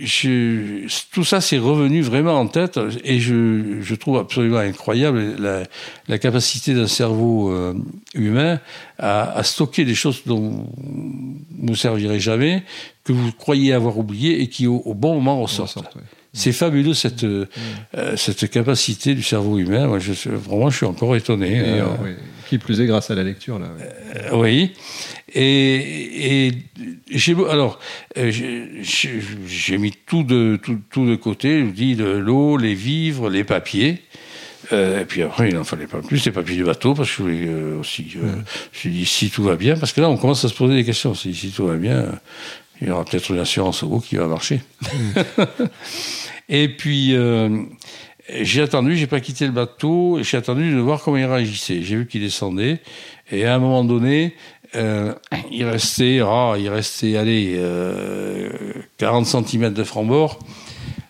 je- 0.00 0.86
tout 1.12 1.24
ça 1.24 1.40
s'est 1.40 1.58
revenu 1.58 2.02
vraiment 2.02 2.38
en 2.38 2.46
tête 2.46 2.78
et 3.04 3.18
je, 3.18 3.80
je 3.80 3.94
trouve 3.94 4.18
absolument 4.18 4.58
incroyable 4.58 5.36
la, 5.38 5.62
la 6.08 6.18
capacité 6.18 6.74
d'un 6.74 6.86
cerveau 6.86 7.50
euh, 7.50 7.74
humain 8.14 8.60
à, 8.98 9.30
à 9.38 9.42
stocker 9.42 9.84
des 9.84 9.94
choses 9.94 10.22
dont 10.26 10.66
vous 10.76 11.36
ne 11.70 11.74
servirez 11.74 12.20
jamais, 12.20 12.62
que 13.04 13.12
vous 13.12 13.32
croyez 13.32 13.72
avoir 13.72 13.96
oublié 13.98 14.42
et 14.42 14.48
qui 14.48 14.66
au, 14.66 14.82
au 14.84 14.94
bon 14.94 15.14
moment 15.14 15.38
en 15.38 15.42
ressortent. 15.42 15.76
ouais. 15.96 16.02
C'est 16.36 16.52
fabuleux 16.52 16.94
cette, 16.94 17.22
euh, 17.24 17.46
cette 18.16 18.50
capacité 18.50 19.14
du 19.14 19.22
cerveau 19.22 19.58
humain. 19.58 19.86
Moi, 19.86 20.00
je, 20.00 20.12
vraiment, 20.30 20.68
je 20.68 20.78
suis 20.78 20.86
encore 20.86 21.14
étonné. 21.14 21.58
Et, 21.58 21.80
ouais. 21.80 22.16
Qui 22.48 22.58
plus 22.58 22.80
est 22.80 22.86
grâce 22.86 23.10
à 23.10 23.14
la 23.14 23.22
lecture, 23.22 23.58
là. 23.58 23.66
ouais. 23.66 23.88
euh, 24.32 24.36
oui. 24.36 24.72
Et, 25.36 26.46
et 26.46 26.52
j'ai 27.10 27.34
alors 27.50 27.78
euh, 28.16 28.30
j'ai- 28.30 29.78
mis 29.78 29.92
tout 30.06 30.22
de 30.22 30.58
tout, 30.62 30.78
tout 30.90 31.06
de 31.06 31.16
côté. 31.16 31.58
Je 31.60 31.64
vous 31.64 31.70
dis 31.72 31.96
de 31.96 32.04
l'eau, 32.04 32.56
les 32.56 32.74
vivres, 32.74 33.28
les 33.30 33.44
papiers. 33.44 34.02
Euh, 34.72 35.00
et 35.02 35.04
puis 35.04 35.22
après, 35.22 35.48
il 35.48 35.54
n'en 35.54 35.64
fallait 35.64 35.86
pas 35.86 36.00
plus 36.00 36.24
les 36.24 36.32
papiers 36.32 36.56
du 36.56 36.64
bateau 36.64 36.94
parce 36.94 37.10
que 37.10 37.16
je 37.16 37.22
voulais 37.22 37.46
euh, 37.48 37.80
aussi. 37.80 38.06
Euh, 38.16 38.20
Je 38.32 38.36
me 38.36 38.42
suis 38.80 38.90
dit 38.90 39.04
si 39.06 39.30
tout 39.30 39.42
va 39.42 39.56
bien, 39.56 39.76
parce 39.76 39.92
que 39.92 40.00
là, 40.00 40.08
on 40.08 40.16
commence 40.16 40.44
à 40.44 40.48
se 40.48 40.54
poser 40.54 40.74
des 40.74 40.84
questions. 40.84 41.14
Si, 41.14 41.34
si 41.34 41.50
tout 41.50 41.66
va 41.66 41.76
bien, 41.76 42.06
il 42.80 42.88
y 42.88 42.90
aura 42.90 43.04
peut-être 43.04 43.30
une 43.30 43.40
assurance 43.40 43.82
au 43.82 44.00
qui 44.00 44.16
va 44.16 44.26
marcher. 44.26 44.60
et 46.48 46.68
puis. 46.68 47.14
Euh, 48.30 48.38
j'ai 48.42 48.62
attendu, 48.62 48.96
j'ai 48.96 49.06
pas 49.06 49.20
quitté 49.20 49.46
le 49.46 49.52
bateau, 49.52 50.18
j'ai 50.22 50.36
attendu 50.36 50.72
de 50.72 50.78
voir 50.78 51.02
comment 51.02 51.16
il 51.16 51.26
réagissait. 51.26 51.82
J'ai 51.82 51.96
vu 51.96 52.06
qu'il 52.06 52.20
descendait, 52.20 52.80
et 53.30 53.46
à 53.46 53.54
un 53.54 53.58
moment 53.58 53.84
donné, 53.84 54.34
euh, 54.76 55.14
il 55.50 55.64
restait, 55.64 56.20
ah, 56.24 56.54
il 56.58 56.68
restait, 56.68 57.16
allez, 57.16 57.54
euh, 57.56 58.50
40 58.98 59.26
cm 59.26 59.72
de 59.72 59.84
franc-bord. 59.84 60.38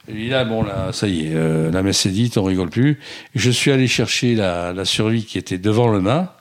Et 0.09 0.29
là, 0.29 0.45
bon, 0.45 0.63
là, 0.63 0.93
ça 0.93 1.09
y 1.09 1.27
est, 1.27 1.35
euh, 1.35 1.71
la 1.71 1.83
messe 1.83 2.05
est 2.05 2.11
dite, 2.11 2.37
on 2.37 2.45
rigole 2.45 2.69
plus. 2.69 2.99
Je 3.35 3.51
suis 3.51 3.71
allé 3.71 3.87
chercher 3.89 4.35
la, 4.35 4.73
la 4.73 4.85
survie 4.85 5.25
qui 5.25 5.39
était 5.39 5.59
devant 5.59 5.89
le 5.89 6.01
mât. 6.01 6.37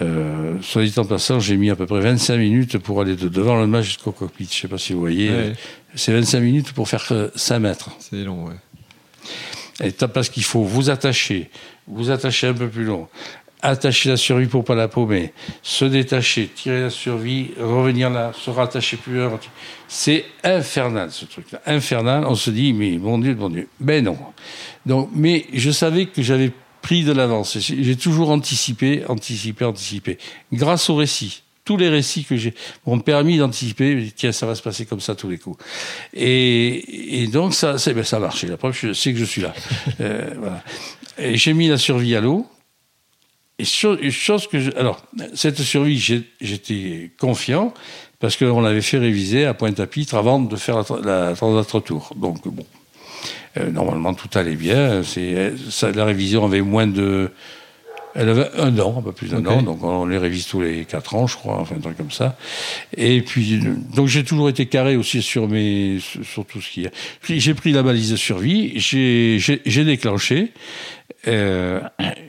Euh, 0.00 0.54
soit 0.62 0.84
dit 0.84 0.94
en 0.96 1.04
passant, 1.04 1.40
j'ai 1.40 1.56
mis 1.56 1.70
à 1.70 1.76
peu 1.76 1.86
près 1.86 2.00
25 2.00 2.36
minutes 2.36 2.78
pour 2.78 3.00
aller 3.00 3.16
de 3.16 3.28
devant 3.28 3.58
le 3.60 3.66
mât 3.66 3.82
jusqu'au 3.82 4.12
cockpit. 4.12 4.48
Je 4.50 4.60
sais 4.60 4.68
pas 4.68 4.78
si 4.78 4.92
vous 4.92 5.00
voyez. 5.00 5.30
Ouais. 5.30 5.52
C'est 5.96 6.12
25 6.12 6.40
minutes 6.40 6.72
pour 6.72 6.88
faire 6.88 7.04
euh, 7.10 7.30
5 7.34 7.58
mètres. 7.58 7.90
C'est 7.98 8.22
long, 8.22 8.44
ouais. 8.46 8.54
Et 9.82 9.92
parce 9.92 10.28
qu'il 10.28 10.44
faut 10.44 10.62
vous 10.62 10.90
attacher, 10.90 11.50
vous 11.86 12.10
attacher 12.10 12.48
un 12.48 12.54
peu 12.54 12.68
plus 12.68 12.84
long, 12.84 13.08
attacher 13.62 14.08
la 14.08 14.16
survie 14.16 14.46
pour 14.46 14.64
pas 14.64 14.74
la 14.74 14.88
paumer, 14.88 15.32
se 15.62 15.84
détacher, 15.84 16.48
tirer 16.48 16.82
la 16.82 16.90
survie, 16.90 17.50
revenir 17.60 18.10
là, 18.10 18.32
se 18.34 18.50
rattacher 18.50 18.96
plus 18.96 19.16
loin. 19.16 19.38
C'est 19.86 20.24
infernal 20.42 21.10
ce 21.12 21.24
truc-là, 21.26 21.60
infernal. 21.66 22.24
On 22.26 22.34
se 22.34 22.50
dit 22.50 22.72
mais 22.72 22.98
mon 22.98 23.18
Dieu, 23.18 23.34
mon 23.34 23.50
Dieu, 23.50 23.68
ben 23.78 24.04
non. 24.04 24.18
Donc, 24.84 25.10
mais 25.14 25.46
je 25.52 25.70
savais 25.70 26.06
que 26.06 26.22
j'avais 26.22 26.52
pris 26.82 27.04
de 27.04 27.12
l'avance. 27.12 27.58
J'ai 27.58 27.96
toujours 27.96 28.30
anticipé, 28.30 29.04
anticipé, 29.08 29.64
anticipé, 29.64 30.18
grâce 30.52 30.90
au 30.90 30.96
récit. 30.96 31.42
Tous 31.68 31.76
les 31.76 31.90
récits 31.90 32.24
que 32.24 32.34
j'ai 32.34 32.54
m'ont 32.86 32.98
permis 32.98 33.36
d'anticiper, 33.36 34.10
tiens, 34.16 34.32
ça 34.32 34.46
va 34.46 34.54
se 34.54 34.62
passer 34.62 34.86
comme 34.86 35.00
ça 35.00 35.14
tous 35.14 35.28
les 35.28 35.36
coups. 35.36 35.62
Et, 36.14 37.28
donc, 37.30 37.52
ça, 37.52 37.76
c'est- 37.76 37.92
ben, 37.92 38.04
ça 38.04 38.16
a 38.16 38.20
marché. 38.20 38.46
La 38.46 38.56
preuve, 38.56 38.72
sais 38.94 39.12
que 39.12 39.18
je 39.18 39.24
suis 39.26 39.42
là. 39.42 39.52
Euh. 40.00 40.30
Et 41.18 41.36
j'ai 41.36 41.52
mis 41.52 41.68
la 41.68 41.76
survie 41.76 42.16
à 42.16 42.22
l'eau. 42.22 42.46
Et 43.58 43.66
chose 43.66 44.46
que 44.46 44.58
je, 44.58 44.70
alors, 44.78 45.04
cette 45.34 45.58
survie, 45.60 45.98
j'étais 46.40 47.10
confiant 47.20 47.74
parce 48.18 48.38
qu'on 48.38 48.62
l'avait 48.62 48.80
fait 48.80 48.96
réviser 48.96 49.44
à 49.44 49.52
Pointe-à-Pitre 49.52 50.14
avant 50.14 50.40
de 50.40 50.56
faire 50.56 50.78
la, 50.78 50.84
la, 51.04 51.34
la 51.34 51.62
retour. 51.70 52.14
Donc, 52.16 52.48
bon. 52.48 52.64
Euh, 53.58 53.70
normalement, 53.70 54.14
tout 54.14 54.30
allait 54.38 54.56
bien. 54.56 55.02
C'est, 55.02 55.52
la 55.94 56.04
révision 56.06 56.46
avait 56.46 56.62
moins 56.62 56.86
de. 56.86 57.30
Elle 58.14 58.28
avait 58.30 58.48
un 58.56 58.76
an, 58.78 58.96
un 58.98 59.02
peu 59.02 59.12
plus 59.12 59.28
d'un 59.30 59.44
an, 59.46 59.62
donc 59.62 59.82
on 59.84 60.06
les 60.06 60.18
révise 60.18 60.46
tous 60.46 60.60
les 60.60 60.84
quatre 60.84 61.14
ans, 61.14 61.26
je 61.26 61.36
crois, 61.36 61.58
enfin 61.60 61.76
un 61.76 61.80
truc 61.80 61.96
comme 61.96 62.10
ça. 62.10 62.36
Et 62.96 63.20
puis, 63.22 63.60
donc 63.94 64.08
j'ai 64.08 64.24
toujours 64.24 64.48
été 64.48 64.66
carré 64.66 64.96
aussi 64.96 65.22
sur 65.22 65.46
mes, 65.48 65.98
sur 66.00 66.44
tout 66.44 66.60
ce 66.60 66.70
qui 66.70 66.84
est. 66.84 66.92
Puis 67.20 67.38
j'ai 67.40 67.54
pris 67.54 67.72
la 67.72 67.82
balise 67.82 68.10
de 68.10 68.16
survie, 68.16 68.72
j'ai, 68.80 69.84
déclenché, 69.84 70.52
euh, 71.28 71.80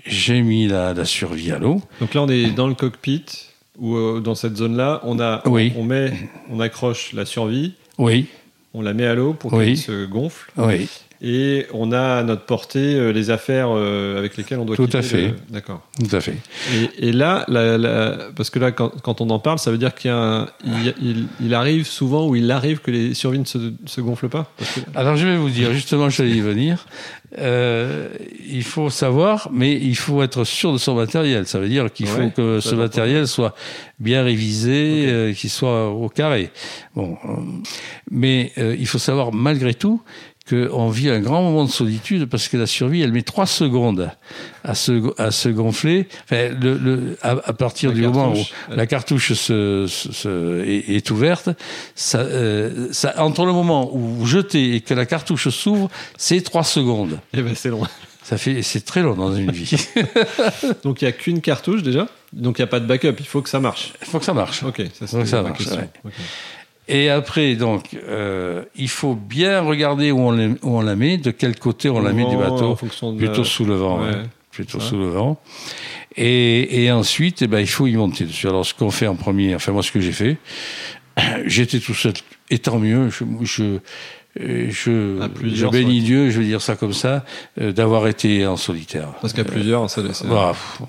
j'ai 0.06 0.42
mis 0.42 0.68
la, 0.68 0.94
la 0.94 1.06
survie 1.06 1.52
à 1.52 1.60
l'eau. 1.60 1.82
Donc 2.02 2.14
là, 2.14 2.22
on 2.24 2.30
est 2.30 2.52
dans 2.52 2.68
le 2.68 2.76
cockpit 2.76 3.26
ou 3.80 3.96
euh, 3.96 4.20
dans 4.20 4.36
cette 4.36 4.58
zone-là, 4.58 5.00
on 5.04 5.20
a, 5.20 5.42
Oui. 5.48 5.72
on 5.78 5.84
met, 5.84 6.12
on 6.50 6.60
accroche 6.60 7.14
la 7.14 7.26
survie, 7.26 7.74
Oui, 7.98 8.26
on 8.74 8.82
la 8.82 8.94
met 8.94 9.06
à 9.06 9.16
l'eau 9.16 9.34
pour 9.34 9.54
Oui. 9.54 9.66
qu'elle 9.66 9.78
se 9.78 10.06
gonfle, 10.06 10.52
oui. 10.58 10.88
Et 11.22 11.66
on 11.74 11.92
a 11.92 12.18
à 12.20 12.24
notre 12.24 12.44
portée 12.46 12.96
euh, 12.96 13.12
les 13.12 13.30
affaires 13.30 13.70
euh, 13.72 14.18
avec 14.20 14.38
lesquelles 14.38 14.60
on 14.60 14.66
doit 14.66 14.76
Tout 14.76 14.90
à 14.94 15.02
fait. 15.02 15.28
le- 15.30 15.36
D'accord. 15.50 15.82
Tout 16.00 16.16
à 16.16 16.22
fait. 16.22 16.38
Et, 17.00 17.10
et 17.10 17.12
là, 17.12 17.44
la- 17.48 17.78
la- 17.78 18.18
parce 18.36 18.50
que 18.50 18.60
là, 18.60 18.72
quand, 18.72 18.90
quand 19.02 19.20
on 19.22 19.30
en 19.30 19.40
parle, 19.40 19.60
ça 19.60 19.70
veut 19.72 19.78
dire 19.78 19.94
qu'il 19.96 20.10
y 20.10 20.14
a 20.14 20.18
un- 20.18 20.48
il, 20.66 20.94
il- 21.02 21.28
il 21.42 21.54
arrive 21.54 21.86
souvent 21.88 22.28
ou 22.28 22.36
il 22.36 22.50
arrive 22.52 22.80
que 22.80 22.92
les 22.92 23.14
survies 23.14 23.40
ne 23.40 23.46
se, 23.46 23.74
se 23.86 24.02
gonflent 24.02 24.30
pas? 24.30 24.50
Que- 24.60 24.82
Alors 24.96 25.18
je 25.18 25.28
vais 25.28 25.36
vous 25.38 25.50
dire, 25.50 25.74
justement, 25.74 26.10
j'allais 26.10 26.32
y 26.32 26.42
venir. 26.42 26.86
Euh, 27.38 28.08
il 28.50 28.64
faut 28.64 28.90
savoir, 28.90 29.50
mais 29.54 29.74
il 29.76 29.96
faut 29.96 30.24
être 30.24 30.44
sûr 30.44 30.74
de 30.74 30.80
son 30.80 30.96
matériel. 30.96 31.46
Ça 31.46 31.60
veut 31.60 31.70
dire 31.70 31.92
qu'il 31.94 32.08
Ouais, 32.08 32.12
faut 32.12 32.30
que 32.32 32.60
ce 32.60 32.74
matériel 32.74 33.28
soit 33.28 33.54
bien 34.00 34.24
révisé, 34.24 35.06
euh, 35.08 35.34
qu'il 35.34 35.50
soit 35.52 35.90
au 35.92 36.10
carré. 36.10 36.50
Bon, 36.96 37.18
euh, 37.26 37.34
mais 38.10 38.52
euh, 38.58 38.76
il 38.80 38.88
faut 38.88 38.98
savoir 38.98 39.32
malgré 39.32 39.76
tout 39.76 40.02
qu'on 40.50 40.90
vit 40.90 41.10
un 41.10 41.20
grand 41.20 41.42
moment 41.44 41.64
de 41.66 41.70
solitude 41.70 42.26
parce 42.26 42.48
que 42.48 42.58
la 42.58 42.66
survie, 42.66 43.02
elle 43.02 43.12
met 43.12 43.22
trois 43.22 43.46
secondes 43.46 44.10
à 44.64 44.74
se, 44.76 45.14
à 45.22 45.32
se 45.32 45.50
gonfler. 45.50 46.08
Enfin, 46.26 46.50
le, 46.60 46.78
le, 46.78 47.18
à, 47.22 47.32
à 47.32 47.54
partir 47.54 47.90
La 47.90 47.96
du 47.96 48.02
moment 48.02 48.34
où 48.34 48.74
la 48.74 48.88
cartouche 48.88 49.34
se, 49.34 49.86
se- 49.88 50.12
se- 50.12 50.64
est, 50.66 50.90
est 50.96 51.12
ouverte, 51.12 51.50
ça, 51.96 52.20
euh, 52.20 52.88
ça, 52.92 53.14
entre 53.22 53.46
le 53.46 53.54
moment 53.54 53.90
où 53.96 54.00
vous 54.00 54.26
jetez 54.26 54.76
et 54.76 54.82
que 54.82 54.94
la 54.94 55.06
cartouche 55.06 55.50
s'ouvre, 55.50 55.90
c'est 56.18 56.42
trois 56.42 56.64
secondes. 56.64 57.20
Eh 57.34 57.42
ben, 57.42 57.54
c'est 57.56 57.70
long. 57.70 57.84
Ça 58.24 58.38
fait, 58.38 58.62
c'est 58.62 58.82
très 58.86 59.02
long 59.02 59.16
dans 59.16 59.34
une 59.36 59.52
vie. 59.52 59.88
Donc 60.84 61.02
il 61.02 61.06
n'y 61.06 61.10
a 61.10 61.12
qu'une 61.12 61.42
cartouche 61.42 61.82
déjà. 61.82 62.08
Donc 62.32 62.60
il 62.60 62.62
n'y 62.62 62.66
a 62.66 62.68
pas 62.68 62.80
de 62.80 62.86
backup. 62.86 63.16
Il 63.20 63.26
faut 63.26 63.42
que 63.42 63.50
ça 63.50 63.60
marche. 63.60 63.94
Il 64.02 64.08
faut 64.08 64.20
que 64.20 64.26
ça 64.26 64.34
marche. 64.34 64.62
Ok, 64.64 64.82
ça 64.94 65.18
Donc, 65.18 65.32
marche, 65.32 65.66
ouais. 65.66 66.12
Et 66.92 67.10
après, 67.10 67.56
donc, 67.56 67.96
euh, 68.08 68.64
il 68.76 68.90
faut 68.90 69.14
bien 69.14 69.62
regarder 69.62 70.12
où 70.12 70.20
on, 70.20 70.32
la- 70.32 70.48
où 70.48 70.78
on 70.78 70.82
la 70.82 70.96
met, 70.96 71.18
de 71.18 71.30
quel 71.32 71.58
côté 71.60 71.88
on 71.90 72.00
la 72.02 72.12
met 72.14 72.26
du 72.26 72.36
bateau. 72.36 72.76
Plutôt 73.28 73.44
sous 73.44 73.64
le 73.66 73.76
vent. 73.76 74.00
Ouais. 74.02 74.10
ouais. 74.10 74.24
Plutôt 74.52 74.80
sous 74.80 74.98
le 74.98 75.08
vent. 75.08 75.40
Et, 76.18 76.84
et 76.84 76.92
ensuite, 76.92 77.44
eh 77.44 77.48
ben, 77.48 77.60
il 77.60 77.68
faut 77.68 77.86
y 77.88 77.96
monter 77.96 78.26
dessus. 78.26 78.48
Alors, 78.48 78.66
ce 78.66 78.74
qu'on 78.74 78.90
fait 78.92 79.08
en 79.08 79.16
premier, 79.16 79.54
enfin, 79.56 79.72
moi, 79.72 79.84
ce 79.84 79.92
que 79.92 80.02
j'ai 80.02 80.12
fait, 80.12 80.38
j'étais 81.46 81.80
tout 81.80 81.94
seul. 81.94 82.14
Et 82.50 82.58
tant 82.60 82.80
mieux, 82.80 83.10
je, 83.10 83.24
je, 83.44 83.78
je, 84.36 85.70
bénis 85.70 86.02
Dieu, 86.02 86.30
je 86.30 86.40
vais 86.40 86.46
dire 86.46 86.62
ça 86.62 86.76
comme 86.76 86.94
ça, 86.94 87.26
euh, 87.60 87.72
d'avoir 87.72 88.08
été 88.08 88.46
en 88.46 88.58
solitaire. 88.58 89.10
Parce 89.22 89.34
qu'à 89.34 89.44
plusieurs, 89.44 89.90
ça, 89.90 90.02
Voilà, 90.26 90.52
pff, 90.52 90.82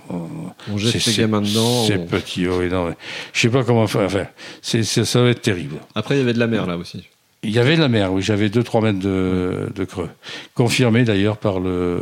on 0.70 0.78
jette 0.78 1.00
c'est- 1.00 1.10
les 1.10 1.16
gamins 1.18 1.40
dedans. 1.40 1.84
C'est 1.86 1.96
on- 1.98 2.06
petit, 2.06 2.46
oui, 2.46 2.68
non, 2.68 2.86
mais 2.88 2.94
je 3.32 3.40
sais 3.40 3.48
pas 3.48 3.64
comment 3.64 3.86
faire. 3.86 4.02
Enfin, 4.02 4.26
c'est, 4.62 4.82
c'est- 4.82 5.04
ça 5.04 5.22
va 5.22 5.30
être 5.30 5.42
terrible. 5.42 5.76
Après, 5.94 6.16
il 6.16 6.18
y 6.18 6.22
avait 6.22 6.34
de 6.34 6.38
la 6.38 6.46
mer 6.46 6.66
là 6.66 6.76
aussi. 6.76 7.04
Il 7.42 7.50
y 7.50 7.58
avait 7.58 7.76
de 7.76 7.80
la 7.80 7.88
mer, 7.88 8.12
oui, 8.12 8.20
j'avais 8.22 8.50
2-3 8.50 8.82
mètres 8.82 8.98
de, 8.98 9.70
de 9.74 9.84
creux. 9.84 10.10
Confirmé 10.54 11.04
d'ailleurs 11.04 11.38
par 11.38 11.58
le, 11.58 11.98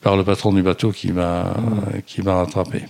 par 0.00 0.16
le 0.16 0.24
patron 0.24 0.52
du 0.54 0.62
bateau 0.62 0.90
qui 0.90 1.12
m'a, 1.12 1.52
qui 2.06 2.22
m'a 2.22 2.36
rattrapé. 2.36 2.84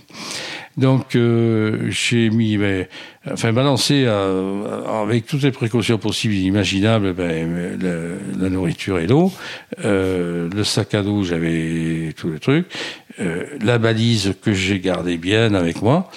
Donc, 0.79 1.15
euh, 1.15 1.87
j'ai 1.89 2.29
mis, 2.29 2.57
ben, 2.57 2.85
enfin, 3.29 3.51
balancé 3.51 4.05
euh, 4.07 5.01
avec 5.03 5.25
toutes 5.25 5.43
les 5.43 5.51
précautions 5.51 5.97
possibles 5.97 6.33
et 6.35 6.37
imaginables, 6.39 7.13
ben, 7.13 7.77
le- 7.77 8.17
la 8.41 8.49
nourriture 8.49 8.97
et 8.99 9.05
l'eau. 9.05 9.31
Euh, 9.83 10.49
le 10.55 10.63
sac 10.63 10.93
à 10.93 11.01
dos, 11.03 11.23
j'avais 11.23 12.13
tous 12.15 12.31
les 12.31 12.39
trucs. 12.39 12.65
Euh, 13.19 13.43
la 13.61 13.77
balise 13.77 14.35
que 14.41 14.53
j'ai 14.53 14.79
gardée 14.79 15.17
bien 15.17 15.53
avec 15.53 15.81
moi, 15.81 16.09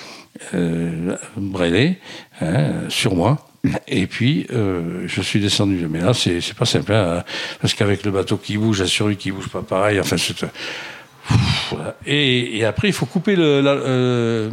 euh, 0.55 1.17
brêlée, 1.37 1.97
hein, 2.41 2.71
sur 2.89 3.17
moi. 3.17 3.45
Et 3.89 4.07
puis, 4.07 4.47
euh, 4.53 5.05
je 5.07 5.21
suis 5.23 5.41
descendu. 5.41 5.89
Mais 5.91 6.01
là, 6.01 6.15
c'est 6.15 6.55
pas 6.55 6.67
simple, 6.67 6.93
hein, 6.93 7.25
parce 7.61 7.75
qu'avec 7.75 8.05
le 8.05 8.13
bateau 8.13 8.37
qui 8.37 8.59
bouge, 8.59 8.81
la 8.81 8.87
survie 8.87 9.17
qui 9.17 9.33
bouge 9.33 9.49
pas 9.49 9.63
pareil, 9.63 9.99
enfin, 9.99 10.17
c'est... 10.17 10.45
Voilà. 11.75 11.97
Et, 12.07 12.59
et 12.59 12.65
après, 12.65 12.89
il 12.89 12.93
faut 12.95 13.07
couper 13.07 13.37
le, 13.37 13.61
la, 13.61 13.73
euh, 13.73 14.51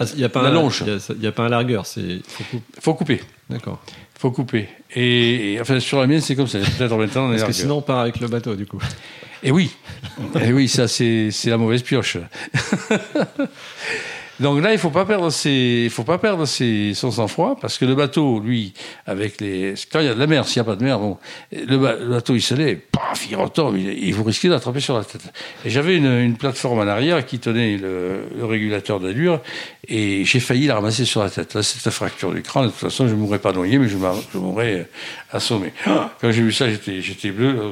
Ah, 0.00 0.04
Il 0.12 0.18
n'y 0.18 0.24
a 0.24 0.28
pas 0.28 0.42
la 0.42 0.48
un 0.48 0.52
longe. 0.52 0.82
Il 0.86 0.92
y 0.92 0.96
a- 0.96 1.14
il 1.22 1.32
pas 1.32 1.44
un 1.44 1.48
largueur. 1.48 1.86
C'est. 1.86 2.00
il 2.00 2.22
faut 2.28 2.44
couper. 2.44 2.62
faut 2.80 2.94
couper. 2.94 3.20
D'accord. 3.50 3.82
faut 4.18 4.30
couper. 4.30 4.68
Et, 4.94 5.54
et, 5.54 5.60
enfin, 5.60 5.80
sur 5.80 6.00
la 6.00 6.06
mienne, 6.06 6.20
c'est 6.20 6.36
comme 6.36 6.46
ça. 6.48 6.58
Peut-être 6.58 6.92
en 6.92 6.98
même 6.98 7.08
temps, 7.10 7.28
Parce 7.30 7.44
que 7.44 7.52
sinon, 7.52 7.78
on 7.78 7.82
part 7.82 8.00
avec 8.00 8.20
le 8.20 8.28
bateau 8.28 8.54
du 8.54 8.66
coup. 8.66 8.80
Et 9.42 9.52
oui, 9.52 9.70
et 10.40 10.52
oui, 10.52 10.66
ça 10.68 10.88
c'est 10.88 11.30
la 11.46 11.56
mauvaise 11.56 11.82
pioche. 11.82 12.16
Donc 14.40 14.62
là, 14.62 14.72
il 14.72 14.78
faut 14.78 14.90
pas 14.90 15.04
perdre 15.04 15.30
ses, 15.30 15.82
il 15.86 15.90
faut 15.90 16.04
pas 16.04 16.18
perdre 16.18 16.44
ses, 16.46 16.94
son 16.94 17.10
sang-froid 17.10 17.56
parce 17.60 17.76
que 17.76 17.84
le 17.84 17.94
bateau, 17.96 18.38
lui, 18.40 18.72
avec 19.06 19.40
les, 19.40 19.74
quand 19.90 19.98
il 20.00 20.06
y 20.06 20.08
a 20.08 20.14
de 20.14 20.18
la 20.20 20.26
mer, 20.28 20.46
s'il 20.46 20.62
n'y 20.62 20.68
a 20.68 20.70
pas 20.72 20.76
de 20.76 20.84
mer, 20.84 20.98
bon, 21.00 21.18
le, 21.52 21.76
ba- 21.76 21.96
le 21.96 22.08
bateau 22.08 22.34
il 22.36 22.40
se 22.42 22.54
lève, 22.54 22.78
paf, 22.92 23.26
il 23.30 23.34
retombe, 23.36 23.76
il, 23.76 24.12
vous 24.14 24.22
risquez 24.22 24.48
d'attraper 24.48 24.80
sur 24.80 24.96
la 24.96 25.04
tête. 25.04 25.22
Et 25.64 25.70
j'avais 25.70 25.96
une, 25.96 26.06
une 26.06 26.36
plateforme 26.36 26.78
en 26.78 26.86
arrière 26.86 27.26
qui 27.26 27.38
tenait 27.40 27.76
le, 27.76 28.22
le 28.36 28.44
régulateur 28.44 29.00
d'allure 29.00 29.40
et 29.88 30.24
j'ai 30.24 30.40
failli 30.40 30.66
la 30.66 30.76
ramasser 30.76 31.04
sur 31.04 31.22
la 31.22 31.30
tête. 31.30 31.54
Là, 31.54 31.62
c'était 31.62 31.90
fracture 31.90 32.32
du 32.32 32.42
crâne. 32.42 32.66
De 32.66 32.70
toute 32.70 32.78
façon, 32.78 33.08
je 33.08 33.14
mourrais 33.14 33.38
pas 33.40 33.52
noyé, 33.52 33.78
mais 33.78 33.88
je, 33.88 33.96
je 34.32 34.38
mourrais 34.38 34.74
euh, 34.74 34.84
assommé. 35.32 35.72
Quand 35.84 36.30
j'ai 36.30 36.42
vu 36.42 36.52
ça, 36.52 36.68
j'étais, 36.70 37.00
j'étais 37.00 37.30
bleu. 37.30 37.52
là. 37.54 37.62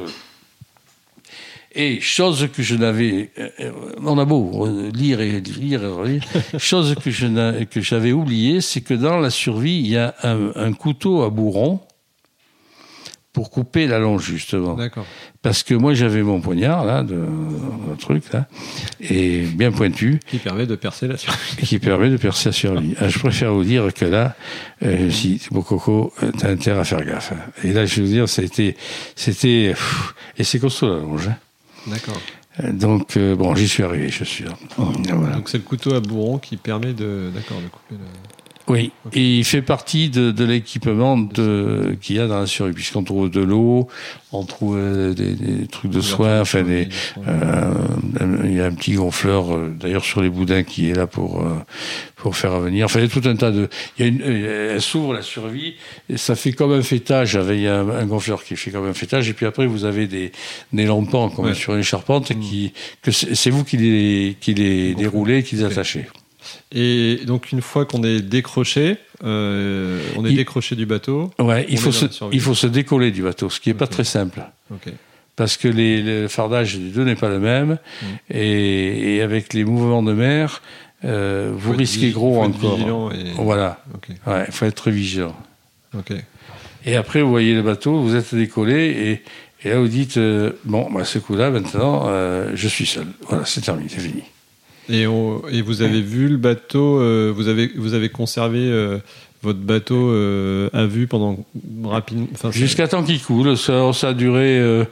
Et 1.78 2.00
chose 2.00 2.48
que 2.54 2.62
je 2.62 2.74
n'avais, 2.74 3.30
euh, 3.38 3.70
on 4.02 4.18
a 4.18 4.24
beau 4.24 4.66
euh, 4.66 4.90
lire 4.94 5.20
et 5.20 5.40
lire 5.40 5.84
et 5.84 5.88
relire, 5.88 6.22
chose 6.58 6.94
que 6.94 7.10
je 7.10 7.64
que 7.64 7.80
j'avais 7.82 8.12
oublié, 8.12 8.62
c'est 8.62 8.80
que 8.80 8.94
dans 8.94 9.18
la 9.18 9.28
survie, 9.30 9.78
il 9.80 9.88
y 9.88 9.96
a 9.98 10.14
un, 10.22 10.52
un 10.56 10.72
couteau 10.72 11.22
à 11.22 11.28
bourron 11.30 11.80
pour 13.34 13.50
couper 13.50 13.86
la 13.86 13.98
longe 13.98 14.24
justement. 14.24 14.72
D'accord. 14.72 15.04
Parce 15.42 15.62
que 15.62 15.74
moi 15.74 15.92
j'avais 15.92 16.22
mon 16.22 16.40
poignard 16.40 16.86
là, 16.86 17.02
de, 17.02 17.16
un 17.92 17.96
truc 17.96 18.32
là, 18.32 18.46
et 19.00 19.42
bien 19.42 19.70
pointu, 19.70 20.18
Qui 20.26 20.38
permet 20.38 20.64
de 20.64 20.74
percer 20.76 21.06
la 21.06 21.18
survie. 21.18 21.56
qui 21.66 21.78
permet 21.78 22.08
de 22.08 22.16
percer 22.16 22.48
la 22.48 22.52
survie. 22.54 22.94
Ah, 22.98 23.10
je 23.10 23.18
préfère 23.18 23.52
vous 23.52 23.64
dire 23.64 23.92
que 23.92 24.06
là, 24.06 24.34
euh, 24.82 25.10
si 25.10 25.38
mon 25.50 25.60
coco, 25.60 26.14
euh, 26.22 26.30
t'as 26.38 26.48
intérêt 26.50 26.80
à 26.80 26.84
faire 26.84 27.04
gaffe. 27.04 27.32
hein. 27.32 27.50
Et 27.62 27.74
là, 27.74 27.84
je 27.84 27.96
vais 27.96 28.02
vous 28.06 28.12
dire, 28.14 28.26
c'était, 28.30 28.72
pff, 29.14 30.14
et 30.38 30.42
c'est 30.44 30.58
costaud 30.58 30.88
la 30.88 31.00
longe. 31.00 31.28
hein. 31.28 31.36
D'accord. 31.87 32.20
Euh, 32.62 32.72
Donc, 32.72 33.16
euh, 33.16 33.37
bon, 33.37 33.55
j'y 33.55 33.68
suis 33.68 33.83
arrivé, 33.83 34.09
je 34.09 34.25
suis 34.25 34.44
là. 34.44 34.53
Voilà. 34.77 35.37
Donc 35.37 35.49
c'est 35.49 35.59
le 35.59 35.64
couteau 35.64 35.94
à 35.94 36.01
bourron 36.01 36.38
qui 36.38 36.57
permet 36.57 36.92
de, 36.92 37.31
d'accord, 37.35 37.59
de 37.61 37.68
couper 37.68 37.94
le. 37.94 37.99
Oui, 38.68 38.90
et 39.12 39.38
il 39.38 39.44
fait 39.44 39.62
partie 39.62 40.11
de, 40.11 40.33
de 40.33 40.44
l'équipement 40.44 41.24
qu'il 41.26 42.16
y 42.16 42.18
a 42.18 42.26
dans 42.26 42.40
la 42.40 42.46
survie, 42.46 42.72
puisqu'on 42.72 43.05
trouve 43.05 43.31
de 43.31 43.40
l'eau, 43.40 43.87
on 44.33 44.44
trouve 44.44 44.76
des, 45.14 45.35
des 45.35 45.66
trucs 45.68 45.92
de 45.92 46.00
soins, 46.00 46.40
enfin, 46.40 46.62
des, 46.64 46.88
euh, 47.29 47.72
il 48.44 48.55
y 48.55 48.61
a 48.61 48.66
un 48.66 48.72
petit 48.74 48.94
gonfleur, 48.94 49.55
euh, 49.55 49.72
d'ailleurs 49.79 50.05
sur 50.05 50.20
les 50.20 50.29
boudins, 50.31 50.64
qui 50.64 50.90
est 50.90 50.94
là 50.94 51.07
pour, 51.07 51.42
euh, 51.42 51.55
pour 52.16 52.37
faire 52.37 52.55
revenir. 52.55 52.87
Enfin, 52.87 52.98
il 52.98 53.02
y 53.02 53.07
a 53.07 53.09
tout 53.09 53.29
un 53.29 53.37
tas 53.37 53.52
de. 53.52 53.68
Il 53.98 54.02
y 54.02 54.05
a 54.05 54.09
une, 54.09 54.20
euh, 54.22 54.74
elle 54.74 54.83
s'ouvre 54.83 55.14
la 55.14 55.22
survie, 55.22 55.74
et 56.11 56.16
ça 56.16 56.35
fait 56.35 56.52
comme 56.52 56.72
un 56.72 56.83
fêtage, 56.83 57.37
avec 57.37 57.59
il 57.59 57.62
y 57.62 57.68
a 57.68 57.76
un, 57.79 57.88
un 57.88 58.05
gonfleur 58.07 58.42
qui 58.42 58.57
fait 58.57 58.72
comme 58.72 58.87
un 58.87 58.94
fêtage, 58.94 59.29
et 59.29 59.33
puis 59.33 59.46
après, 59.46 59.66
vous 59.66 59.85
avez 59.85 60.09
des, 60.09 60.33
des 60.72 60.87
lampants, 60.87 61.29
comme 61.31 61.46
Ouais. 61.46 61.55
sur 61.55 61.76
une 61.76 61.83
charpente, 61.85 62.33
qui, 62.40 62.72
que 63.00 63.12
c'est 63.12 63.37
c'est 63.37 63.50
vous 63.50 63.62
qui 63.62 63.76
les, 63.76 64.37
qui 64.40 64.55
les 64.55 64.96
déroulez, 64.96 65.44
qui 65.44 65.55
les 65.55 65.62
attachez. 65.64 66.07
Et 66.72 67.20
donc 67.26 67.52
une 67.52 67.61
fois 67.62 67.85
qu'on 67.87 68.02
est 68.02 68.20
décroché, 68.20 68.96
euh, 69.24 70.00
on 70.16 70.24
est 70.26 70.30
Il- 70.30 70.37
décroché 70.37 70.76
du 70.76 70.87
bateau. 70.87 71.30
Ouais, 71.38 71.66
il 71.68 71.78
faut, 71.78 71.92
se, 71.92 72.06
il 72.32 72.40
faut 72.40 72.54
se 72.54 72.66
décoller 72.66 73.11
du 73.11 73.22
bateau, 73.22 73.48
ce 73.50 73.61
qui 73.61 73.68
n'est 73.70 73.74
pas 73.74 73.87
très 73.87 74.04
simple. 74.04 74.42
Ok. 74.72 74.92
Parce 75.37 75.56
que 75.59 75.68
les, 75.68 76.02
le 76.02 76.28
fardage 76.28 76.76
des 76.76 76.88
deux 76.90 77.04
n'est 77.04 77.14
pas 77.14 77.28
le 77.28 77.38
même. 77.38 77.78
Et, 78.30 79.16
et 79.16 79.22
avec 79.22 79.52
les 79.52 79.64
mouvements 79.64 80.02
de 80.02 80.12
mer, 80.14 80.62
euh, 81.04 81.52
vous 81.54 81.72
risquez 81.72 82.11
gros 82.11 82.42
encore. 82.42 83.12
et- 83.12 83.32
Voilà, 83.37 83.82
Ok. 83.94 84.09
ouais, 84.26 84.44
il 84.46 84.52
faut 84.52 84.64
être 84.64 84.90
vigilant. 84.90 85.37
Et 86.85 86.96
après, 86.96 87.20
vous 87.22 87.30
voyez 87.30 87.54
le 87.54 87.62
bateau, 87.62 88.00
vous 88.00 88.14
êtes 88.14 88.35
décollé, 88.35 89.20
et, 89.62 89.66
et 89.68 89.70
là, 89.72 89.78
vous 89.80 89.88
dites, 89.88 90.16
euh, 90.18 90.52
bon, 90.64 90.88
bah, 90.90 91.04
ce 91.04 91.18
coup-là, 91.18 91.50
maintenant, 91.50 92.06
je 92.54 92.68
suis 92.68 92.87
seul. 92.87 93.06
Voilà, 93.28 93.44
c'est 93.44 93.61
terminé, 93.61 93.88
c'est 93.90 94.00
fini. 94.00 94.22
Et, 94.88 95.07
on- 95.07 95.42
et 95.49 95.62
vous 95.62 95.83
avez 95.83 96.01
vu 96.01 96.29
le 96.29 96.37
bateau, 96.37 97.01
euh, 97.01 97.33
vous, 97.35 97.49
avez, 97.49 97.70
vous 97.77 97.94
avez 97.94 98.09
conservé 98.09 98.61
euh, 98.61 98.99
votre 99.42 99.59
bateau 99.59 100.11
euh, 100.11 100.68
à 100.72 100.87
vue 100.87 101.07
pendant 101.07 101.44
rapidement. 101.85 102.27
Jusqu'à 102.51 102.87
temps 102.88 103.03
qu'il 103.03 103.20
coule, 103.22 103.57
ça, 103.57 103.92
ça 103.92 104.09
a 104.11 104.14
duré. 104.14 104.85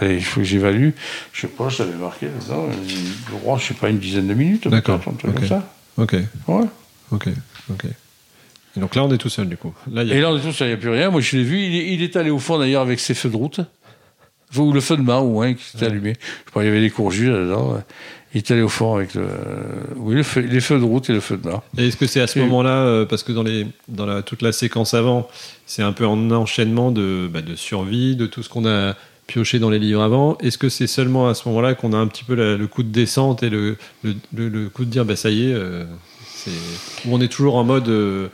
allez, 0.00 0.16
il 0.16 0.24
faut 0.24 0.40
que 0.40 0.46
j'évalue. 0.46 0.90
Je 1.32 1.40
sais 1.42 1.48
pas, 1.48 1.68
je 1.68 1.82
l'avais 1.82 1.96
marqué 1.96 2.26
là-dedans. 2.26 2.68
Je 2.88 3.36
crois, 3.36 3.58
je 3.58 3.64
sais 3.66 3.74
pas, 3.74 3.88
une 3.90 3.98
dizaine 3.98 4.26
de 4.26 4.34
minutes. 4.34 4.68
D'accord, 4.68 5.00
truc 5.00 5.14
ok. 5.24 5.34
comme 5.34 5.46
ça. 5.46 5.72
Ok, 5.98 6.14
Ouais. 6.48 6.64
ok, 7.12 7.28
ok. 7.70 7.84
Et 8.76 8.80
donc 8.80 8.94
là, 8.94 9.04
on 9.04 9.10
est 9.12 9.16
tout 9.16 9.30
seul 9.30 9.48
du 9.48 9.56
coup. 9.56 9.72
Là, 9.90 10.02
il 10.02 10.08
y 10.08 10.12
a- 10.12 10.16
Et 10.16 10.20
là, 10.20 10.30
on 10.30 10.36
est 10.36 10.40
tous, 10.42 10.60
il 10.60 10.66
n'y 10.66 10.72
a 10.72 10.76
plus 10.76 10.90
rien. 10.90 11.08
Moi, 11.10 11.22
je 11.22 11.36
l'ai 11.36 11.42
vu. 11.44 11.58
Il 11.62 11.74
est, 11.76 11.94
il 11.94 12.02
est 12.02 12.14
allé 12.16 12.28
au 12.30 12.38
fond 12.38 12.58
d'ailleurs 12.58 12.82
avec 12.82 13.00
ses 13.00 13.14
feux 13.14 13.30
de 13.30 13.36
route. 13.36 13.60
Ou 14.56 14.72
le 14.72 14.80
feu 14.80 14.96
de 14.96 15.02
main, 15.02 15.18
au 15.18 15.30
moins, 15.30 15.54
qui 15.54 15.64
s'était 15.64 15.86
allumé. 15.86 16.14
Je 16.46 16.50
crois 16.50 16.62
qu'il 16.62 16.68
y 16.68 16.72
avait 16.72 16.80
des 16.80 16.90
courgis 16.90 17.26
là-dedans. 17.26 17.82
Il 18.34 18.38
est 18.38 18.50
allé 18.50 18.62
au 18.62 18.68
fond 18.68 18.94
avec 18.96 19.14
le, 19.14 19.26
oui, 19.96 20.14
le 20.14 20.22
feu- 20.22 20.40
les 20.42 20.60
feux 20.60 20.78
de 20.78 20.84
route 20.84 21.08
et 21.10 21.12
le 21.14 21.20
feu 21.20 21.36
de 21.36 21.48
main. 21.48 21.62
Et 21.78 21.88
est-ce 21.88 21.96
que 21.96 22.06
c'est 22.06 22.20
à 22.20 22.26
ce 22.26 22.38
Et- 22.38 22.42
moment-là, 22.42 22.70
euh, 22.84 23.04
parce 23.06 23.22
que 23.22 23.32
dans, 23.32 23.42
les, 23.42 23.66
dans 23.88 24.04
la, 24.06 24.22
toute 24.22 24.42
la 24.42 24.52
séquence 24.52 24.94
avant, 24.94 25.28
c'est 25.66 25.82
un 25.82 25.92
peu 25.92 26.06
en 26.06 26.30
enchaînement 26.30 26.90
de, 26.92 27.28
bah, 27.32 27.40
de 27.42 27.54
survie, 27.56 28.14
de 28.14 28.26
tout 28.26 28.42
ce 28.42 28.48
qu'on 28.48 28.66
a 28.66 28.94
pioché 29.26 29.58
dans 29.58 29.70
les 29.70 29.78
livres 29.80 30.02
avant, 30.02 30.36
est-ce 30.38 30.58
que 30.58 30.68
c'est 30.68 30.86
seulement 30.86 31.28
à 31.28 31.34
ce 31.34 31.48
moment-là 31.48 31.74
qu'on 31.74 31.92
a 31.92 31.96
un 31.96 32.06
petit 32.06 32.24
peu 32.24 32.34
la- 32.34 32.56
le 32.56 32.66
coup 32.66 32.82
de 32.82 32.90
descente 32.92 33.42
et 33.42 33.50
le, 33.50 33.76
le, 34.04 34.14
le- 34.34 34.48
le 34.48 34.68
coup 34.68 34.84
de 34.84 34.90
dire, 34.90 35.04
bah, 35.04 35.16
ça 35.16 35.30
y 35.30 35.50
est, 35.50 35.54
euh, 35.54 35.84
c'est- 36.26 36.50
ou 37.08 37.14
on 37.14 37.20
est 37.20 37.28
toujours 37.28 37.56
en 37.56 37.64
mode 37.64 37.88
euh, 37.88 38.28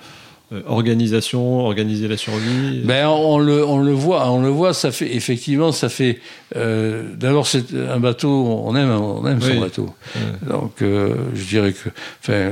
organisation, 0.66 1.60
organiser 1.66 2.08
la 2.08 2.16
survie 2.16 2.80
Ben, 2.84 3.06
on 3.08 3.38
le, 3.38 3.64
on 3.64 3.78
le 3.78 3.92
voit, 3.92 4.30
on 4.30 4.42
le 4.42 4.48
voit. 4.48 4.74
Ça 4.74 4.90
fait 4.92 5.14
effectivement, 5.14 5.72
ça 5.72 5.88
fait. 5.88 6.18
euh, 6.56 7.04
D'abord, 7.16 7.46
c'est 7.46 7.64
un 7.74 7.98
bateau. 8.00 8.62
On 8.64 8.74
aime, 8.76 8.90
on 8.90 9.26
aime 9.26 9.40
son 9.40 9.60
bateau. 9.60 9.90
Ouais. 10.14 10.48
Donc, 10.50 10.82
euh, 10.82 11.14
je 11.34 11.44
dirais 11.44 11.72
que, 11.72 11.88
enfin, 12.22 12.50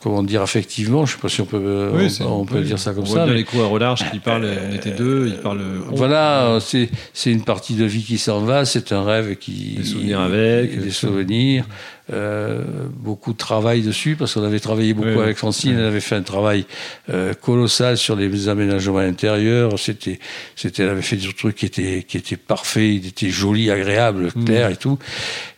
comment 0.00 0.22
dire 0.22 0.42
affectivement, 0.42 1.06
je 1.06 1.12
sais 1.14 1.18
pas 1.20 1.28
si 1.28 1.40
on 1.40 1.46
peut, 1.46 1.60
euh, 1.62 1.90
Oui, 1.94 2.18
on- 2.26 2.44
peut 2.44 2.58
oui. 2.58 2.64
dire 2.64 2.78
ça 2.78 2.92
comme 2.92 3.04
on 3.04 3.06
voit 3.06 3.16
ça. 3.18 3.24
bien 3.24 3.32
mais- 3.32 3.38
les 3.40 3.44
coups 3.44 3.62
à 3.62 3.66
relâche 3.66 4.10
qui 4.10 4.18
parlent, 4.18 4.48
on 4.70 4.74
était 4.74 4.90
deux, 4.90 5.26
ils 5.28 5.40
parlent. 5.40 5.60
Voilà, 5.92 6.58
c'est 6.60 6.88
c'est 7.12 7.32
une 7.32 7.44
partie 7.44 7.74
de 7.74 7.84
vie 7.84 8.02
qui 8.02 8.18
s'en 8.18 8.40
va, 8.40 8.64
c'est 8.64 8.92
un 8.92 9.04
rêve 9.04 9.36
qui 9.36 9.74
Des 9.78 9.84
souvenirs 9.84 10.20
avec, 10.20 10.80
des 10.80 10.90
souvenirs, 10.90 11.64
euh, 12.12 12.62
beaucoup 12.94 13.32
de 13.32 13.38
travail 13.38 13.82
dessus 13.82 14.16
parce 14.16 14.34
qu'on 14.34 14.42
avait 14.42 14.58
travaillé 14.60 14.92
beaucoup 14.92 15.08
Oui, 15.10 15.22
avec 15.22 15.36
Francine, 15.36 15.78
elle 15.78 15.84
avait 15.84 16.00
fait 16.00 16.16
un 16.16 16.22
travail 16.22 16.66
euh, 17.10 17.32
colossal 17.34 17.96
sur 17.96 18.16
les 18.16 18.48
aménagements 18.48 18.98
intérieurs, 18.98 19.78
c'était 19.78 20.18
c'était 20.56 20.82
elle 20.82 20.88
avait 20.88 21.02
fait 21.02 21.16
des 21.16 21.32
trucs 21.32 21.56
qui 21.56 21.66
étaient 21.66 22.04
qui 22.06 22.16
étaient 22.16 22.36
parfaits, 22.36 22.82
il 22.82 23.06
était 23.06 23.30
joli, 23.30 23.70
agréable, 23.70 24.30
Mm. 24.34 24.44
clair 24.44 24.70
et 24.70 24.76
tout, 24.76 24.98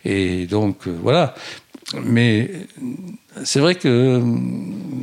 et 0.05 0.45
donc 0.45 0.87
euh, 0.87 0.95
voilà. 1.01 1.33
Mais 2.03 2.51
c'est 3.43 3.59
vrai 3.59 3.75
que 3.75 4.21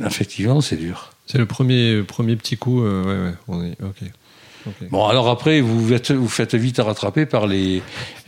effectivement 0.05 0.61
c'est 0.61 0.77
dur. 0.77 1.11
C'est 1.25 1.37
le 1.37 1.45
premier, 1.45 2.03
premier 2.03 2.35
petit 2.35 2.57
coup. 2.57 2.83
ouais, 2.83 2.89
ouais, 2.89 3.33
on 3.47 3.63
est 3.63 3.77
ok. 3.81 4.09
Bon, 4.89 5.07
alors 5.07 5.29
après, 5.29 5.61
vous 5.61 5.91
êtes, 5.93 6.11
vous 6.11 6.27
faites 6.29 6.55
vite 6.55 6.79
à 6.79 6.83
rattraper 6.83 7.25
par 7.25 7.47
les, 7.47 7.81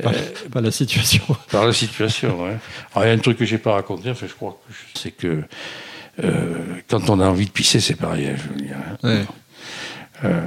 euh, 0.06 0.10
pas 0.52 0.62
la 0.62 0.72
situation. 0.72 1.24
par 1.52 1.66
la 1.66 1.74
situation. 1.74 2.44
Ouais. 2.44 2.58
Alors, 2.94 3.06
il 3.06 3.08
y 3.08 3.12
a 3.12 3.14
un 3.14 3.18
truc 3.20 3.38
que 3.38 3.46
j'ai 3.46 3.58
pas 3.58 3.74
raconté, 3.74 4.10
enfin, 4.12 4.26
je 4.28 4.34
crois 4.34 4.60
que 4.68 4.74
c'est 5.00 5.12
que 5.12 5.44
euh, 6.24 6.56
quand 6.90 7.10
on 7.10 7.20
a 7.20 7.28
envie 7.28 7.46
de 7.46 7.52
pisser, 7.52 7.80
c'est 7.80 7.96
pareil. 7.96 8.28
hein, 8.28 8.36
je 8.38 8.50
veux 8.50 8.68
dire. 8.68 8.76
hein. 8.78 8.98
Ouais. 9.08 9.26
Euh, 10.24 10.42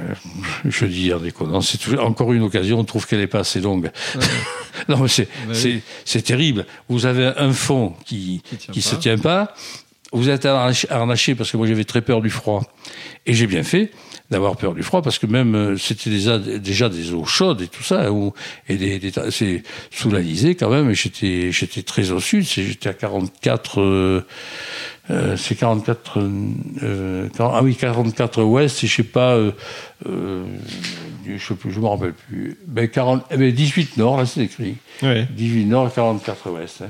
je 0.65 0.85
dis 0.85 1.13
en 1.13 1.19
déconnant, 1.19 1.61
c'est 1.61 1.97
encore 1.99 2.33
une 2.33 2.41
occasion, 2.41 2.79
on 2.79 2.83
trouve 2.83 3.05
qu'elle 3.05 3.19
est 3.21 3.27
pas 3.27 3.39
assez 3.39 3.61
longue. 3.61 3.91
non, 4.89 4.97
mais 4.97 5.07
c'est, 5.07 5.25
Bah 5.47 5.53
oui. 5.63 5.81
c'est, 6.05 6.21
terrible. 6.23 6.65
Vous 6.89 7.05
avez 7.05 7.27
un 7.37 7.53
fond 7.53 7.93
qui, 8.05 8.41
Qui 8.49 8.57
tient 8.57 8.73
qui 8.73 8.81
se 8.81 8.95
tient 8.95 9.17
pas. 9.19 9.53
Vous 10.11 10.27
êtes 10.29 10.45
harnaché, 10.47 10.89
harnaché 10.89 11.35
parce 11.35 11.51
que 11.51 11.57
moi 11.57 11.67
j'avais 11.67 11.83
très 11.83 12.01
peur 12.01 12.19
du 12.21 12.31
froid. 12.31 12.63
Et 13.27 13.35
j'ai 13.35 13.45
bien 13.45 13.61
fait 13.61 13.91
d'avoir 14.31 14.55
peur 14.57 14.73
du 14.75 14.83
froid 14.83 15.01
parce 15.01 15.17
que 15.17 15.25
même 15.25 15.55
euh, 15.55 15.77
c'était 15.77 16.09
déjà, 16.09 16.37
déjà 16.37 16.87
des 16.89 17.13
eaux 17.13 17.25
chaudes 17.25 17.61
et 17.61 17.67
tout 17.67 17.83
ça, 17.83 18.09
et 18.67 18.77
des, 18.77 18.99
des, 18.99 19.11
c'est 19.31 19.63
sous 19.91 20.11
l'Alizé 20.11 20.55
quand 20.55 20.69
même, 20.69 20.89
et 20.89 20.95
j'étais, 20.95 21.51
j'étais 21.51 21.81
très 21.81 22.11
au 22.11 22.19
sud, 22.19 22.43
j'étais 22.43 22.89
à 22.89 22.93
44, 22.93 23.81
euh, 23.81 24.25
euh, 25.09 25.35
c'est 25.35 25.55
44, 25.55 26.19
euh, 26.83 27.27
40 27.35 27.53
ah 27.55 27.63
oui, 27.63 27.75
44 27.75 28.43
ouest, 28.43 28.83
et 28.83 28.87
je 28.87 28.95
sais 28.97 29.03
pas, 29.03 29.35
je 30.05 31.37
sais 31.37 31.55
plus, 31.55 31.71
je 31.71 31.79
me 31.79 31.87
rappelle 31.87 32.13
plus, 32.13 32.57
ben 32.67 32.87
40, 32.87 33.25
eh 33.31 33.37
ben 33.37 33.51
18 33.51 33.97
nord, 33.97 34.17
là 34.17 34.25
c'est 34.25 34.41
écrit. 34.41 34.75
Ouais. 35.01 35.27
18 35.31 35.65
nord 35.65 35.87
et 35.87 35.91
44 35.91 36.51
ouest. 36.51 36.83
hein. 36.83 36.89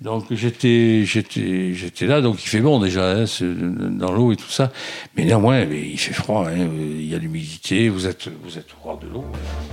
Donc 0.00 0.26
j'étais 0.30 1.02
j'étais 1.04 1.74
j'étais 1.74 2.06
là, 2.06 2.20
donc 2.20 2.44
il 2.44 2.48
fait 2.48 2.60
bon 2.60 2.78
déjà 2.78 3.16
hein, 3.16 3.24
dans 3.40 4.12
l'eau 4.12 4.30
et 4.30 4.36
tout 4.36 4.48
ça, 4.48 4.70
mais 5.16 5.24
néanmoins 5.24 5.62
il 5.62 5.98
fait 5.98 6.12
froid, 6.12 6.46
hein, 6.46 6.68
il 6.78 7.06
y 7.06 7.16
a 7.16 7.18
l'humidité, 7.18 7.88
vous 7.88 8.06
êtes 8.06 8.28
vous 8.44 8.58
êtes 8.58 8.68
au 8.80 8.84
bord 8.84 8.98
de 8.98 9.08
l'eau. 9.08 9.24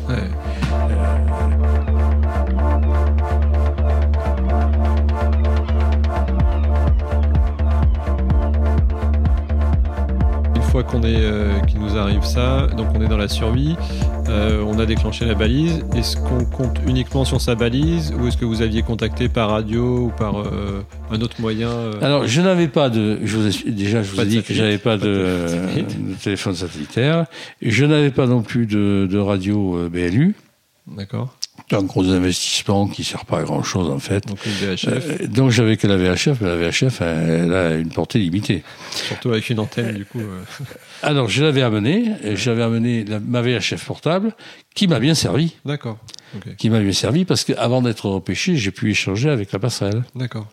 Ouais. 0.09 0.15
Une 1.87 1.94
fois 10.75 10.83
qu'on 10.83 11.03
est, 11.03 11.15
euh, 11.15 11.57
qu'il 11.61 11.79
nous 11.79 11.95
arrive 11.95 12.25
ça, 12.25 12.67
donc 12.75 12.87
on 12.93 13.01
est 13.01 13.07
dans 13.07 13.15
la 13.15 13.29
survie, 13.29 13.77
euh, 14.27 14.61
on 14.67 14.77
a 14.77 14.85
déclenché 14.85 15.23
la 15.23 15.33
balise. 15.33 15.85
Est-ce 15.95 16.17
qu'on 16.17 16.43
compte 16.43 16.81
uniquement 16.85 17.23
sur 17.23 17.39
sa 17.39 17.55
balise 17.55 18.13
ou 18.19 18.27
est-ce 18.27 18.35
que 18.35 18.43
vous 18.43 18.61
aviez 18.61 18.81
contacté 18.81 19.29
par 19.29 19.51
radio 19.51 20.07
ou 20.07 20.09
par 20.09 20.41
euh, 20.41 20.83
un 21.11 21.21
autre 21.21 21.39
moyen 21.39 21.69
euh, 21.69 21.93
Alors 22.01 22.27
je 22.27 22.41
n'avais 22.41 22.67
pas 22.67 22.89
de, 22.89 23.19
je 23.23 23.37
vous 23.37 23.47
ai- 23.47 23.71
déjà 23.71 24.03
je 24.03 24.11
vous 24.11 24.19
ai 24.19 24.25
dit 24.25 24.43
que 24.43 24.53
j'avais 24.53 24.77
pas, 24.77 24.97
pas 24.97 25.05
de 25.05 25.47
téléphone 26.21 26.55
satellitaire, 26.55 27.25
je 27.61 27.85
n'avais 27.85 28.11
pas 28.11 28.25
non 28.27 28.41
plus 28.41 28.65
de, 28.65 29.07
de 29.09 29.17
radio 29.17 29.87
BLU, 29.89 30.35
D'accord. 30.87 31.33
Un 31.71 31.81
gros 31.83 32.07
investissement 32.09 32.87
qui 32.87 33.03
sert 33.03 33.25
pas 33.25 33.39
à 33.39 33.43
grand 33.43 33.63
chose 33.63 33.89
en 33.89 33.99
fait. 33.99 34.27
Donc 34.27 34.37
Euh, 34.45 35.27
donc 35.27 35.49
j'avais 35.51 35.77
que 35.77 35.87
la 35.87 35.97
VHF, 35.97 36.39
mais 36.41 36.47
la 36.49 36.55
VHF 36.57 37.01
elle 37.01 37.53
a 37.53 37.75
une 37.75 37.89
portée 37.89 38.19
limitée. 38.19 38.63
surtout 38.91 39.31
avec 39.31 39.49
une 39.49 39.59
antenne 39.59 39.93
du 39.95 40.05
coup. 40.05 40.19
euh. 40.19 40.43
Alors, 41.03 41.27
je 41.27 41.43
l'avais 41.43 41.61
amené, 41.61 42.11
j'avais 42.35 42.63
amené 42.63 43.03
la- 43.03 43.19
ma 43.19 43.41
VHF 43.41 43.83
portable, 43.85 44.35
qui 44.75 44.87
m'a 44.87 44.99
bien 44.99 45.15
servi. 45.15 45.53
D'accord. 45.65 45.97
Qui 46.57 46.69
m'a 46.69 46.79
bien 46.79 46.91
servi 46.91 47.23
parce 47.25 47.43
qu'avant 47.43 47.81
d'être 47.81 48.09
repêché, 48.09 48.57
j'ai 48.57 48.71
pu 48.71 48.91
échanger 48.91 49.29
avec 49.29 49.51
la 49.51 49.59
passerelle. 49.59 50.03
D'accord. 50.15 50.47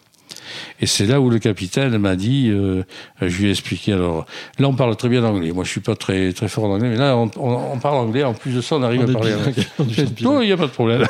Et 0.81 0.87
c'est 0.87 1.07
là 1.07 1.21
où 1.21 1.31
le 1.31 1.39
capitaine 1.39 1.97
m'a 1.99 2.17
dit, 2.17 2.49
euh, 2.51 2.83
je 3.21 3.39
lui 3.39 3.49
ai 3.49 3.51
expliqué, 3.51 3.93
alors, 3.93 4.27
là 4.59 4.69
on 4.69 4.75
parle 4.75 4.97
très 4.97 5.09
bien 5.09 5.23
anglais. 5.25 5.53
Moi 5.53 5.65
je 5.65 5.71
suis 5.71 5.81
pas 5.81 5.95
très, 5.97 6.33
très 6.33 6.49
fort 6.49 6.65
en 6.65 6.73
anglais, 6.75 6.89
mais 6.91 6.97
là 6.97 7.17
on, 7.17 7.31
on- 7.37 7.73
on 7.75 7.79
parle 7.79 7.97
anglais, 7.97 8.25
en 8.25 8.35
plus 8.35 8.53
de 8.53 8.61
ça 8.61 8.77
on 8.77 8.83
arrive 8.83 9.03
On 9.07 9.09
à 9.11 9.13
parler 9.13 9.35
anglais. 9.35 9.53
il 10.21 10.47
n'y 10.47 10.53
a 10.53 10.57
pas 10.57 10.67
de 10.67 10.71
problème. 10.73 11.05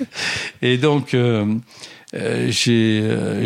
et 0.62 0.76
donc, 0.78 1.14
euh, 1.14 1.44
euh, 2.14 2.46
j'ai 2.50 3.00
euh, 3.02 3.44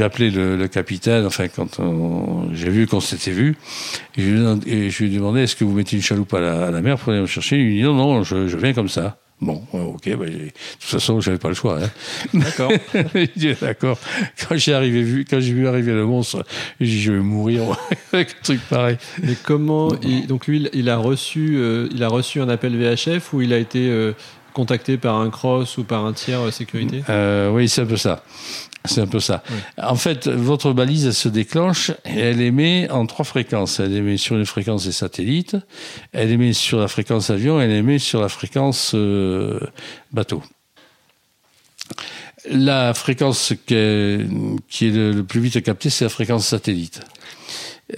appelé 0.00 0.30
le, 0.30 0.56
le 0.56 0.68
capitaine, 0.68 1.24
enfin, 1.26 1.48
quand 1.48 1.80
j'ai 2.52 2.68
vu 2.68 2.86
qu'on 2.86 3.00
s'était 3.00 3.30
vu, 3.30 3.56
et 4.16 4.22
je, 4.22 4.28
lui 4.28 4.36
ai 4.36 4.40
demandé- 4.40 4.70
et 4.70 4.90
je 4.90 5.02
lui 5.04 5.12
ai 5.12 5.16
demandé 5.16 5.40
est-ce 5.40 5.56
que 5.56 5.64
vous 5.64 5.72
mettez 5.72 5.96
une 5.96 6.02
chaloupe 6.02 6.32
à 6.34 6.40
la, 6.40 6.66
à 6.66 6.70
la 6.70 6.82
mer 6.82 6.98
pour 6.98 7.12
aller 7.12 7.22
me 7.22 7.26
chercher? 7.26 7.56
Il 7.56 7.64
lui 7.64 7.76
dit 7.76 7.82
non, 7.82 7.94
non, 7.94 8.22
je, 8.22 8.46
je 8.48 8.56
viens 8.56 8.72
comme 8.74 8.88
ça. 8.88 9.16
Bon, 9.40 9.62
ok, 9.72 10.16
bah, 10.16 10.24
de 10.26 10.32
toute 10.48 10.54
façon, 10.80 11.20
j'avais 11.20 11.36
pas 11.38 11.48
le 11.48 11.54
choix. 11.54 11.78
Hein. 11.82 11.90
D'accord. 12.32 12.72
D'accord. 13.60 13.98
Quand 14.48 14.56
j'ai 14.56 14.72
arrivé, 14.72 15.02
vu, 15.02 15.26
quand 15.28 15.40
j'ai 15.40 15.52
vu 15.52 15.68
arriver 15.68 15.92
le 15.92 16.06
monstre, 16.06 16.42
j'ai 16.80 16.86
dit, 16.86 17.00
je 17.02 17.12
vais 17.12 17.18
mourir 17.18 17.64
avec 18.14 18.30
un 18.30 18.42
truc 18.42 18.60
pareil. 18.70 18.96
Mais 19.22 19.34
comment 19.42 19.94
il- 20.02 20.26
donc 20.26 20.46
lui 20.46 20.60
il- 20.62 20.70
il 20.72 20.88
a 20.88 20.96
reçu 20.96 21.56
euh, 21.58 21.86
il 21.92 22.02
a 22.02 22.08
reçu 22.08 22.40
un 22.40 22.48
appel 22.48 22.74
VHF 22.76 23.34
ou 23.34 23.42
il 23.42 23.52
a 23.52 23.58
été 23.58 23.88
euh, 23.90 24.12
contacté 24.54 24.96
par 24.96 25.16
un 25.20 25.28
cross 25.28 25.76
ou 25.76 25.84
par 25.84 26.06
un 26.06 26.14
tiers 26.14 26.40
euh, 26.40 26.50
sécurité? 26.50 27.02
Euh, 27.10 27.50
oui, 27.50 27.68
c'est 27.68 27.82
un 27.82 27.86
peu 27.86 27.98
ça. 27.98 28.24
C'est 28.86 29.00
un 29.00 29.06
peu 29.06 29.20
ça. 29.20 29.42
En 29.78 29.96
fait, 29.96 30.28
votre 30.28 30.72
balise, 30.72 31.06
elle 31.06 31.14
se 31.14 31.28
déclenche 31.28 31.90
et 32.04 32.18
elle 32.18 32.40
émet 32.40 32.88
en 32.90 33.06
trois 33.06 33.24
fréquences. 33.24 33.80
Elle 33.80 33.94
émet 33.94 34.16
sur 34.16 34.36
une 34.36 34.46
fréquence 34.46 34.84
des 34.84 34.92
satellites, 34.92 35.56
elle 36.12 36.30
émet 36.30 36.52
sur 36.52 36.78
la 36.78 36.88
fréquence 36.88 37.30
avion, 37.30 37.60
elle 37.60 37.72
émet 37.72 37.98
sur 37.98 38.20
la 38.20 38.28
fréquence 38.28 38.92
euh, 38.94 39.60
bateau. 40.12 40.42
La 42.48 42.94
fréquence 42.94 43.54
qui 43.66 43.74
est, 43.74 44.26
qui 44.68 44.86
est 44.86 44.90
le, 44.90 45.12
le 45.12 45.24
plus 45.24 45.40
vite 45.40 45.62
captée, 45.62 45.90
c'est 45.90 46.04
la 46.04 46.10
fréquence 46.10 46.46
satellite. 46.46 47.00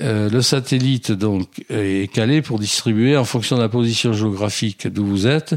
Euh, 0.00 0.28
le 0.28 0.42
satellite 0.42 1.12
donc 1.12 1.64
est 1.70 2.12
calé 2.12 2.42
pour 2.42 2.58
distribuer 2.58 3.16
en 3.16 3.24
fonction 3.24 3.56
de 3.56 3.62
la 3.62 3.70
position 3.70 4.12
géographique 4.12 4.86
d'où 4.86 5.06
vous 5.06 5.26
êtes, 5.26 5.54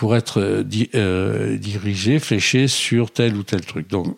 pour 0.00 0.16
être 0.16 0.40
euh, 0.40 0.64
euh, 0.94 1.58
dirigé, 1.58 2.18
fléché 2.20 2.68
sur 2.68 3.10
tel 3.10 3.36
ou 3.36 3.42
tel 3.42 3.60
truc. 3.60 3.86
Donc, 3.90 4.16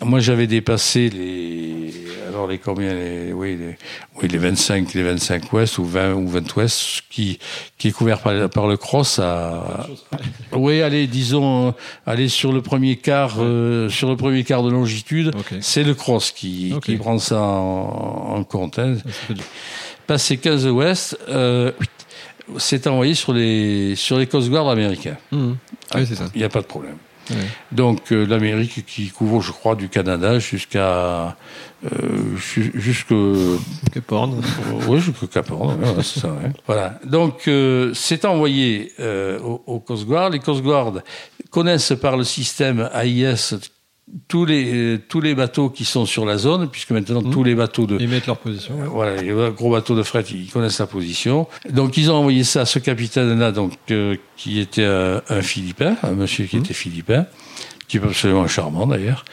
moi 0.00 0.20
j'avais 0.20 0.46
dépassé 0.46 1.10
les, 1.10 1.92
alors 2.28 2.46
les 2.46 2.58
combien, 2.58 2.94
les, 2.94 3.32
oui, 3.32 3.56
les, 3.56 3.76
oui, 4.22 4.28
les 4.28 4.38
25, 4.38 4.94
les 4.94 5.02
25 5.02 5.52
ouest 5.52 5.78
ou 5.78 5.84
20 5.84 6.12
ou 6.14 6.28
20 6.28 6.56
ouest, 6.56 7.02
qui, 7.10 7.40
qui 7.78 7.88
est 7.88 7.90
couvert 7.90 8.20
par, 8.20 8.48
par 8.48 8.68
le 8.68 8.76
cross 8.76 9.18
à, 9.18 9.88
oui, 10.52 10.82
allez, 10.82 11.08
disons, 11.08 11.74
allez 12.06 12.28
sur 12.28 12.52
le 12.52 12.62
premier 12.62 12.94
quart, 12.94 13.38
euh, 13.40 13.88
sur 13.88 14.08
le 14.08 14.16
premier 14.16 14.44
quart 14.44 14.62
de 14.62 14.70
longitude, 14.70 15.32
c'est 15.60 15.82
le 15.82 15.94
cross 15.94 16.30
qui, 16.30 16.74
qui 16.84 16.94
prend 16.94 17.18
ça 17.18 17.40
en, 17.40 18.36
en 18.36 18.44
compte. 18.44 18.78
Hein. 18.78 18.94
Passé 20.06 20.36
15 20.36 20.68
ouest, 20.68 21.18
euh, 21.28 21.72
c'est 22.56 22.86
envoyé 22.86 23.14
sur 23.14 23.32
les, 23.32 23.94
sur 23.96 24.18
les 24.18 24.26
Coast 24.26 24.48
Guard 24.48 24.68
américains. 24.68 25.16
Mmh. 25.32 25.52
Oui, 25.94 26.06
c'est 26.06 26.14
ça. 26.14 26.26
Il 26.34 26.38
n'y 26.38 26.44
a 26.44 26.48
pas 26.48 26.60
de 26.60 26.66
problème. 26.66 26.96
Donc 27.72 28.10
euh, 28.12 28.26
l'Amérique 28.26 28.86
qui 28.86 29.08
couvre, 29.08 29.40
je 29.42 29.52
crois, 29.52 29.74
du 29.74 29.88
Canada 29.88 30.38
jusqu'à 30.38 31.36
euh, 31.84 32.36
jusque 32.36 33.14
Cap 33.92 34.10
Horn. 34.12 34.40
oui, 34.88 35.00
jusqu'à 35.00 35.26
Cap 35.26 35.50
Horn. 35.50 35.76
Voilà, 35.80 36.02
c'est 36.02 36.20
ça. 36.20 36.28
ouais. 36.28 36.50
Voilà. 36.66 36.98
Donc 37.04 37.46
euh, 37.48 37.92
c'est 37.94 38.24
envoyé 38.24 38.92
euh, 39.00 39.38
au, 39.40 39.62
au 39.66 39.80
Coast 39.80 40.06
Guard. 40.06 40.30
Les 40.30 40.38
Coast 40.38 40.62
Guard 40.62 40.94
connaissent 41.50 41.92
par 42.00 42.16
le 42.16 42.24
système 42.24 42.88
AIS 42.94 43.54
tous 44.28 44.44
les 44.44 44.72
euh, 44.94 44.98
tous 45.08 45.20
les 45.20 45.34
bateaux 45.34 45.70
qui 45.70 45.84
sont 45.84 46.06
sur 46.06 46.24
la 46.24 46.38
zone, 46.38 46.68
puisque 46.68 46.90
maintenant 46.90 47.22
tous 47.22 47.44
les 47.44 47.54
bateaux 47.54 47.86
de 47.86 47.96
Ils 48.00 48.08
mettent 48.08 48.26
leur 48.26 48.38
position. 48.38 48.74
ouais. 48.74 48.86
voilà, 48.86 49.22
les 49.22 49.32
gros 49.52 49.70
bateaux 49.70 49.96
de 49.96 50.02
fret, 50.02 50.24
ils 50.30 50.50
connaissent 50.50 50.80
la 50.80 50.86
position. 50.86 51.46
Donc 51.70 51.96
ils 51.96 52.10
ont 52.10 52.14
envoyé 52.16 52.44
ça 52.44 52.62
à 52.62 52.66
ce 52.66 52.78
capitaine-là, 52.78 53.52
donc 53.52 53.72
euh, 53.90 54.16
qui 54.36 54.60
était 54.60 54.84
un, 54.84 55.22
un 55.28 55.42
Philippin, 55.42 55.96
un 56.02 56.12
monsieur 56.12 56.46
qui 56.46 56.56
était 56.56 56.74
Philippin, 56.74 57.26
qui 57.88 57.96
est 57.98 58.04
absolument 58.04 58.46
charmant 58.46 58.86
d'ailleurs. 58.86 59.24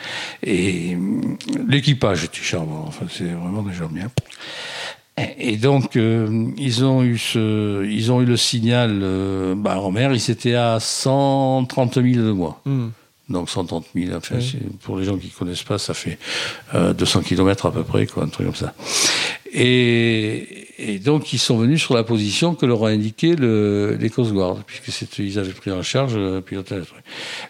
Et 0.44 0.96
hum, 0.96 1.38
l'équipage 1.68 2.24
était 2.24 2.42
charmant. 2.42 2.86
Enfin, 2.88 3.06
c'est 3.10 3.26
vraiment 3.26 3.64
des 3.64 3.74
gens 3.74 3.90
bien. 3.90 4.10
Et 5.38 5.56
donc 5.56 5.96
euh, 5.96 6.50
ils 6.58 6.84
ont 6.84 7.02
eu 7.02 7.18
ce, 7.18 7.86
ils 7.86 8.12
ont 8.12 8.22
eu 8.22 8.26
le 8.26 8.36
signal 8.36 9.00
euh, 9.02 9.56
bah, 9.56 9.80
en 9.80 9.92
mer. 9.92 10.14
Ils 10.14 10.30
étaient 10.30 10.56
à 10.56 10.80
130 10.82 11.94
000 11.96 12.06
de 12.26 12.32
moi. 12.32 12.60
Mmh. 12.66 12.88
Donc 13.28 13.50
130 13.50 13.86
000, 13.96 14.16
enfin, 14.16 14.36
Oui. 14.38 14.56
pour 14.84 14.98
les 14.98 15.06
gens 15.06 15.18
qui 15.18 15.30
connaissent 15.30 15.64
pas, 15.64 15.80
ça 15.80 15.94
fait 15.96 16.20
euh, 16.76 16.94
200 16.94 17.22
km 17.22 17.66
à 17.66 17.72
peu 17.72 17.84
près, 17.84 18.06
quoi, 18.06 18.24
un 18.24 18.28
truc 18.28 18.46
comme 18.46 18.56
ça. 18.56 18.74
Et, 19.52 20.68
et 20.78 21.00
donc 21.00 21.34
ils 21.34 21.40
sont 21.40 21.58
venus 21.58 21.82
sur 21.82 21.96
la 21.96 22.04
position 22.04 22.54
que 22.56 22.66
leur 22.66 22.86
a 22.86 22.90
indiqué 22.90 23.36
le, 23.36 23.98
les 24.00 24.10
Coast 24.10 24.32
Guard, 24.32 24.58
puisque 24.66 25.18
ils 25.20 25.40
avaient 25.40 25.54
pris 25.54 25.72
en 25.72 25.82
charge 25.82 26.14
euh, 26.16 26.42
le 26.52 26.64
truc. 26.64 26.84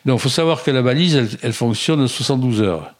Donc 0.05 0.19
il 0.19 0.21
faut 0.21 0.29
savoir 0.29 0.63
que 0.63 0.71
la 0.71 0.81
balise, 0.81 1.15
elle, 1.15 1.29
elle 1.41 1.53
fonctionne 1.53 2.07
72 2.07 2.61
heures. 2.61 2.93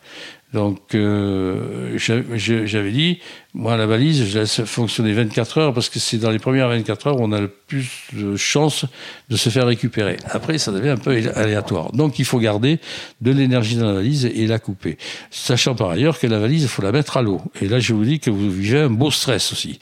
Donc 0.53 0.95
euh, 0.95 1.97
j'avais 1.97 2.91
dit, 2.91 3.19
moi 3.53 3.75
la 3.75 3.87
balise, 3.87 4.25
je 4.25 4.39
laisse 4.39 4.63
fonctionner 4.63 5.11
24 5.11 5.57
heures 5.57 5.73
parce 5.73 5.89
que 5.89 5.99
c'est 5.99 6.17
dans 6.17 6.29
les 6.31 6.39
premières 6.39 6.69
24 6.69 7.07
heures 7.07 7.19
où 7.19 7.23
on 7.23 7.33
a 7.33 7.41
le 7.41 7.49
plus 7.49 7.89
de 8.13 8.37
chances 8.37 8.85
de 9.29 9.35
se 9.35 9.49
faire 9.49 9.65
récupérer. 9.67 10.15
Après, 10.29 10.57
ça 10.57 10.71
devient 10.71 10.89
un 10.89 10.97
peu 10.97 11.11
aléatoire. 11.35 11.91
Donc 11.91 12.19
il 12.19 12.25
faut 12.25 12.39
garder 12.39 12.79
de 13.19 13.31
l'énergie 13.31 13.75
dans 13.75 13.87
la 13.87 13.93
valise 13.95 14.25
et 14.25 14.47
la 14.47 14.57
couper. 14.59 14.97
Sachant 15.29 15.75
par 15.75 15.89
ailleurs 15.89 16.17
que 16.19 16.27
la 16.27 16.39
valise, 16.39 16.61
il 16.63 16.69
faut 16.69 16.81
la 16.83 16.93
mettre 16.93 17.17
à 17.17 17.21
l'eau. 17.21 17.41
Et 17.61 17.67
là, 17.67 17.79
je 17.79 17.93
vous 17.93 18.05
dis 18.05 18.19
que 18.21 18.29
vous 18.29 18.49
vivez 18.49 18.79
un 18.79 18.89
beau 18.89 19.11
stress 19.11 19.51
aussi. 19.51 19.79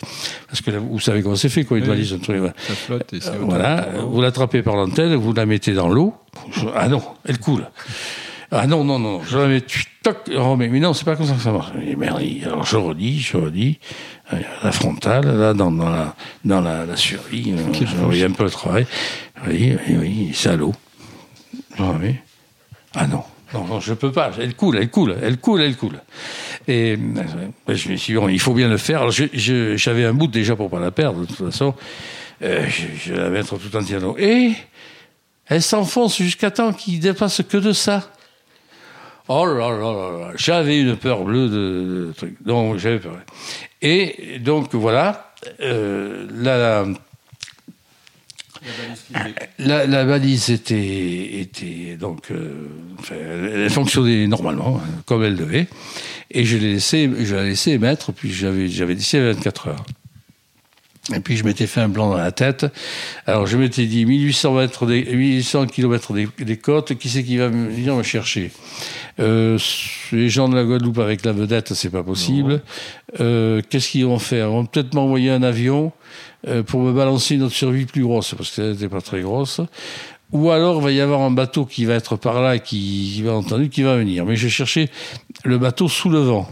Parce 0.48 0.62
que 0.62 0.72
là, 0.72 0.80
vous 0.80 1.00
savez 1.00 1.22
comment 1.22 1.36
c'est 1.36 1.50
fait, 1.50 1.66
quoi, 1.66 1.78
une 1.78 1.84
Oui. 1.84 1.90
valise, 1.90 2.14
un 2.14 2.18
truc. 2.18 2.42
Ça 2.68 2.74
flotte 2.74 3.14
et 3.14 3.22
c'est 3.22 3.30
Euh, 3.30 3.38
Voilà, 3.42 3.90
vous 4.08 4.22
l'attrapez 4.22 4.64
par 4.64 4.76
l'antenne, 4.76 5.14
vous 5.14 5.34
la 5.34 5.46
mettez 5.46 5.74
dans 5.74 5.90
l'eau. 5.90 6.16
Ah 6.74 6.88
non, 6.88 7.04
elle 7.28 7.38
coule. 7.38 7.68
Ah 8.56 8.68
non, 8.68 8.84
non, 8.84 9.00
non, 9.00 9.22
je 9.24 9.36
la 9.38 9.48
mets, 9.48 9.62
tu- 9.62 9.86
toc, 10.04 10.18
je 10.30 10.38
remets. 10.38 10.68
Mais 10.68 10.80
non, 10.80 10.94
c'est 10.94 11.06
pas 11.06 11.16
comme 11.16 11.26
ça 11.26 11.34
que 11.34 11.42
ça 11.42 11.52
marche. 11.52 11.72
Merde, 11.98 12.22
alors 12.46 12.64
je 12.66 12.78
redis, 12.78 13.20
je 13.20 13.38
redis. 13.38 13.80
Euh, 14.32 14.38
La 14.64 14.72
frontale, 14.72 15.26
là, 15.40 15.54
dans, 15.56 15.72
dans 15.72 15.90
la, 15.90 16.16
dans 16.46 16.62
la, 16.62 16.86
la 16.86 16.96
survie, 16.96 17.52
euh, 17.58 17.72
Quelle 17.74 17.88
je 17.88 17.96
voyais 17.96 18.26
un 18.26 18.32
peu 18.32 18.44
le 18.44 18.52
travail. 18.52 18.86
Oui, 19.48 19.76
oui, 19.88 19.96
oui, 20.00 20.32
c'est 20.36 20.50
à 20.50 20.56
l'eau. 20.56 20.74
Je 21.78 21.82
remets. 21.82 22.22
Ah 22.94 23.08
non. 23.08 23.24
Non, 23.56 23.66
non, 23.66 23.80
je 23.80 23.94
peux 23.94 24.12
pas. 24.12 24.32
Elle 24.40 24.56
coule, 24.56 24.78
elle 24.78 24.90
coule, 24.90 25.16
elle 25.22 25.38
coule, 25.38 25.62
elle 25.62 25.76
coule. 25.76 26.00
Et 26.68 26.96
euh, 26.98 27.76
je 27.76 27.90
me 27.90 27.96
suis 27.98 28.14
dit, 28.14 28.20
bon, 28.20 28.28
il 28.28 28.40
faut 28.40 28.54
bien 28.54 28.68
le 28.70 28.78
faire. 28.78 29.00
Alors, 29.02 29.12
j'avais 29.14 30.06
un 30.06 30.14
bout 30.14 30.28
déjà 30.28 30.56
pour 30.56 30.70
pas 30.70 30.80
la 30.80 30.92
perdre, 30.92 31.22
de 31.22 31.26
toute 31.26 31.38
façon. 31.38 31.74
Euh, 32.44 32.66
je, 32.68 32.84
je 33.04 33.14
vais 33.14 33.20
la 33.20 33.30
mettre 33.30 33.58
tout 33.58 33.76
entière. 33.76 34.02
Et 34.20 34.54
elle 35.48 35.62
s'enfonce 35.64 36.18
jusqu'à 36.18 36.52
temps 36.52 36.72
qu'il 36.74 37.00
dépasse 37.00 37.42
que 37.48 37.58
de 37.58 37.74
ça. 37.74 38.10
Oh 39.28 39.46
là 39.46 39.70
là 39.70 39.78
là 39.78 40.20
là, 40.20 40.32
j'avais 40.36 40.80
une 40.80 40.98
peur 40.98 41.24
bleue 41.24 41.48
de, 41.48 42.08
de 42.08 42.14
truc. 42.16 42.36
Donc 42.44 42.78
j'avais 42.78 43.00
peur. 43.00 43.18
Et 43.82 44.40
donc 44.40 44.74
voilà, 44.76 45.34
euh, 45.62 46.28
la, 46.34 46.86
la, 49.60 49.86
la 49.86 50.06
balise 50.06 50.50
était, 50.50 51.40
était 51.40 51.98
donc, 52.00 52.32
euh, 52.32 52.68
enfin, 53.00 53.16
elle, 53.16 53.70
fonctionnait 53.70 54.28
normalement, 54.28 54.82
hein, 54.84 55.02
comme 55.06 55.24
elle 55.24 55.36
devait. 55.36 55.68
Et 56.32 56.46
je 56.46 56.58
l'ai 56.58 56.74
laissé, 56.74 57.10
je 57.20 57.36
l'ai 57.36 57.50
laissé 57.50 57.72
émettre, 57.72 58.12
puis 58.14 58.32
j'avais, 58.32 58.68
j'avais 58.68 58.96
laissé 58.96 59.20
24 59.20 59.68
heures. 59.68 59.86
Et 61.14 61.20
puis 61.20 61.36
je 61.36 61.44
m'étais 61.44 61.68
fait 61.68 61.82
un 61.82 61.90
plan 61.90 62.10
dans 62.10 62.18
la 62.18 62.32
tête. 62.32 62.66
Alors 63.28 63.46
je 63.46 63.58
m'étais 63.58 63.86
dit 63.88 64.06
1800 64.06 64.54
mètres, 64.54 64.86
des, 64.86 65.04
1800 65.04 65.68
km 65.68 66.14
des, 66.14 66.30
des 66.40 66.58
côtes. 66.58 66.98
Qui 66.98 67.10
c'est 67.10 67.24
qui 67.24 67.36
va 67.36 67.50
venir 67.50 67.96
me 67.96 68.04
chercher? 68.04 68.52
Euh, 69.20 69.60
Les 70.14 70.30
gens 70.30 70.48
de 70.48 70.56
la 70.56 70.64
Guadeloupe 70.64 71.00
avec 71.00 71.26
la 71.26 71.34
vedette, 71.34 71.74
c'est 71.74 71.90
pas 71.90 72.04
possible. 72.04 72.62
Euh, 73.20 73.62
Qu'est-ce 73.70 73.90
qu'ils 73.90 74.06
vont 74.06 74.20
faire? 74.20 74.48
Ils 74.48 74.52
vont 74.52 74.66
peut-être 74.66 74.94
m'envoyer 74.94 75.30
un 75.30 75.44
avion 75.44 75.92
euh, 76.48 76.64
pour 76.64 76.82
me 76.82 76.94
balancer 76.94 77.36
une 77.36 77.44
autre 77.44 77.56
survie 77.56 77.86
plus 77.86 78.04
grosse 78.04 78.34
parce 78.36 78.56
qu'elle 78.56 78.72
n'était 78.72 78.90
pas 78.90 79.02
très 79.02 79.22
grosse. 79.22 79.60
Ou 80.32 80.52
alors 80.52 80.78
il 80.78 80.84
va 80.84 80.92
y 80.92 81.02
avoir 81.02 81.22
un 81.22 81.32
bateau 81.32 81.66
qui 81.66 81.84
va 81.84 81.96
être 81.96 82.16
par 82.16 82.42
là, 82.42 82.60
qui, 82.60 83.12
qui 83.14 83.22
va 83.22 83.34
entendu, 83.34 83.70
qui 83.70 83.84
va 83.84 83.98
venir. 83.98 84.26
Mais 84.26 84.38
je 84.38 84.48
cherchais 84.48 84.90
le 85.44 85.58
bateau 85.58 85.90
sous 85.90 86.10
le 86.10 86.20
vent. 86.20 86.48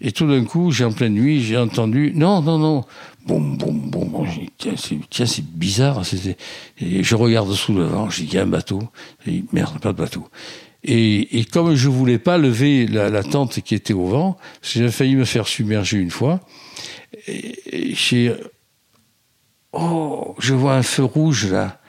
Et 0.00 0.12
tout 0.12 0.26
d'un 0.26 0.44
coup, 0.44 0.70
j'ai 0.70 0.84
en 0.84 0.92
pleine 0.92 1.14
nuit, 1.14 1.42
j'ai 1.42 1.58
entendu 1.58 2.12
non, 2.14 2.40
non, 2.40 2.58
non, 2.58 2.84
boum, 3.26 3.56
boum, 3.56 3.90
boum. 3.90 4.08
boum. 4.08 4.26
J'ai 4.26 4.42
dit, 4.42 5.00
Tiens, 5.10 5.26
c'est, 5.26 5.44
bizarre. 5.44 6.02
Et 6.80 7.02
je 7.02 7.14
regarde 7.14 7.52
sous 7.52 7.74
le 7.74 7.84
vent, 7.84 8.10
j'ai 8.10 8.24
dit 8.24 8.30
il 8.32 8.34
y 8.34 8.38
a 8.38 8.42
un 8.42 8.46
bateau. 8.46 8.82
J'ai 9.24 9.32
dit 9.32 9.44
merde, 9.52 9.78
pas 9.80 9.92
de 9.92 9.98
bateau. 9.98 10.28
Et, 10.82 11.44
comme 11.52 11.74
je 11.74 11.88
voulais 11.88 12.18
pas 12.18 12.38
lever 12.38 12.86
la, 12.86 13.22
tente 13.22 13.60
qui 13.60 13.74
était 13.74 13.92
au 13.92 14.06
vent, 14.06 14.38
j'avais 14.62 14.90
failli 14.90 15.14
me 15.14 15.24
faire 15.24 15.46
submerger 15.46 15.98
une 15.98 16.10
fois. 16.10 16.40
Et, 17.26 17.94
j'ai 17.94 18.34
oh, 19.72 20.34
je 20.38 20.54
vois 20.54 20.74
un 20.74 20.82
feu 20.82 21.04
rouge 21.04 21.50
là, 21.50 21.80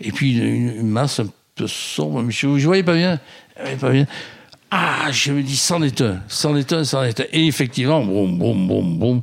et 0.00 0.10
puis 0.10 0.38
une, 0.38 0.88
masse 0.88 1.20
un 1.20 1.28
peu 1.54 1.66
sombre. 1.66 2.24
Je, 2.30 2.58
je 2.58 2.66
voyais 2.66 2.82
pas 2.82 2.94
bien, 2.94 3.20
je 3.56 3.62
voyais 3.62 3.76
pas 3.76 3.90
bien. 3.90 4.06
Ah, 4.70 5.10
je 5.10 5.32
me 5.32 5.42
dis, 5.42 5.56
c'en 5.56 5.82
est 5.82 6.00
un, 6.00 6.22
c'en 6.28 6.56
est 6.56 6.72
un, 6.72 6.84
c'en 6.84 7.02
est 7.02 7.20
un. 7.20 7.24
Et 7.32 7.46
effectivement, 7.46 8.04
boum, 8.04 8.38
boum, 8.38 8.68
boum, 8.68 8.98
boum. 8.98 9.22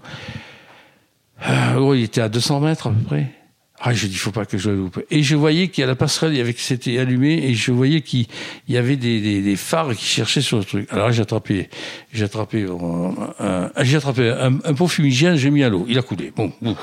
Oh, 1.78 1.94
il 1.94 2.04
était 2.04 2.22
à 2.22 2.30
200 2.30 2.60
mètres 2.62 2.88
à 2.88 2.92
peu 2.92 3.04
près. 3.04 3.32
Ah, 3.80 3.94
je 3.94 4.08
dis, 4.08 4.16
faut 4.16 4.32
pas 4.32 4.46
que 4.48 4.58
je 4.58 4.72
le 4.72 4.76
loupe. 4.78 5.00
Et 5.12 5.22
je 5.22 5.36
voyais 5.36 5.68
qu'il 5.68 5.82
y 5.82 5.84
a 5.84 5.88
la 5.88 5.96
passerelle, 5.96 6.34
il 6.34 6.38
y 6.38 6.42
avait 6.42 6.56
que 6.56 6.60
c'était 6.62 6.98
allumé, 6.98 7.34
et 7.46 7.54
je 7.54 7.72
voyais 7.72 8.02
qu'il 8.02 8.26
il 8.68 8.74
y 8.74 8.78
avait 8.78 8.96
des, 8.96 9.22
des, 9.22 9.42
des 9.44 9.56
phares 9.56 9.94
qui 9.96 10.04
cherchaient 10.06 10.42
sur 10.42 10.58
le 10.58 10.64
truc. 10.64 10.88
Alors 10.92 11.12
j'ai 11.12 11.22
attrapé, 11.22 11.70
j'ai 12.12 12.26
attrapé, 12.26 12.66
un, 12.68 13.34
un- 13.40 13.84
j'ai 13.84 13.98
attrapé 13.98 14.30
un, 14.32 14.56
un 14.64 14.74
pot 14.74 14.88
fumigène, 14.88 15.36
j'ai 15.36 15.52
mis 15.52 15.64
à 15.64 15.70
l'eau, 15.70 15.86
il 15.88 15.96
a 16.00 16.02
coulé. 16.02 16.34
Bon, 16.36 16.52
bon. 16.60 16.76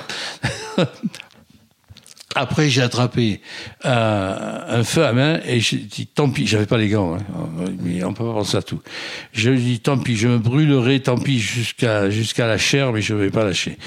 Après, 2.37 2.69
j'ai 2.69 2.83
attrapé 2.83 3.41
euh, 3.85 4.59
un 4.81 4.83
feu 4.83 5.05
à 5.05 5.13
main 5.13 5.41
et 5.47 5.61
j'ai 5.61 5.77
dit 5.77 6.09
tant 6.09 6.29
pis, 6.31 6.49
j'avais 6.49 6.67
pas 6.67 6.79
les 6.79 6.89
gants, 6.89 7.15
hein, 7.17 7.21
mais 7.81 8.03
on 8.03 8.13
peut 8.13 8.25
pas 8.25 8.33
penser 8.33 8.57
à 8.57 8.63
tout. 8.63 8.81
Je 9.33 9.51
dis 9.51 9.79
tant 9.79 9.99
pis, 9.99 10.17
je 10.17 10.27
me 10.27 10.39
brûlerai, 10.39 10.99
tant 11.01 11.17
pis 11.17 11.39
jusqu'à 11.39 12.11
jusqu'à 12.11 12.49
la 12.49 12.59
chair, 12.59 12.93
mais 12.93 13.03
je 13.03 13.15
vais 13.15 13.31
pas 13.31 13.45
lâcher. 13.45 13.79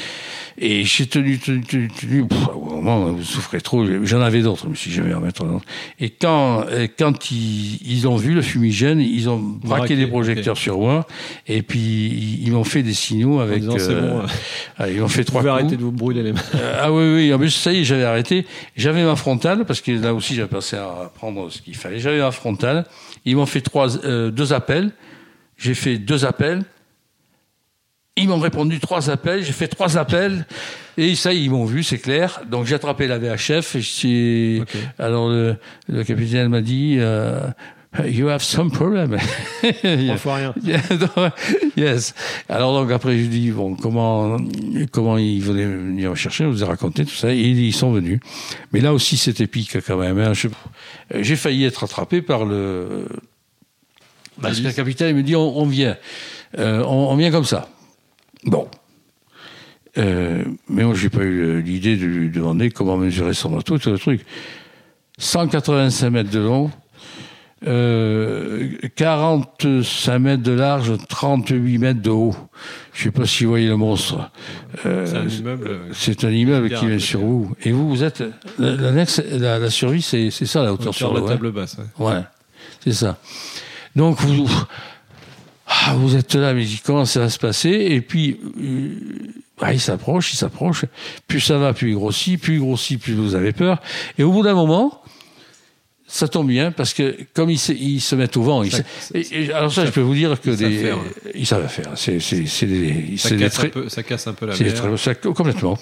Et 0.60 0.84
j'ai 0.86 1.06
tenu, 1.06 1.38
tenu, 1.38 1.62
tenu, 1.62 1.88
tenu. 1.88 2.28
Pff, 2.28 2.48
au 2.56 2.82
moment 2.82 3.06
où 3.06 3.18
vous 3.18 3.24
souffrez 3.24 3.62
trop, 3.62 3.86
j'en 4.04 4.22
avais 4.22 4.42
d'autres, 4.42 4.64
je 4.64 4.70
me 4.70 4.76
suis 4.76 4.92
jamais 4.92 5.14
en 5.14 5.20
mettre 5.20 5.46
un 5.46 5.56
autre. 5.56 5.66
Et 6.00 6.10
quand 6.10 6.66
euh, 6.68 6.88
quand 6.98 7.30
ils, 7.30 7.80
ils 7.86 8.08
ont 8.08 8.16
vu 8.16 8.34
le 8.34 8.42
fumigène, 8.42 9.00
ils 9.00 9.30
ont 9.30 9.38
braqué 9.38 9.96
des 9.96 10.08
projecteurs 10.08 10.58
sur 10.58 10.80
moi, 10.80 11.06
et 11.48 11.62
puis 11.62 12.40
ils, 12.42 12.52
m'ont 12.52 12.64
fait 12.64 12.82
des 12.82 12.96
signaux 12.96 13.40
avec. 13.40 13.60
disant, 13.60 13.78
c'est 13.78 13.94
bon, 13.94 14.20
euh, 14.20 14.28
ah, 14.80 14.90
ils 14.90 15.00
m'ont 15.00 15.08
fait 15.08 15.24
trois 15.24 15.42
coups. 15.42 15.52
arrêter 15.52 15.78
de 15.78 15.84
vous 15.84 15.92
brûler 15.92 16.24
les 16.24 16.34
mains. 16.34 16.42
Euh, 16.56 16.80
ah 16.82 16.92
oui, 16.92 17.14
oui, 17.14 17.34
en 17.34 17.38
plus, 17.38 17.52
ça 17.52 17.72
y 17.72 17.82
est, 17.82 17.84
j'avais 17.84 18.04
arrêté. 18.04 18.48
J'avais 18.76 19.04
ma 19.04 19.16
frontale, 19.16 19.66
parce 19.66 19.82
que 19.82 19.92
là 19.92 20.16
aussi, 20.16 20.34
j'avais 20.34 20.48
passé 20.48 20.76
à 20.76 21.12
prendre 21.14 21.52
ce 21.52 21.62
qu'il 21.62 21.76
fallait. 21.76 22.00
J'avais 22.00 22.20
ma 22.20 22.32
frontale. 22.32 22.86
Ils 23.26 23.36
m'ont 23.36 23.46
fait 23.46 23.62
trois, 23.62 24.04
euh, 24.06 24.32
deux 24.32 24.54
appels. 24.54 24.92
J'ai 25.58 25.76
fait 25.76 26.00
deux 26.00 26.26
appels. 26.26 26.64
Ils 28.18 28.28
m'ont 28.28 28.40
répondu 28.40 28.80
trois 28.80 29.10
appels. 29.10 29.44
J'ai 29.44 29.54
fait 29.54 29.68
trois 29.68 29.98
appels. 29.98 30.46
Et 30.98 31.14
ça, 31.16 31.32
ils 31.34 31.50
m'ont 31.52 31.66
vu, 31.66 31.84
c'est 31.84 32.00
clair. 32.00 32.42
Donc, 32.50 32.66
j'ai 32.66 32.76
attrapé 32.76 33.08
la 33.08 33.20
VHF. 33.20 33.76
Et 33.76 33.82
j'ai- 33.82 34.60
Ok. 34.62 34.76
Alors, 34.98 35.30
le, 35.30 35.56
le 35.88 36.04
capitaine 36.04 36.50
m'a 36.50 36.62
dit, 36.62 36.96
euh, 37.00 37.40
You 38.06 38.28
have 38.30 38.42
some 38.44 38.70
problem. 38.70 39.18
Trois 39.82 40.18
fois 40.18 40.36
rien. 40.36 40.54
yes. 41.78 42.14
Alors 42.48 42.74
donc 42.74 42.92
après 42.92 43.18
je 43.18 43.26
dis 43.26 43.50
bon 43.50 43.76
comment 43.76 44.38
comment 44.92 45.18
ils 45.18 45.42
venaient 45.42 45.66
venir 45.66 46.12
me 46.12 46.16
chercher, 46.16 46.44
je 46.44 46.50
vous 46.50 46.62
ai 46.62 46.66
raconté 46.66 47.06
tout 47.06 47.16
ça 47.16 47.32
et 47.34 47.38
ils 47.40 47.74
sont 47.74 47.92
venus. 47.92 48.20
Mais 48.72 48.82
là 48.82 48.94
aussi 48.94 49.18
c'était 49.18 49.46
épique 49.46 49.78
quand 49.88 49.98
même. 49.98 50.20
hein. 50.20 50.34
J'ai 51.16 51.36
failli 51.38 51.64
être 51.64 51.86
attrapé 51.86 52.22
par 52.22 52.46
le 52.46 53.08
parce 54.42 54.60
que 54.60 54.68
le 54.68 54.74
capitaine 54.74 55.10
il 55.10 55.16
me 55.16 55.24
dit 55.24 55.36
on, 55.36 55.58
on 55.58 55.66
vient, 55.66 55.98
Euh, 56.60 56.84
on, 56.84 57.10
on 57.12 57.16
vient 57.16 57.32
comme 57.32 57.46
ça. 57.46 57.68
Bon. 58.44 58.68
Euh, 59.98 60.44
mais 60.70 60.84
moi, 60.84 60.94
j'ai 60.94 61.10
pas 61.10 61.24
eu 61.24 61.62
l'idée 61.62 61.98
de 61.98 62.06
lui 62.06 62.30
demander 62.30 62.70
comment 62.70 62.98
mesurer 62.98 63.34
son 63.34 63.50
bateau, 63.50 63.78
tout 63.78 63.90
le 63.90 63.98
truc. 63.98 64.26
185 65.18 66.10
mètres 66.12 66.30
de 66.30 66.40
long, 66.40 66.70
euh, 67.66 68.70
45 68.96 70.20
mètres 70.20 70.44
de 70.44 70.52
large, 70.52 70.94
38 71.10 71.78
mètres 71.80 72.02
de 72.02 72.12
haut. 72.12 72.36
Je 72.94 73.04
sais 73.04 73.12
pas 73.12 73.26
si 73.26 73.46
vous 73.46 73.50
voyez 73.50 73.68
le 73.68 73.78
monstre. 73.78 74.30
Euh, 74.86 75.06
c'est 75.08 75.18
un 75.18 75.28
immeuble. 75.28 75.80
C'est 75.94 76.24
un 76.24 76.30
immeuble 76.30 76.70
qui 76.70 76.86
est 76.86 77.00
sur 77.00 77.22
vous. 77.22 77.56
Et 77.64 77.72
vous, 77.72 77.90
vous 77.90 78.04
êtes 78.04 78.24
l'annexe, 78.60 79.24
la, 79.32 79.58
la, 79.58 79.70
survie, 79.72 80.04
c'est 80.04 80.30
ça 80.30 80.62
la 80.62 80.74
hauteur 80.74 80.94
sur 80.94 81.14
la 81.14 81.28
table 81.28 81.52
basse. 81.52 81.78
Ouais, 81.98 82.12
ouais 82.12 82.22
c'est 82.84 82.94
ça. 82.94 83.18
Donc 83.96 84.20
vous 84.22 84.48
ah, 85.90 85.96
vous 85.96 86.16
êtes 86.16 86.36
là, 86.36 86.54
mais 86.54 86.66
comment 86.84 87.06
ça 87.06 87.22
va 87.22 87.30
se 87.30 87.40
passer? 87.40 87.70
Et 87.70 88.02
puis, 88.02 88.40
euh, 88.62 88.90
ah, 89.62 89.74
il 89.74 89.80
s'approche, 89.80 90.34
il 90.34 90.36
s'approche. 90.36 90.86
Plus 91.28 91.40
ça 91.40 91.58
va, 91.58 91.74
plus 91.74 91.92
il 91.92 91.96
grossit, 91.96 92.40
plus 92.40 92.56
il 92.56 92.60
grossit, 92.60 93.02
plus 93.02 93.14
vous 93.14 93.36
avez 93.36 93.54
peur. 93.54 93.82
Et 94.18 94.24
au 94.24 94.32
bout 94.32 94.44
d'un 94.44 94.54
moment, 94.54 95.02
ça 96.08 96.28
tombe 96.28 96.48
bien 96.48 96.72
parce 96.72 96.94
que 96.94 97.18
comme 97.34 97.50
ils 97.50 97.60
se, 97.60 97.72
ils 97.72 98.02
se 98.02 98.16
mettent 98.16 98.38
au 98.38 98.44
vent, 98.44 98.64
ça, 98.66 98.84
alors 99.54 99.72
ça, 99.72 99.86
je 99.86 99.92
peux 99.92 100.02
vous 100.02 100.14
dire 100.14 100.40
que 100.40 100.52
des, 100.52 100.94
ils 101.36 101.46
savent 101.46 101.68
faire. 101.68 101.92
C'est 101.96 102.18
des, 102.66 103.18
ça, 103.18 103.36
casse 103.36 103.60
un 103.60 103.70
peu, 103.70 103.90
ça 103.90 104.04
casse 104.04 104.28
un 104.28 104.34
peu 104.34 104.46
la 104.46 104.58
mer. 104.58 104.96
Très, 104.96 105.16
complètement. 105.16 105.78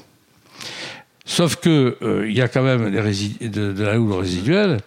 Sauf 1.27 1.55
que 1.55 1.97
euh, 2.03 2.29
il 2.29 2.37
y 2.37 2.41
a 2.41 2.47
quand 2.47 2.61
même 2.61 2.91
des 2.91 3.49
de, 3.49 3.73
de, 3.73 3.83
la 3.83 3.99
houle 3.99 4.13
résiduelle. 4.13 4.77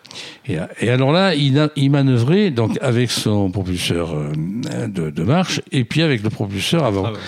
Et, 0.47 0.57
et, 0.80 0.89
alors 0.89 1.11
là, 1.11 1.34
il, 1.34 1.59
a, 1.59 1.68
il 1.74 1.91
manœuvrait 1.91 2.51
donc 2.53 2.78
avec 2.80 3.11
son 3.11 3.51
propulseur 3.51 4.14
euh, 4.14 4.86
de, 4.86 5.11
de, 5.11 5.22
marche 5.24 5.61
et 5.72 5.82
puis 5.82 6.01
avec 6.01 6.22
le 6.22 6.30
propulseur 6.30 6.84
avant. 6.84 7.07
Ah 7.07 7.12
ouais. 7.12 7.18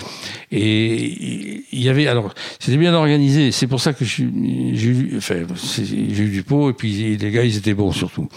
Et 0.53 1.63
il 1.71 1.81
y 1.81 1.89
avait 1.89 2.07
alors 2.07 2.33
c'était 2.59 2.77
bien 2.77 2.93
organisé. 2.93 3.51
C'est 3.51 3.67
pour 3.67 3.81
ça 3.81 3.93
que 3.93 4.05
j'ai 4.05 4.23
eu 4.23 5.13
enfin 5.17 5.35
j'ai 5.55 6.23
eu 6.23 6.29
du 6.29 6.43
pot 6.43 6.69
et 6.69 6.73
puis 6.73 7.17
les 7.17 7.31
gars 7.31 7.43
ils 7.43 7.57
étaient 7.57 7.73
bons 7.73 7.91
surtout. 7.91 8.27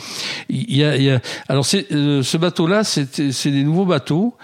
Il 0.49 0.77
y 0.77 0.85
a, 0.85 0.97
il 0.97 1.05
y 1.05 1.11
a 1.11 1.21
alors 1.49 1.67
euh, 1.93 2.23
ce 2.23 2.37
bateau 2.37 2.67
là 2.67 2.85
c'est 2.85 3.33
c'est 3.33 3.51
des 3.51 3.65
nouveaux 3.65 3.87
bateaux 3.87 4.37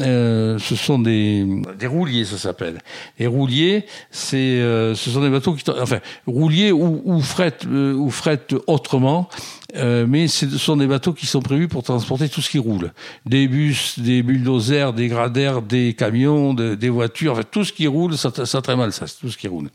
euh, 0.00 0.58
ce 0.58 0.74
sont 0.74 0.98
des, 0.98 1.46
des 1.78 1.86
rouliers, 1.86 2.24
ça 2.24 2.38
s'appelle. 2.38 2.78
Les 3.18 3.26
rouliers, 3.26 3.84
c'est, 4.10 4.36
euh, 4.36 4.94
ce 4.94 5.10
sont 5.10 5.20
des 5.20 5.28
bateaux 5.28 5.52
qui, 5.52 5.64
enfin, 5.80 6.00
rouliers 6.26 6.72
ou, 6.72 7.02
ou 7.04 7.20
fret, 7.20 7.58
euh, 7.66 7.94
ou 7.94 8.10
fret 8.10 8.46
autrement, 8.66 9.28
euh, 9.76 10.06
mais 10.08 10.28
ce 10.28 10.48
sont 10.58 10.76
des 10.76 10.86
bateaux 10.86 11.12
qui 11.12 11.26
sont 11.26 11.40
prévus 11.40 11.68
pour 11.68 11.82
transporter 11.82 12.28
tout 12.28 12.42
ce 12.42 12.50
qui 12.50 12.58
roule. 12.58 12.92
Des 13.24 13.48
bus, 13.48 13.98
des 13.98 14.22
bulldozers, 14.22 14.92
des 14.92 15.08
graders, 15.08 15.62
des 15.62 15.94
camions, 15.94 16.54
des 16.54 16.88
voitures, 16.88 17.32
enfin, 17.32 17.42
tout 17.50 17.64
ce 17.64 17.72
qui 17.72 17.86
roule, 17.86 18.16
ça, 18.16 18.30
ça 18.44 18.60
très 18.60 18.76
mal, 18.76 18.92
ça, 18.92 19.06
tout 19.06 19.30
ce 19.30 19.38
qui 19.38 19.48
roule. 19.48 19.70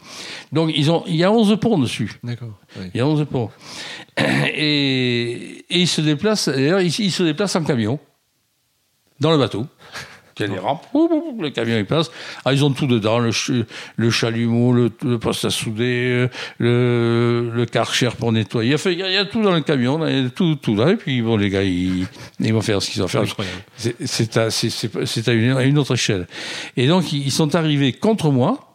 Donc, 0.51 0.71
ils 0.75 0.91
ont, 0.91 1.03
il 1.07 1.15
y 1.15 1.23
a 1.23 1.31
11 1.31 1.57
ponts 1.59 1.79
dessus. 1.79 2.19
D'accord. 2.23 2.53
Oui. 2.79 2.85
Il 2.93 2.97
y 2.97 3.01
a 3.01 3.07
11 3.07 3.25
ponts. 3.29 3.49
Et, 4.53 5.65
et 5.69 5.79
ils 5.79 5.87
se 5.87 6.01
déplacent, 6.01 6.49
d'ailleurs, 6.49 6.81
ils, 6.81 6.99
ils 6.99 7.11
se 7.11 7.23
déplacent 7.23 7.55
en 7.55 7.63
camion, 7.63 7.99
dans 9.19 9.31
le 9.31 9.37
bateau. 9.37 9.65
Il 10.39 10.41
y 10.41 10.45
a 10.45 10.53
des 10.53 10.59
rampes, 10.59 10.85
le 10.93 11.49
camion 11.49 11.77
il 11.77 11.85
passe. 11.85 12.11
Ah, 12.45 12.53
ils 12.53 12.63
ont 12.63 12.71
tout 12.71 12.87
dedans, 12.87 13.19
le, 13.19 13.31
le 13.95 14.09
chalumeau, 14.09 14.73
le, 14.73 14.91
le, 15.03 15.19
poste 15.19 15.45
à 15.45 15.49
souder, 15.49 16.27
le, 16.59 17.51
le 17.53 17.65
karcher 17.65 18.09
pour 18.17 18.31
nettoyer. 18.31 18.75
Enfin, 18.75 18.91
il 18.91 18.99
y, 18.99 19.03
a, 19.03 19.09
il 19.09 19.13
y, 19.13 19.17
a, 19.17 19.25
tout 19.25 19.41
dans 19.41 19.53
le 19.53 19.61
camion, 19.61 20.05
il 20.07 20.23
y 20.23 20.25
a 20.25 20.29
tout, 20.29 20.55
tout 20.55 20.75
là. 20.75 20.91
Et 20.91 20.95
puis, 20.95 21.21
bon, 21.21 21.37
les 21.37 21.49
gars, 21.49 21.63
ils, 21.63 22.05
ils 22.39 22.53
vont 22.53 22.61
faire 22.61 22.81
ce 22.81 22.89
qu'ils 22.91 23.03
ont 23.03 23.07
fait. 23.07 23.19
C'est 24.05 24.37
à, 24.37 24.47
à, 24.47 25.57
à 25.57 25.63
une 25.63 25.77
autre 25.77 25.93
échelle. 25.93 26.27
Et 26.75 26.87
donc, 26.87 27.11
ils 27.13 27.31
sont 27.31 27.55
arrivés 27.55 27.93
contre 27.93 28.31
moi. 28.31 28.66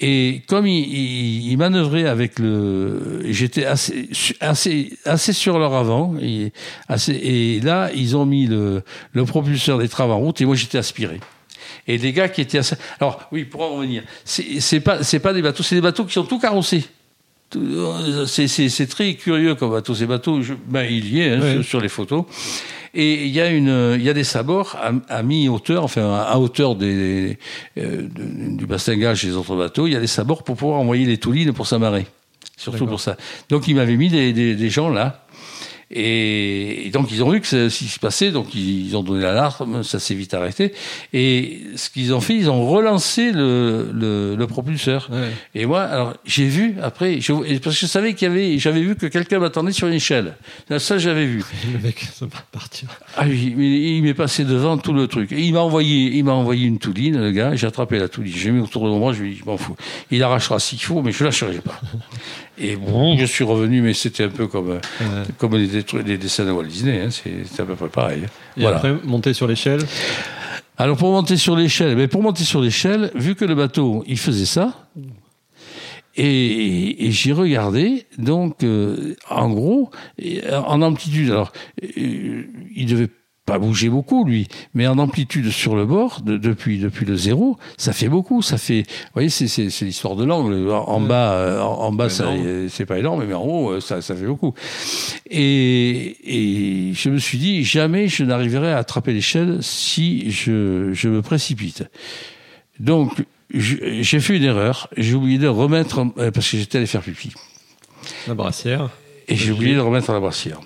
Et 0.00 0.42
comme 0.46 0.66
il, 0.66 0.86
il, 0.86 1.50
il 1.50 1.56
manœuvrait 1.58 2.06
avec 2.06 2.38
le, 2.38 3.20
j'étais 3.30 3.64
assez, 3.64 4.08
assez, 4.40 4.92
assez 5.04 5.32
sur 5.32 5.58
leur 5.58 5.74
avant. 5.74 6.14
Et, 6.20 6.52
assez, 6.88 7.12
et 7.12 7.60
là, 7.60 7.90
ils 7.94 8.16
ont 8.16 8.24
mis 8.24 8.46
le, 8.46 8.82
le 9.12 9.24
propulseur 9.24 9.78
des 9.78 9.88
travaux 9.88 10.12
en 10.12 10.18
route 10.18 10.40
et 10.40 10.44
moi 10.44 10.54
j'étais 10.54 10.78
aspiré. 10.78 11.18
Et 11.86 11.98
des 11.98 12.12
gars 12.12 12.28
qui 12.28 12.40
étaient 12.40 12.58
assez... 12.58 12.76
Alors 13.00 13.28
oui, 13.32 13.44
pour 13.44 13.62
en 13.62 13.76
revenir, 13.76 14.04
c'est 14.24 14.80
pas 14.80 15.02
c'est 15.02 15.18
pas 15.18 15.32
des 15.32 15.42
bateaux, 15.42 15.62
c'est 15.62 15.74
des 15.74 15.80
bateaux 15.80 16.04
qui 16.04 16.12
sont 16.12 16.24
tout 16.24 16.38
carrossés. 16.38 16.84
C'est 18.26 18.88
très 18.88 19.14
curieux 19.14 19.54
comme 19.54 19.70
bateau. 19.70 19.94
Ces 19.94 20.06
bateaux, 20.06 20.42
je, 20.42 20.52
ben, 20.66 20.84
il 20.84 21.12
y 21.12 21.22
est 21.22 21.30
hein, 21.30 21.62
sur 21.62 21.80
les 21.80 21.88
photos. 21.88 22.24
Et 22.94 23.26
il 23.26 23.30
y 23.30 23.40
a 23.40 23.48
une, 23.50 23.94
il 23.96 24.02
y 24.02 24.08
a 24.08 24.14
des 24.14 24.24
sabords 24.24 24.76
à, 24.76 24.92
à 25.08 25.22
mi-hauteur, 25.22 25.84
enfin 25.84 26.14
à 26.14 26.38
hauteur 26.38 26.74
des, 26.74 27.38
euh, 27.76 28.08
du 28.12 28.66
bastingage 28.66 29.24
des 29.24 29.34
autres 29.34 29.56
bateaux. 29.56 29.86
Il 29.86 29.92
y 29.92 29.96
a 29.96 30.00
des 30.00 30.06
sabords 30.06 30.42
pour 30.42 30.56
pouvoir 30.56 30.80
envoyer 30.80 31.06
les 31.06 31.18
toulines 31.18 31.52
pour 31.52 31.66
s'amarrer. 31.66 32.06
Surtout 32.56 32.86
pour 32.86 33.00
ça. 33.00 33.16
Donc 33.50 33.68
il 33.68 33.76
m'avait 33.76 33.96
mis 33.96 34.08
des, 34.08 34.32
des, 34.32 34.56
des 34.56 34.70
gens 34.70 34.88
là. 34.90 35.24
Et, 35.90 36.90
donc 36.92 37.10
ils 37.10 37.22
ont 37.22 37.30
vu 37.30 37.40
que 37.40 37.46
ce 37.46 37.68
qui 37.68 37.86
se 37.86 37.98
passait, 37.98 38.30
donc 38.30 38.54
ils, 38.54 38.96
ont 38.96 39.02
donné 39.02 39.22
l'alarme, 39.22 39.82
ça 39.82 39.98
s'est 39.98 40.14
vite 40.14 40.34
arrêté. 40.34 40.72
Et 41.12 41.62
ce 41.76 41.88
qu'ils 41.90 42.12
ont 42.14 42.20
fait, 42.20 42.34
ils 42.34 42.50
ont 42.50 42.68
relancé 42.68 43.32
le, 43.32 43.90
le, 43.92 44.36
le 44.36 44.46
propulseur. 44.46 45.08
Ouais. 45.10 45.30
Et 45.54 45.66
moi, 45.66 45.82
alors 45.82 46.14
j'ai 46.24 46.46
vu 46.46 46.76
après, 46.82 47.20
je, 47.20 47.32
parce 47.58 47.76
que 47.76 47.80
je 47.80 47.86
savais 47.86 48.14
qu'il 48.14 48.28
y 48.28 48.30
avait, 48.30 48.58
j'avais 48.58 48.82
vu 48.82 48.96
que 48.96 49.06
quelqu'un 49.06 49.38
m'attendait 49.38 49.72
sur 49.72 49.86
une 49.86 49.94
échelle. 49.94 50.36
Ça, 50.78 50.98
j'avais 50.98 51.26
vu. 51.26 51.44
Le 51.72 51.78
mec, 51.78 52.06
ça 52.12 52.26
va 52.26 52.38
partir. 52.52 52.88
Ah 53.16 53.24
oui, 53.26 53.54
il, 53.56 53.62
il 53.62 54.02
m'est 54.02 54.14
passé 54.14 54.44
devant 54.44 54.78
tout 54.78 54.92
le 54.92 55.06
truc. 55.06 55.32
Et 55.32 55.40
il 55.40 55.52
m'a 55.52 55.60
envoyé, 55.60 56.16
il 56.16 56.24
m'a 56.24 56.32
envoyé 56.32 56.66
une 56.66 56.78
touline, 56.78 57.20
le 57.20 57.30
gars. 57.30 57.54
J'ai 57.56 57.66
attrapé 57.66 57.98
la 57.98 58.08
touline, 58.08 58.34
j'ai 58.34 58.50
mis 58.50 58.60
autour 58.60 58.90
de 58.90 58.96
moi, 58.96 59.12
je 59.12 59.22
lui 59.22 59.30
ai 59.30 59.34
dit, 59.34 59.40
je 59.40 59.44
m'en 59.44 59.56
fous. 59.56 59.76
Il 60.10 60.22
arrachera 60.22 60.58
s'il 60.58 60.80
faut, 60.80 61.02
mais 61.02 61.12
je 61.12 61.24
lâcherai 61.24 61.58
pas. 61.58 61.80
Et 62.60 62.76
bon, 62.76 63.16
je 63.16 63.24
suis 63.24 63.44
revenu, 63.44 63.80
mais 63.82 63.94
c'était 63.94 64.24
un 64.24 64.28
peu 64.28 64.46
comme, 64.46 64.70
ouais. 64.70 64.80
comme 65.38 65.56
les, 65.56 65.84
les, 66.04 66.18
dessins 66.18 66.44
de 66.44 66.50
Walt 66.50 66.64
Disney. 66.64 67.00
Hein, 67.00 67.08
c'est 67.10 67.60
à 67.60 67.64
peu 67.64 67.74
près 67.74 67.88
pareil. 67.88 68.22
Et 68.56 68.62
voilà. 68.62 68.76
après, 68.76 68.94
monter 69.04 69.32
sur 69.32 69.46
l'échelle? 69.46 69.80
Alors, 70.76 70.96
pour 70.96 71.10
monter 71.10 71.36
sur 71.36 71.56
l'échelle, 71.56 71.96
mais 71.96 72.08
pour 72.08 72.22
monter 72.22 72.44
sur 72.44 72.60
l'échelle, 72.60 73.10
vu 73.14 73.34
que 73.34 73.44
le 73.44 73.54
bateau, 73.54 74.04
il 74.06 74.18
faisait 74.18 74.46
ça, 74.46 74.88
et, 76.16 76.24
et, 76.24 77.06
et 77.06 77.10
j'ai 77.12 77.32
regardé, 77.32 78.06
donc, 78.16 78.64
euh, 78.64 79.14
en 79.30 79.50
gros, 79.50 79.90
en 80.52 80.82
amplitude, 80.82 81.30
alors, 81.30 81.52
euh, 81.82 82.44
il 82.74 82.86
devait 82.86 83.08
pas 83.48 83.58
bouger 83.58 83.88
beaucoup 83.88 84.24
lui, 84.24 84.46
mais 84.74 84.86
en 84.86 84.98
amplitude 84.98 85.50
sur 85.50 85.74
le 85.74 85.86
bord 85.86 86.20
de, 86.20 86.36
depuis 86.36 86.78
depuis 86.78 87.06
le 87.06 87.16
zéro, 87.16 87.56
ça 87.78 87.94
fait 87.94 88.08
beaucoup. 88.08 88.42
Ça 88.42 88.58
fait, 88.58 88.82
vous 88.82 89.14
voyez, 89.14 89.30
c'est 89.30 89.48
c'est 89.48 89.84
l'histoire 89.84 90.16
de 90.16 90.24
l'angle. 90.24 90.70
En, 90.70 91.00
bas, 91.00 91.64
en, 91.64 91.86
en 91.86 91.92
bas, 91.92 92.08
c'est 92.10 92.86
pas 92.86 92.98
énorme, 92.98 93.24
mais 93.26 93.34
en 93.34 93.42
haut, 93.42 93.80
ça 93.80 94.02
ça 94.02 94.14
fait 94.14 94.26
beaucoup. 94.26 94.52
Et 95.30 96.16
et 96.24 96.92
je 96.92 97.08
me 97.08 97.18
suis 97.18 97.38
dit 97.38 97.64
jamais 97.64 98.06
je 98.06 98.22
n'arriverai 98.22 98.72
à 98.72 98.78
attraper 98.78 99.14
l'échelle 99.14 99.58
si 99.62 100.30
je 100.30 100.90
je 100.92 101.08
me 101.08 101.22
précipite. 101.22 101.84
Donc 102.78 103.24
j'ai 103.54 104.20
fait 104.20 104.36
une 104.36 104.44
erreur. 104.44 104.88
J'ai 104.98 105.14
oublié 105.14 105.38
de 105.38 105.48
remettre 105.48 106.04
parce 106.34 106.50
que 106.50 106.58
j'étais 106.58 106.76
allé 106.76 106.86
faire 106.86 107.00
pipi. 107.02 107.32
La 108.26 108.34
brassière. 108.34 108.90
Et 109.26 109.36
j'ai 109.36 109.52
oublié 109.52 109.74
de 109.74 109.80
remettre 109.80 110.12
la 110.12 110.20
brassière. 110.20 110.60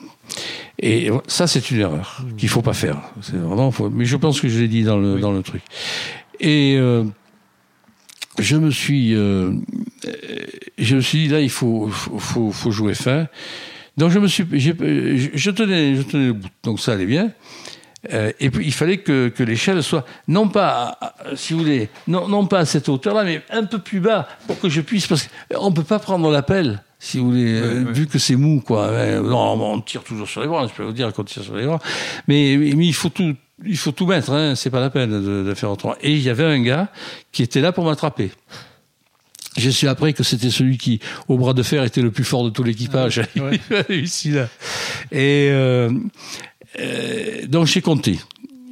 Et 0.83 1.11
ça, 1.29 1.47
c'est 1.47 1.71
une 1.71 1.79
erreur 1.79 2.25
qu'il 2.37 2.49
faut 2.49 2.61
pas 2.61 2.73
faire. 2.73 3.01
C'est 3.21 3.37
vraiment, 3.37 3.71
faut... 3.71 3.89
mais 3.89 4.05
je 4.05 4.17
pense 4.17 4.41
que 4.41 4.49
je 4.49 4.59
l'ai 4.59 4.69
dit 4.69 4.83
dans 4.83 4.99
le 4.99 5.15
oui. 5.15 5.21
dans 5.21 5.31
le 5.31 5.43
truc. 5.43 5.63
Et 6.41 6.77
euh, 6.77 7.05
je 8.41 8.57
me 8.57 8.73
suis, 8.73 9.15
euh, 9.15 9.53
je 10.79 10.97
me 10.97 11.01
suis 11.01 11.19
dit 11.19 11.29
là, 11.29 11.41
il 11.41 11.51
faut 11.51 11.89
faut 11.89 12.51
faut 12.51 12.71
jouer 12.73 12.95
fin. 12.95 13.29
Donc 13.97 14.11
je 14.11 14.19
me 14.19 14.27
suis, 14.27 14.45
je 14.59 15.51
tenais, 15.51 15.95
je 15.95 16.03
tenais 16.03 16.27
le 16.27 16.33
bout. 16.33 16.49
Donc 16.65 16.81
ça 16.81 16.95
allait 16.95 17.07
bien. 17.07 17.31
Euh, 18.13 18.33
et 18.41 18.51
puis 18.51 18.67
il 18.67 18.73
fallait 18.73 18.99
que, 18.99 19.29
que 19.29 19.45
l'échelle 19.45 19.81
soit 19.85 20.05
non 20.27 20.49
pas, 20.49 20.99
si 21.37 21.53
vous 21.53 21.61
voulez, 21.61 21.89
non, 22.09 22.27
non 22.27 22.47
pas 22.47 22.61
à 22.61 22.65
cette 22.65 22.89
hauteur-là, 22.89 23.23
mais 23.23 23.43
un 23.51 23.63
peu 23.63 23.79
plus 23.79 24.01
bas 24.01 24.27
pour 24.49 24.59
que 24.59 24.69
je 24.69 24.81
puisse, 24.81 25.07
parce 25.07 25.29
qu'on 25.55 25.71
ne 25.71 25.75
peut 25.77 25.85
pas 25.85 26.01
prendre 26.01 26.29
l'appel 26.29 26.83
si 27.05 27.19
vous 27.19 27.31
voulez, 27.31 27.61
ouais, 27.61 27.67
euh, 27.67 27.85
vu 27.93 28.07
que 28.07 28.21
c'est 28.21 28.37
mou, 28.37 28.63
quoi. 28.65 28.93
Non, 29.21 29.61
on 29.61 29.81
tire 29.81 30.05
toujours 30.05 30.29
sur 30.29 30.41
les 30.41 30.47
bras, 30.47 30.69
je 30.69 30.73
peux 30.73 30.85
vous 30.85 30.93
dire 30.93 31.13
qu'on 31.13 31.25
tire 31.25 31.43
sur 31.43 31.57
les 31.57 31.67
bras. 31.67 31.81
Mais, 32.29 32.57
mais 32.57 32.87
il 32.87 32.95
faut 32.95 33.09
tout, 33.09 33.35
il 33.67 33.77
faut 33.77 33.91
tout 33.91 34.07
mettre, 34.07 34.31
hein, 34.31 34.55
c'est 34.55 34.71
pas 34.71 34.79
la 34.79 34.89
peine 34.89 35.11
de, 35.11 35.43
de 35.43 35.55
faire 35.55 35.73
autrement. 35.73 35.97
Et 36.01 36.13
il 36.13 36.23
y 36.23 36.31
avait 36.31 36.45
un 36.45 36.63
gars 36.63 36.93
qui 37.33 37.43
était 37.43 37.61
là 37.61 37.73
pour 37.73 37.85
m'attraper. 37.85 38.31
Je 39.57 39.69
suis 39.69 39.89
après 39.89 40.13
que 40.13 40.23
c'était 40.23 40.51
celui 40.51 40.79
qui, 40.79 41.01
au 41.27 41.37
bras 41.39 41.55
de 41.55 41.65
fer, 41.65 41.83
était 41.83 42.03
le 42.03 42.13
plus 42.13 42.23
fort 42.23 42.45
de 42.45 42.51
tout 42.51 42.63
l'équipage. 42.63 43.21
Ah, 43.37 43.43
ouais. 43.43 43.61
Ici, 43.91 44.31
là. 44.31 44.49
Et, 45.11 45.49
euh, 45.51 45.91
euh, 46.79 47.47
donc 47.49 47.67
j'ai 47.67 47.83
compté. 47.83 48.21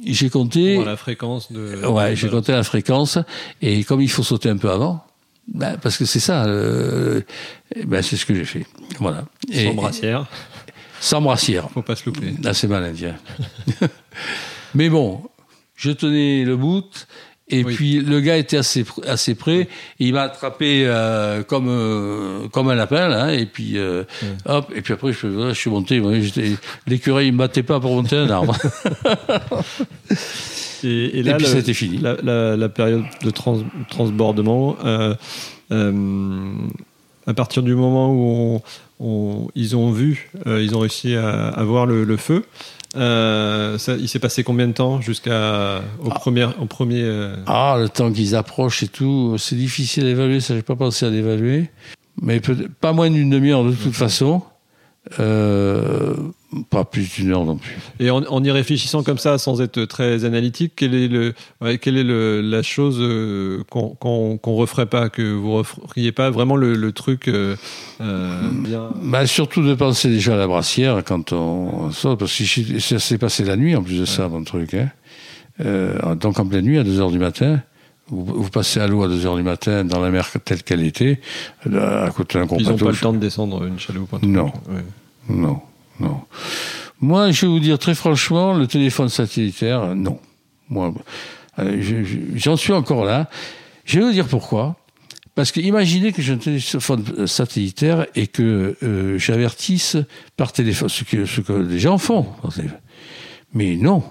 J'ai 0.05 0.29
compté. 0.29 0.75
Pour 0.75 0.85
la 0.85 0.95
fréquence 0.95 1.51
de. 1.51 1.85
Ouais, 1.85 2.15
j'ai 2.15 2.29
compté 2.29 2.53
la 2.53 2.63
fréquence. 2.63 3.19
Et 3.61 3.83
comme 3.83 4.01
il 4.01 4.09
faut 4.09 4.23
sauter 4.23 4.47
un 4.47 4.57
peu 4.57 4.71
avant, 4.71 5.03
ben, 5.47 5.77
parce 5.81 5.97
que 5.97 6.05
c'est 6.05 6.19
ça, 6.19 6.45
euh, 6.45 7.21
ben, 7.85 8.01
c'est 8.01 8.15
ce 8.17 8.25
que 8.25 8.33
j'ai 8.33 8.45
fait. 8.45 8.65
Voilà. 8.99 9.25
Et, 9.51 9.65
sans 9.65 9.73
brassière. 9.73 10.25
Sans 10.99 11.21
brassière. 11.21 11.69
Faut 11.71 11.81
pas 11.81 11.95
se 11.95 12.05
louper. 12.05 12.33
Là, 12.41 12.53
c'est 12.53 12.67
mal 12.67 12.83
indien. 12.83 13.15
Mais 14.75 14.89
bon, 14.89 15.23
je 15.75 15.91
tenais 15.91 16.45
le 16.45 16.55
bout 16.55 17.07
Et 17.49 17.63
Oui. 17.65 17.75
puis 17.75 17.99
le 17.99 18.21
gars 18.21 18.37
était 18.37 18.55
assez 18.57 18.85
assez 19.05 19.35
près, 19.35 19.61
et 19.61 19.67
il 19.99 20.13
m'a 20.13 20.21
attrapé 20.21 20.83
euh, 20.85 21.43
comme 21.43 21.67
euh, 21.67 22.47
comme 22.49 22.69
un 22.69 22.75
lapin 22.75 23.09
là, 23.09 23.33
et 23.33 23.45
puis 23.45 23.77
euh, 23.77 24.03
hop, 24.45 24.71
et 24.73 24.81
puis 24.81 24.93
après 24.93 25.11
je, 25.11 25.49
je 25.49 25.53
suis 25.53 25.69
monté. 25.69 26.01
L'écureuil 26.87 27.27
il 27.27 27.33
me 27.33 27.39
battait 27.39 27.63
pas 27.63 27.79
pour 27.81 27.93
monter 27.93 28.15
un 28.15 28.29
arbre. 28.29 28.55
Et, 30.83 31.19
Et 31.19 31.23
là, 31.23 31.35
puis 31.35 31.45
le- 31.45 31.51
c'était 31.51 31.73
fini. 31.73 31.97
La, 31.97 32.15
la- 32.23 32.57
la 32.57 32.69
période 32.69 33.03
de 33.23 33.29
trans- 33.29 33.63
transbordement, 33.89 34.75
euh, 34.83 35.13
euh, 35.71 36.51
à 37.27 37.33
partir 37.33 37.63
du 37.63 37.75
moment 37.75 38.11
où 38.11 38.61
on- 38.99 39.05
on- 39.05 39.47
ils 39.55 39.75
ont 39.75 39.91
vu, 39.91 40.29
euh, 40.47 40.61
ils 40.63 40.75
ont 40.75 40.79
réussi 40.79 41.15
à, 41.15 41.47
à 41.49 41.63
voir 41.63 41.85
le, 41.85 42.03
le 42.03 42.17
feu, 42.17 42.45
euh, 42.97 43.77
ça- 43.77 43.95
il 43.95 44.07
s'est 44.09 44.19
passé 44.19 44.43
combien 44.43 44.67
de 44.67 44.73
temps 44.73 44.99
jusqu'à 45.01 45.81
au 46.03 46.09
premier, 46.09 46.45
au 46.59 46.65
premier 46.65 47.01
euh, 47.03 47.35
Ah, 47.47 47.77
le 47.79 47.89
temps 47.89 48.11
qu'ils 48.11 48.35
approchent 48.35 48.83
et 48.83 48.87
tout, 48.87 49.35
c'est 49.37 49.55
difficile 49.55 50.05
à 50.05 50.09
évaluer, 50.09 50.39
ça 50.39 50.55
j'ai 50.55 50.61
pas 50.61 50.75
pensé 50.75 51.05
à 51.05 51.09
l'évaluer. 51.09 51.69
Mais 52.21 52.39
peut 52.41 52.57
pas 52.81 52.91
moins 52.91 53.09
d'une 53.09 53.29
demi-heure 53.29 53.63
de 53.63 53.71
toute 53.73 53.93
façon. 53.93 54.41
Euh, 55.19 56.13
pas 56.69 56.85
plus 56.85 57.11
d'une 57.15 57.31
heure 57.31 57.43
non 57.43 57.55
plus. 57.57 57.75
Et 57.99 58.11
en, 58.11 58.23
en 58.23 58.43
y 58.43 58.51
réfléchissant 58.51 59.01
comme 59.01 59.17
ça, 59.17 59.39
sans 59.39 59.59
être 59.59 59.83
très 59.85 60.25
analytique, 60.25 60.73
quelle 60.75 60.93
est, 60.93 61.07
le, 61.07 61.33
ouais, 61.59 61.79
quelle 61.79 61.97
est 61.97 62.03
le, 62.03 62.41
la 62.41 62.61
chose 62.61 62.97
euh, 62.99 63.63
qu'on 63.69 63.95
qu'on 63.95 64.55
referait 64.55 64.85
pas, 64.85 65.09
que 65.09 65.33
vous 65.33 65.53
referiez 65.53 66.11
pas 66.11 66.29
Vraiment 66.29 66.55
le, 66.55 66.75
le 66.75 66.91
truc 66.91 67.27
euh, 67.29 67.55
bien? 67.99 68.91
Bah, 69.01 69.25
surtout 69.25 69.63
de 69.63 69.73
penser 69.73 70.09
déjà 70.09 70.35
à 70.35 70.37
la 70.37 70.47
brassière 70.47 71.03
quand 71.03 71.33
on 71.33 71.89
sort, 71.91 72.15
parce 72.15 72.37
que 72.37 72.79
ça 72.79 72.99
s'est 72.99 73.17
passé 73.17 73.43
la 73.43 73.57
nuit 73.57 73.75
en 73.75 73.81
plus 73.81 73.99
de 73.99 74.05
ça, 74.05 74.29
mon 74.29 74.43
truc. 74.43 74.75
Hein. 74.75 76.15
Donc 76.15 76.39
en 76.39 76.45
pleine 76.45 76.65
nuit, 76.65 76.77
à 76.77 76.83
2 76.83 76.99
heures 76.99 77.11
du 77.11 77.19
matin, 77.19 77.61
vous, 78.11 78.25
vous 78.43 78.49
passez 78.49 78.79
à 78.79 78.87
l'eau 78.87 79.03
à 79.03 79.07
2 79.07 79.25
heures 79.25 79.35
du 79.37 79.43
matin 79.43 79.83
dans 79.83 79.99
la 79.99 80.09
mer 80.11 80.29
telle 80.45 80.61
qu'elle 80.63 80.83
était, 80.83 81.19
euh, 81.67 82.05
à 82.05 82.11
côté 82.11 82.37
d'un 82.37 82.45
gros 82.45 82.57
Ils 82.59 82.67
n'ont 82.67 82.77
pas 82.77 82.91
le 82.91 82.97
temps 82.97 83.13
de 83.13 83.17
descendre 83.17 83.63
une 83.65 83.79
chaloupe. 83.79 84.11
Non. 84.21 84.51
Ouais. 84.69 84.83
Non, 85.29 85.61
non. 85.99 86.21
Moi, 86.99 87.31
je 87.31 87.45
vais 87.45 87.51
vous 87.51 87.59
dire 87.59 87.79
très 87.79 87.95
franchement, 87.95 88.53
le 88.53 88.67
téléphone 88.67 89.09
satellitaire, 89.09 89.95
non. 89.95 90.19
Moi, 90.69 90.93
euh, 91.59 91.77
je- 91.81 92.03
je- 92.03 92.17
j'en 92.35 92.55
suis 92.57 92.73
encore 92.73 93.05
là. 93.05 93.29
Je 93.85 93.99
vais 93.99 94.05
vous 94.05 94.11
dire 94.11 94.27
pourquoi. 94.27 94.75
Parce 95.33 95.51
que 95.53 95.61
imaginez 95.61 96.11
que 96.11 96.21
j'ai 96.21 96.33
un 96.33 96.37
téléphone 96.37 97.03
euh, 97.17 97.25
satellitaire 97.27 98.05
et 98.15 98.27
que 98.27 98.75
euh, 98.83 99.17
j'avertisse 99.17 99.95
par 100.35 100.51
téléphone, 100.51 100.89
ce 100.89 101.03
que, 101.05 101.25
ce 101.25 101.39
que 101.41 101.53
les 101.53 101.79
gens 101.79 101.97
font. 101.97 102.25
Mais 103.53 103.75
non. 103.77 104.03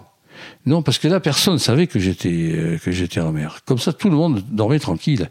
Non, 0.66 0.82
parce 0.82 0.98
que 0.98 1.08
là, 1.08 1.20
personne 1.20 1.54
ne 1.54 1.58
savait 1.58 1.86
que 1.86 1.98
j'étais 1.98 2.28
euh, 2.54 2.78
que 2.78 2.90
j'étais 2.92 3.20
en 3.20 3.32
mer. 3.32 3.60
Comme 3.64 3.78
ça, 3.78 3.92
tout 3.92 4.10
le 4.10 4.16
monde 4.16 4.42
dormait 4.50 4.78
tranquille. 4.78 5.28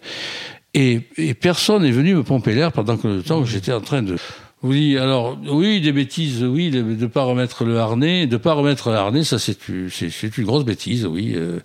Et, 0.73 1.01
et 1.17 1.33
personne 1.33 1.83
n'est 1.83 1.91
venu 1.91 2.13
me 2.15 2.23
pomper 2.23 2.53
l'air 2.53 2.71
pendant 2.71 2.97
que 2.97 3.07
le 3.07 3.23
temps 3.23 3.41
que 3.41 3.47
j'étais 3.49 3.73
en 3.73 3.81
train 3.81 4.03
de. 4.03 4.17
Oui, 4.61 4.97
alors 4.97 5.39
oui, 5.49 5.79
des 5.81 5.91
bêtises, 5.93 6.43
oui, 6.43 6.69
de 6.69 6.81
ne 6.81 7.07
pas 7.07 7.23
remettre 7.23 7.63
le 7.63 7.79
harnais, 7.79 8.27
de 8.27 8.35
pas 8.37 8.53
remettre 8.53 8.89
le 8.89 8.97
harnais, 8.97 9.23
ça 9.23 9.39
c'est 9.39 9.69
une- 9.69 9.89
c'est 9.89 10.09
c'est 10.09 10.37
une 10.37 10.43
grosse 10.45 10.65
bêtise, 10.65 11.05
oui. 11.05 11.31
euh. 11.35 11.59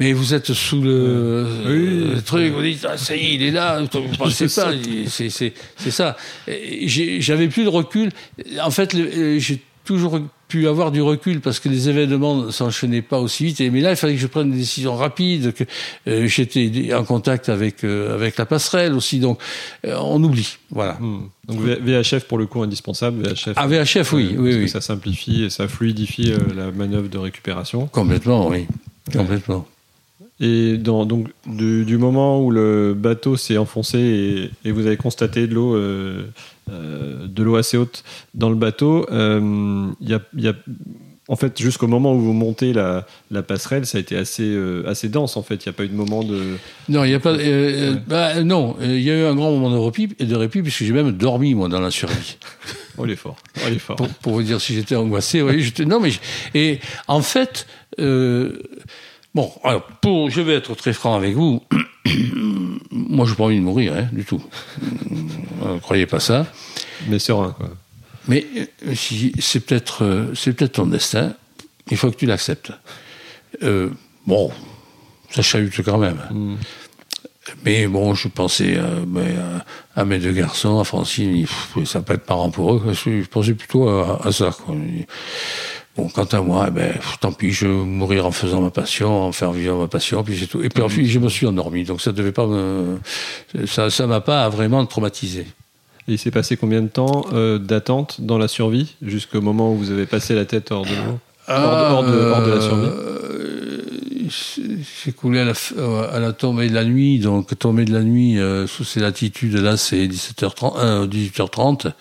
Mais 0.00 0.12
vous 0.14 0.34
êtes 0.34 0.52
sous 0.52 0.80
le, 0.82 1.46
Oui. 1.66 2.14
le 2.14 2.22
truc, 2.22 2.52
vous 2.52 2.62
dites 2.62 2.84
ah, 2.90 2.96
ça 2.96 3.14
y 3.14 3.20
est, 3.20 3.34
il 3.34 3.42
est 3.44 3.50
là, 3.52 3.80
vous 3.80 4.16
pensez 4.18 4.46
pas, 4.46 4.72
c'est 5.06 5.28
c'est 5.30 5.52
c'est 5.76 5.90
ça. 5.92 6.16
J'avais 6.86 7.46
plus 7.48 7.64
de 7.64 7.68
recul. 7.68 8.10
En 8.60 8.70
fait, 8.70 8.94
euh, 8.94 9.38
j'ai 9.38 9.62
toujours 9.84 10.18
pu 10.52 10.68
avoir 10.68 10.92
du 10.92 11.00
recul 11.00 11.40
parce 11.40 11.60
que 11.60 11.70
les 11.70 11.88
événements 11.88 12.36
ne 12.36 12.50
s'enchaînaient 12.50 13.00
pas 13.00 13.18
aussi 13.18 13.46
vite. 13.46 13.62
Et, 13.62 13.70
mais 13.70 13.80
là, 13.80 13.90
il 13.90 13.96
fallait 13.96 14.14
que 14.14 14.20
je 14.20 14.26
prenne 14.26 14.50
des 14.50 14.58
décisions 14.58 14.94
rapides. 14.94 15.54
Que 15.54 15.64
euh, 16.08 16.26
j'étais 16.26 16.92
en 16.92 17.04
contact 17.04 17.48
avec 17.48 17.84
euh, 17.84 18.14
avec 18.14 18.36
la 18.36 18.44
passerelle 18.44 18.92
aussi, 18.92 19.18
donc 19.18 19.40
euh, 19.86 19.96
on 19.98 20.22
oublie. 20.22 20.58
Voilà. 20.70 20.98
Hmm. 21.00 21.22
Donc 21.48 21.60
VHF 21.60 22.24
pour 22.24 22.36
le 22.36 22.44
coup 22.44 22.62
indispensable. 22.62 23.26
VHF. 23.26 23.54
Ah, 23.56 23.66
VHF, 23.66 24.12
oui, 24.12 24.34
oui, 24.36 24.36
parce 24.36 24.56
que 24.56 24.62
oui. 24.62 24.68
Ça 24.68 24.80
simplifie 24.82 25.44
et 25.44 25.50
ça 25.50 25.68
fluidifie 25.68 26.34
la 26.54 26.70
manœuvre 26.70 27.08
de 27.08 27.18
récupération. 27.18 27.86
Complètement, 27.86 28.48
oui. 28.48 28.66
Complètement. 29.10 29.66
Et 30.40 30.76
dans, 30.76 31.04
donc 31.06 31.28
du, 31.46 31.84
du 31.84 31.98
moment 31.98 32.42
où 32.42 32.50
le 32.50 32.94
bateau 32.94 33.36
s'est 33.36 33.58
enfoncé 33.58 33.98
et, 34.64 34.68
et 34.68 34.72
vous 34.72 34.86
avez 34.86 34.96
constaté 34.96 35.46
de 35.46 35.54
l'eau, 35.54 35.76
euh, 35.76 36.24
euh, 36.70 37.26
de 37.28 37.42
l'eau 37.42 37.56
assez 37.56 37.76
haute 37.76 38.02
dans 38.34 38.48
le 38.50 38.56
bateau, 38.56 39.06
euh, 39.12 39.86
y 40.00 40.14
a, 40.14 40.20
il 40.36 40.42
y 40.42 40.48
a- 40.48 40.54
en 41.28 41.36
fait 41.36 41.56
jusqu'au 41.62 41.86
moment 41.86 42.14
où 42.14 42.18
vous 42.20 42.32
montez 42.32 42.72
la, 42.72 43.06
la 43.30 43.42
passerelle, 43.42 43.86
ça 43.86 43.98
a 43.98 44.00
été 44.00 44.16
assez 44.16 44.42
euh, 44.42 44.82
assez 44.88 45.08
dense 45.08 45.36
en 45.36 45.42
fait. 45.44 45.64
Il 45.64 45.68
n'y 45.68 45.70
a 45.70 45.72
pas 45.74 45.84
eu 45.84 45.88
de 45.88 45.94
moment 45.94 46.24
de. 46.24 46.56
Non, 46.88 47.04
il 47.04 47.08
n'y 47.10 47.14
a 47.14 47.20
pas. 47.20 47.34
Ouais. 47.34 47.92
bah, 48.08 48.42
non, 48.42 48.76
il 48.82 49.00
y 49.00 49.10
a 49.10 49.16
eu 49.16 49.24
un 49.24 49.34
grand 49.36 49.52
moment 49.52 49.70
de 49.70 49.76
répit, 49.76 50.08
de 50.18 50.34
répit 50.34 50.62
puisque 50.62 50.82
j'ai 50.82 50.92
même 50.92 51.12
dormi 51.12 51.54
moi 51.54 51.68
dans 51.68 51.80
la 51.80 51.90
survie. 51.92 52.36
Oh 52.98 53.06
il 53.06 53.12
est 53.12 53.16
fort. 53.16 53.36
Oh, 53.56 53.60
il 53.68 53.76
est 53.76 53.78
fort. 53.78 53.96
pour, 53.96 54.06
pour 54.08 54.32
vous 54.34 54.42
dire 54.42 54.60
si 54.60 54.74
j'étais 54.74 54.96
angoissé. 54.96 55.40
Oui, 55.40 55.72
non, 55.86 55.98
mais 55.98 56.10
et 56.54 56.78
en 57.08 57.22
fait, 57.22 57.66
bon, 59.34 59.50
alors 59.64 59.82
pour, 60.00 60.30
je 60.30 60.40
vais 60.40 60.54
être 60.54 60.74
très 60.74 60.92
franc 60.92 61.14
avec 61.16 61.34
vous. 61.34 61.62
Moi, 62.90 63.26
je 63.26 63.30
n'ai 63.30 63.36
pas 63.36 63.44
envie 63.44 63.56
de 63.58 63.62
mourir, 63.62 63.94
hein, 63.96 64.08
du 64.12 64.24
tout. 64.24 64.42
Euh, 65.62 65.74
Ne 65.74 65.78
croyez 65.80 66.06
pas 66.06 66.20
ça. 66.20 66.46
Mais 67.08 67.18
serein 67.18 67.52
quoi. 67.56 67.70
Mais 68.28 68.46
euh, 68.86 68.94
si- 68.94 69.32
c'est 69.40 69.60
peut-être, 69.60 70.04
euh, 70.04 70.34
c'est 70.34 70.52
peut-être 70.52 70.74
ton 70.74 70.86
destin. 70.86 71.34
Il 71.90 71.96
faut 71.96 72.10
que 72.10 72.16
tu 72.16 72.26
l'acceptes. 72.26 72.72
Euh, 73.62 73.90
bon, 74.26 74.50
ça 75.30 75.42
chahute 75.42 75.82
quand 75.84 75.98
même. 75.98 76.18
Hmm. 76.30 76.56
Mais 77.64 77.88
bon, 77.88 78.14
je 78.14 78.28
pensais 78.28 78.74
euh, 78.76 79.00
ben, 79.04 79.62
à, 79.96 80.04
mes 80.04 80.18
deux 80.20 80.30
garçons, 80.32 80.78
à 80.78 80.84
Francine, 80.84 81.44
ça 81.84 82.00
peut 82.00 82.14
être 82.14 82.24
parent 82.24 82.50
pour 82.50 82.74
eux. 82.74 82.94
Je 83.04 83.26
pensais 83.26 83.54
plutôt 83.54 83.88
à, 83.88 84.24
à 84.24 84.30
ça. 84.30 84.50
Quoi. 84.64 84.76
Bon, 85.96 86.08
quant 86.08 86.24
à 86.24 86.40
moi, 86.40 86.66
eh 86.68 86.70
ben, 86.70 86.92
pff, 86.94 87.18
tant 87.20 87.32
pis, 87.32 87.52
je 87.52 87.66
vais 87.66 87.72
mourir 87.74 88.24
en 88.24 88.30
faisant 88.32 88.62
ma 88.62 88.70
passion, 88.70 89.24
en 89.24 89.32
faire 89.32 89.52
vivre 89.52 89.78
ma 89.78 89.88
passion, 89.88 90.24
puis 90.24 90.38
c'est 90.38 90.46
tout. 90.46 90.62
Et 90.62 90.70
puis 90.70 90.82
ensuite, 90.82 91.06
je 91.06 91.18
me 91.18 91.28
suis 91.28 91.46
endormi, 91.46 91.84
donc 91.84 92.00
ça 92.00 92.12
devait 92.12 92.32
pas 92.32 92.46
me, 92.46 92.98
ça, 93.66 93.90
ça 93.90 94.06
m'a 94.06 94.22
pas 94.22 94.48
vraiment 94.48 94.84
traumatisé. 94.86 95.46
Et 96.08 96.12
il 96.14 96.18
s'est 96.18 96.30
passé 96.30 96.56
combien 96.56 96.80
de 96.80 96.88
temps 96.88 97.26
euh, 97.34 97.58
d'attente 97.58 98.20
dans 98.22 98.38
la 98.38 98.48
survie 98.48 98.94
jusqu'au 99.02 99.40
moment 99.42 99.72
où 99.72 99.76
vous 99.76 99.90
avez 99.90 100.06
passé 100.06 100.34
la 100.34 100.46
tête 100.46 100.72
hors 100.72 100.84
de 100.84 100.90
l'eau 100.90 101.18
hors, 101.46 101.56
de, 101.58 101.94
hors, 101.94 102.04
de, 102.04 102.18
hors 102.30 102.42
de 102.42 102.50
la 102.52 102.60
survie 102.60 102.88
Euh, 102.88 104.28
J'ai 105.04 105.12
coulé 105.12 105.40
à 105.40 105.44
la, 105.44 105.52
f- 105.52 105.74
euh, 105.76 106.10
à 106.10 106.18
la 106.20 106.32
tombée 106.32 106.68
de 106.68 106.74
la 106.74 106.84
nuit, 106.84 107.18
donc 107.18 107.56
tombée 107.58 107.84
de 107.84 107.92
la 107.92 108.02
nuit 108.02 108.38
euh, 108.38 108.66
sous 108.66 108.84
ces 108.84 109.00
latitudes 109.00 109.56
là, 109.56 109.76
c'est 109.76 110.06
17h30, 110.06 110.72
euh, 110.78 111.06
18h30, 111.06 111.92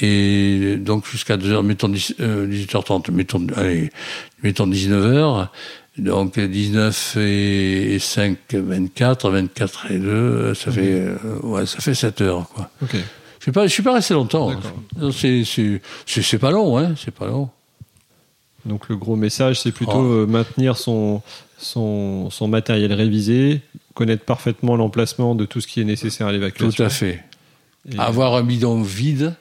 et 0.00 0.76
donc 0.76 1.06
jusqu'à 1.06 1.36
2h, 1.36 1.62
mettons 1.62 1.88
10, 1.88 2.14
euh, 2.20 2.46
18h30, 2.46 3.10
mettons, 3.10 3.46
allez, 3.56 3.90
mettons 4.42 4.66
19h, 4.66 5.48
donc 5.98 6.38
19 6.40 7.16
et, 7.18 7.94
et 7.94 7.98
5, 7.98 8.36
24, 8.52 9.30
24 9.30 9.90
et 9.90 9.98
2, 9.98 10.54
ça 10.54 10.70
fait, 10.72 10.80
euh, 10.92 11.16
ouais, 11.42 11.66
ça 11.66 11.78
fait 11.80 11.94
7 11.94 12.20
heures, 12.22 12.48
quoi. 12.48 12.70
Je 13.40 13.50
suis 13.50 13.66
je 13.66 13.68
suis 13.72 13.82
pas 13.82 13.94
resté 13.94 14.14
longtemps. 14.14 14.52
C'est, 16.06 16.38
pas 16.38 16.50
long, 16.52 16.78
hein, 16.78 16.94
c'est 16.96 17.10
pas 17.12 17.26
long. 17.26 17.50
Donc 18.64 18.88
le 18.88 18.96
gros 18.96 19.16
message, 19.16 19.60
c'est 19.60 19.72
plutôt 19.72 19.92
Oh. 19.96 20.12
euh, 20.22 20.26
maintenir 20.26 20.76
son, 20.76 21.20
son, 21.58 22.30
son 22.30 22.46
matériel 22.46 22.92
révisé, 22.92 23.60
connaître 23.94 24.24
parfaitement 24.24 24.76
l'emplacement 24.76 25.34
de 25.34 25.44
tout 25.44 25.60
ce 25.60 25.66
qui 25.66 25.80
est 25.80 25.84
nécessaire 25.84 26.28
à 26.28 26.30
Tout 26.30 26.34
l'évacuation. 26.34 26.84
à 26.84 26.88
fait. 26.88 27.24
et- 27.92 27.98
Avoir 27.98 28.36
un 28.36 28.44
bidon 28.44 28.80
vide 28.80 29.34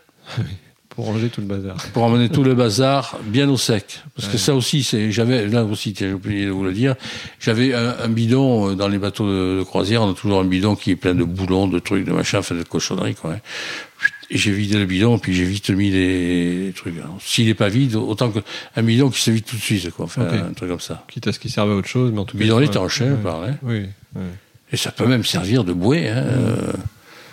Pour 0.90 1.06
ranger 1.06 1.30
tout 1.30 1.40
le 1.40 1.48
bazar. 1.48 1.78
pour 1.94 2.04
emmener 2.04 2.28
tout 2.28 2.44
le 2.44 2.54
bazar 2.54 3.18
bien 3.26 3.48
au 3.50 3.56
sec. 3.56 4.02
Parce 4.16 4.28
que 4.28 4.38
ça 4.38 4.54
aussi, 4.54 4.84
c'est, 4.84 5.10
j'avais, 5.12 5.48
là 5.48 5.64
aussi, 5.64 5.96
j'ai 5.98 6.12
oublié 6.12 6.46
de 6.48 6.52
vous 6.52 6.66
le 6.66 6.74
dire, 6.74 6.96
j'avais 7.40 7.74
un, 7.74 7.96
un 8.04 8.10
bidon 8.10 8.72
euh, 8.72 8.76
dans 8.76 8.90
les 8.90 8.98
bateaux 8.98 9.26
de, 9.26 9.60
de 9.60 9.64
croisière, 9.64 10.02
on 10.02 10.12
a 10.12 10.14
toujours 10.14 10.42
un 10.42 10.46
bidon 10.46 10.76
qui 10.76 10.92
est 10.92 10.96
plein 10.98 11.16
de 11.16 11.24
boulons, 11.24 11.68
de 11.68 11.80
trucs, 11.80 12.04
de 12.06 12.12
machin, 12.12 12.40
enfin 12.40 12.56
de 12.56 12.64
cochonneries, 12.64 13.16
quoi. 13.16 13.32
hein. 13.34 13.40
Et 14.30 14.38
j'ai 14.38 14.52
vidé 14.52 14.78
le 14.80 14.86
bidon, 14.86 15.18
puis 15.18 15.34
j'ai 15.34 15.44
vite 15.46 15.70
mis 15.72 15.90
les, 15.92 16.66
les 16.68 16.72
trucs. 16.74 16.98
Alors, 16.98 17.18
S'il 17.22 17.48
n'est 17.48 17.54
pas 17.54 17.68
vide, 17.70 17.96
autant 17.96 18.30
qu'un 18.32 18.82
bidon 18.84 19.10
qui 19.10 19.22
se 19.22 19.32
vide 19.32 19.46
tout 19.46 19.56
de 19.58 19.62
suite, 19.62 19.90
quoi. 19.92 20.06
Enfin, 20.06 20.24
un 20.28 20.54
truc 20.54 20.70
comme 20.70 20.80
ça. 20.82 21.06
Quitte 21.10 21.28
à 21.28 21.32
ce 21.34 21.40
qui 21.40 21.50
servait 21.50 21.74
à 21.74 21.76
autre 21.76 21.88
chose, 21.90 22.12
mais 22.14 22.20
en 22.20 22.26
tout 22.26 22.38
cas. 22.38 22.44
Bidon 22.44 22.60
étanche, 22.62 23.02
hein, 23.02 23.12
Ouais. 23.12 23.24
par 23.24 23.42
là. 23.42 23.48
Oui. 23.64 23.86
ouais. 24.16 24.22
Et 24.74 24.78
ça 24.78 24.92
peut 24.92 25.06
même 25.06 25.24
servir 25.26 25.64
de 25.66 25.72
bouée, 25.74 26.10
hein, 26.10 26.18
euh, 26.18 26.74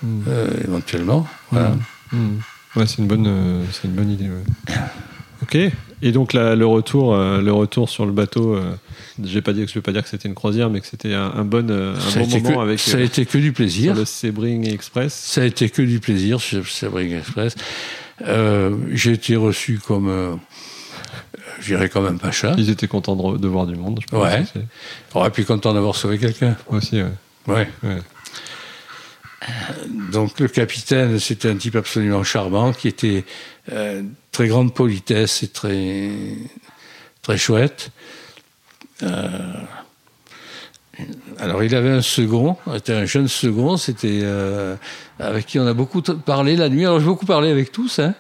Mm. 0.03 0.23
euh, 0.29 0.49
éventuellement. 0.65 1.27
Voilà. 1.51 1.75
Hmm. 2.13 2.39
Ouais, 2.77 2.87
c'est 2.87 2.99
une 2.99 3.07
bonne, 3.07 3.27
euh, 3.27 3.65
c'est 3.73 3.89
une 3.89 3.95
bonne 3.95 4.11
idée. 4.11 4.27
ouais. 4.29 4.75
Ok. 5.41 5.57
Et 6.03 6.11
donc 6.13 6.33
la- 6.33 6.57
le 6.57 6.67
retour, 6.67 7.15
euh, 7.15 7.41
le 7.41 7.53
retour 7.53 7.89
sur 7.89 8.05
le 8.05 8.11
bateau. 8.13 8.57
Euh, 8.57 8.73
je 9.23 9.33
vais 9.33 9.41
pas 9.41 9.53
dire 9.53 9.65
que 9.67 9.71
je 9.71 9.75
vais 9.77 9.83
pas 9.83 9.93
dire 9.93 10.03
que 10.03 10.09
c'était 10.09 10.29
une 10.29 10.35
croisière, 10.35 10.69
mais 10.69 10.81
que 10.81 10.87
c'était 10.89 11.15
un, 11.15 11.31
un 11.33 11.45
bon, 11.45 11.71
euh, 11.71 11.95
un 11.95 12.01
Ça, 12.01 12.19
bon 12.19 12.27
été 12.27 12.41
moment 12.41 12.57
que, 12.57 12.63
avec 12.65 12.81
ça 12.81 12.97
a 12.97 13.01
euh, 13.01 13.05
été 13.05 13.25
que 13.25 13.39
du 13.39 13.53
plaisir. 13.53 13.93
sur 13.93 14.01
le 14.01 14.05
Sebring 14.05 14.69
Express. 14.69 15.15
Ça 15.15 15.43
a 15.43 15.45
été 15.45 15.71
que 15.71 15.81
du 15.81 16.01
plaisir 16.01 16.41
sur 16.41 16.67
Sebring 16.67 17.17
Express. 17.17 17.55
Euh, 18.27 18.77
j'ai 18.93 19.13
été 19.13 19.37
reçu 19.37 19.79
comme 19.79 20.09
euh, 20.09 20.35
je 21.61 21.67
dirais 21.69 21.89
quand 21.89 22.01
même 22.03 22.19
Pacha. 22.19 22.55
Ils 22.59 22.69
étaient 22.71 22.89
contents 22.89 23.15
de, 23.15 23.39
de 23.39 23.47
voir 23.49 23.67
du 23.69 23.77
monde, 23.77 24.01
je 24.03 24.07
pense. 24.09 24.23
Ouais. 24.25 24.41
aussi. 24.43 24.65
Ouais, 25.15 25.31
puis 25.31 25.45
content 25.45 25.73
d'avoir 25.73 25.95
sauvé 25.95 26.19
quelqu'un. 26.19 26.57
Aussi, 26.69 26.97
ouais. 26.97 27.05
Ouais. 27.47 27.69
Ouais. 27.85 27.99
Donc 30.13 30.41
le 30.41 30.49
capitaine, 30.49 31.19
c'était 31.19 31.49
un 31.49 31.57
type 31.57 31.77
absolument 31.77 32.25
charmant 32.25 32.73
qui 32.73 32.89
était 32.89 33.25
euh, 33.73 34.03
très 34.33 34.49
grande 34.49 34.75
politesse 34.75 35.43
et 35.43 35.49
très 37.23 37.37
chouette. 37.37 37.91
Euh, 39.03 39.29
alors 41.39 41.63
il 41.63 41.75
avait 41.75 41.91
un 41.91 42.03
second, 42.03 42.57
c'était 42.75 42.95
un 42.95 43.05
jeune 43.05 43.29
second, 43.29 43.77
c'était 43.77 44.21
euh, 44.23 44.75
avec 45.21 45.47
qui 45.47 45.59
on 45.61 45.67
a 45.67 45.75
beaucoup 45.75 46.03
parlé 46.03 46.57
la 46.57 46.69
nuit. 46.69 46.85
Alors 46.85 46.99
j'ai 46.99 47.07
beaucoup 47.07 47.27
parlé 47.27 47.51
avec 47.51 47.71
tous. 47.71 48.01
Hein. 48.01 48.15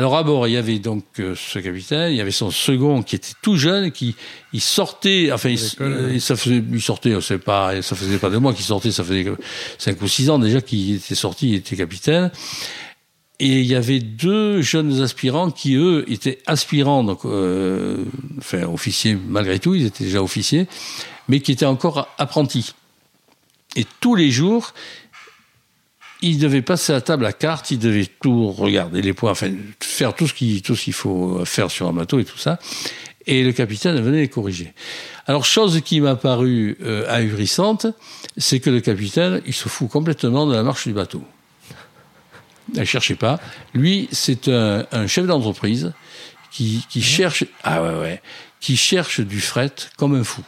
Alors 0.00 0.16
à 0.16 0.22
bord, 0.22 0.48
il 0.48 0.52
y 0.52 0.56
avait 0.56 0.78
donc 0.78 1.04
euh, 1.18 1.34
ce 1.36 1.58
capitaine, 1.58 2.10
il 2.10 2.16
y 2.16 2.22
avait 2.22 2.30
son 2.30 2.50
second 2.50 3.02
qui 3.02 3.16
était 3.16 3.34
tout 3.42 3.56
jeune, 3.56 3.90
qui 3.90 4.16
il 4.54 4.62
sortait, 4.62 5.30
enfin 5.30 5.50
il, 5.50 5.60
euh, 5.82 6.18
ça 6.18 6.36
faisait, 6.36 6.64
il 6.72 6.80
sortait, 6.80 7.20
c'est 7.20 7.36
pas, 7.36 7.82
ça 7.82 7.94
faisait 7.94 8.16
pas 8.16 8.30
deux 8.30 8.38
mois 8.38 8.54
qu'il 8.54 8.64
sortait, 8.64 8.92
ça 8.92 9.04
faisait 9.04 9.30
cinq 9.76 10.00
ou 10.00 10.08
six 10.08 10.30
ans 10.30 10.38
déjà 10.38 10.62
qu'il 10.62 10.94
était 10.94 11.14
sorti, 11.14 11.50
il 11.50 11.54
était 11.56 11.76
capitaine. 11.76 12.30
Et 13.40 13.60
il 13.60 13.66
y 13.66 13.74
avait 13.74 14.00
deux 14.00 14.62
jeunes 14.62 15.02
aspirants 15.02 15.50
qui, 15.50 15.74
eux, 15.74 16.10
étaient 16.10 16.38
aspirants, 16.46 17.04
donc, 17.04 17.26
euh, 17.26 18.02
enfin, 18.38 18.62
officiers 18.62 19.18
malgré 19.28 19.58
tout, 19.58 19.74
ils 19.74 19.84
étaient 19.84 20.04
déjà 20.04 20.22
officiers, 20.22 20.66
mais 21.28 21.40
qui 21.40 21.52
étaient 21.52 21.66
encore 21.66 22.08
apprentis. 22.16 22.72
Et 23.76 23.84
tous 24.00 24.14
les 24.14 24.30
jours, 24.30 24.72
ils 26.22 26.38
devaient 26.38 26.62
passer 26.62 26.92
à 26.92 27.00
table 27.00 27.26
à 27.26 27.32
carte, 27.32 27.70
ils 27.70 27.78
devaient 27.78 28.08
tout 28.20 28.50
regarder, 28.50 29.02
les 29.02 29.12
points, 29.12 29.30
enfin, 29.30 29.50
faire 29.80 30.14
tout 30.14 30.26
ce 30.26 30.34
qu'il 30.34 30.92
faut 30.92 31.44
faire 31.44 31.70
sur 31.70 31.88
un 31.88 31.92
bateau 31.92 32.18
et 32.18 32.24
tout 32.24 32.38
ça. 32.38 32.58
Et 33.26 33.44
le 33.44 33.52
capitaine 33.52 34.00
venait 34.00 34.20
les 34.20 34.28
corriger. 34.28 34.72
Alors, 35.26 35.44
chose 35.44 35.80
qui 35.82 36.00
m'a 36.00 36.16
paru 36.16 36.78
euh, 36.82 37.04
ahurissante, 37.08 37.86
c'est 38.36 38.60
que 38.60 38.70
le 38.70 38.80
capitaine, 38.80 39.42
il 39.46 39.52
se 39.52 39.68
fout 39.68 39.88
complètement 39.88 40.46
de 40.46 40.54
la 40.54 40.62
marche 40.62 40.88
du 40.88 40.94
bateau. 40.94 41.22
Ne 42.74 42.84
cherchez 42.84 43.14
pas. 43.14 43.38
Lui, 43.74 44.08
c'est 44.10 44.48
un, 44.48 44.86
un 44.90 45.06
chef 45.06 45.26
d'entreprise 45.26 45.92
qui, 46.50 46.84
qui 46.88 47.02
cherche, 47.02 47.44
ah 47.62 47.82
ouais, 47.82 48.00
ouais, 48.00 48.22
qui 48.60 48.76
cherche 48.76 49.20
du 49.20 49.40
fret 49.40 49.72
comme 49.96 50.14
un 50.14 50.24
fou. 50.24 50.42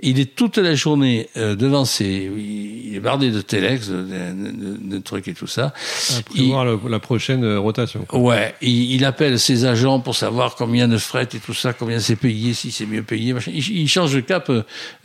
Il 0.00 0.20
est 0.20 0.34
toute 0.34 0.58
la 0.58 0.74
journée 0.74 1.28
euh, 1.36 1.54
devant 1.54 1.84
ses, 1.84 2.30
il 2.36 2.94
est 2.94 3.00
bardé 3.00 3.30
de 3.30 3.40
téléx, 3.40 3.88
de, 3.88 4.02
de- 4.02 4.50
de- 4.50 4.96
de 4.96 4.98
trucs 4.98 5.26
et 5.28 5.34
tout 5.34 5.46
ça. 5.46 5.72
À 6.18 6.22
prévoir 6.22 6.64
la 6.88 6.98
prochaine 6.98 7.44
euh, 7.44 7.58
rotation. 7.58 8.06
Ouais, 8.12 8.54
il, 8.60 8.92
il 8.94 9.04
appelle 9.04 9.38
ses 9.38 9.64
agents 9.64 10.00
pour 10.00 10.14
savoir 10.14 10.54
combien 10.56 10.86
de 10.88 10.98
fret 10.98 11.28
et 11.34 11.38
tout 11.38 11.54
ça, 11.54 11.72
combien 11.72 11.98
c'est 11.98 12.16
payé, 12.16 12.52
si 12.54 12.70
c'est 12.70 12.86
mieux 12.86 13.02
payé. 13.02 13.32
Machin. 13.32 13.52
Il, 13.54 13.66
il 13.78 13.88
change 13.88 14.12
de 14.14 14.20
cap 14.20 14.50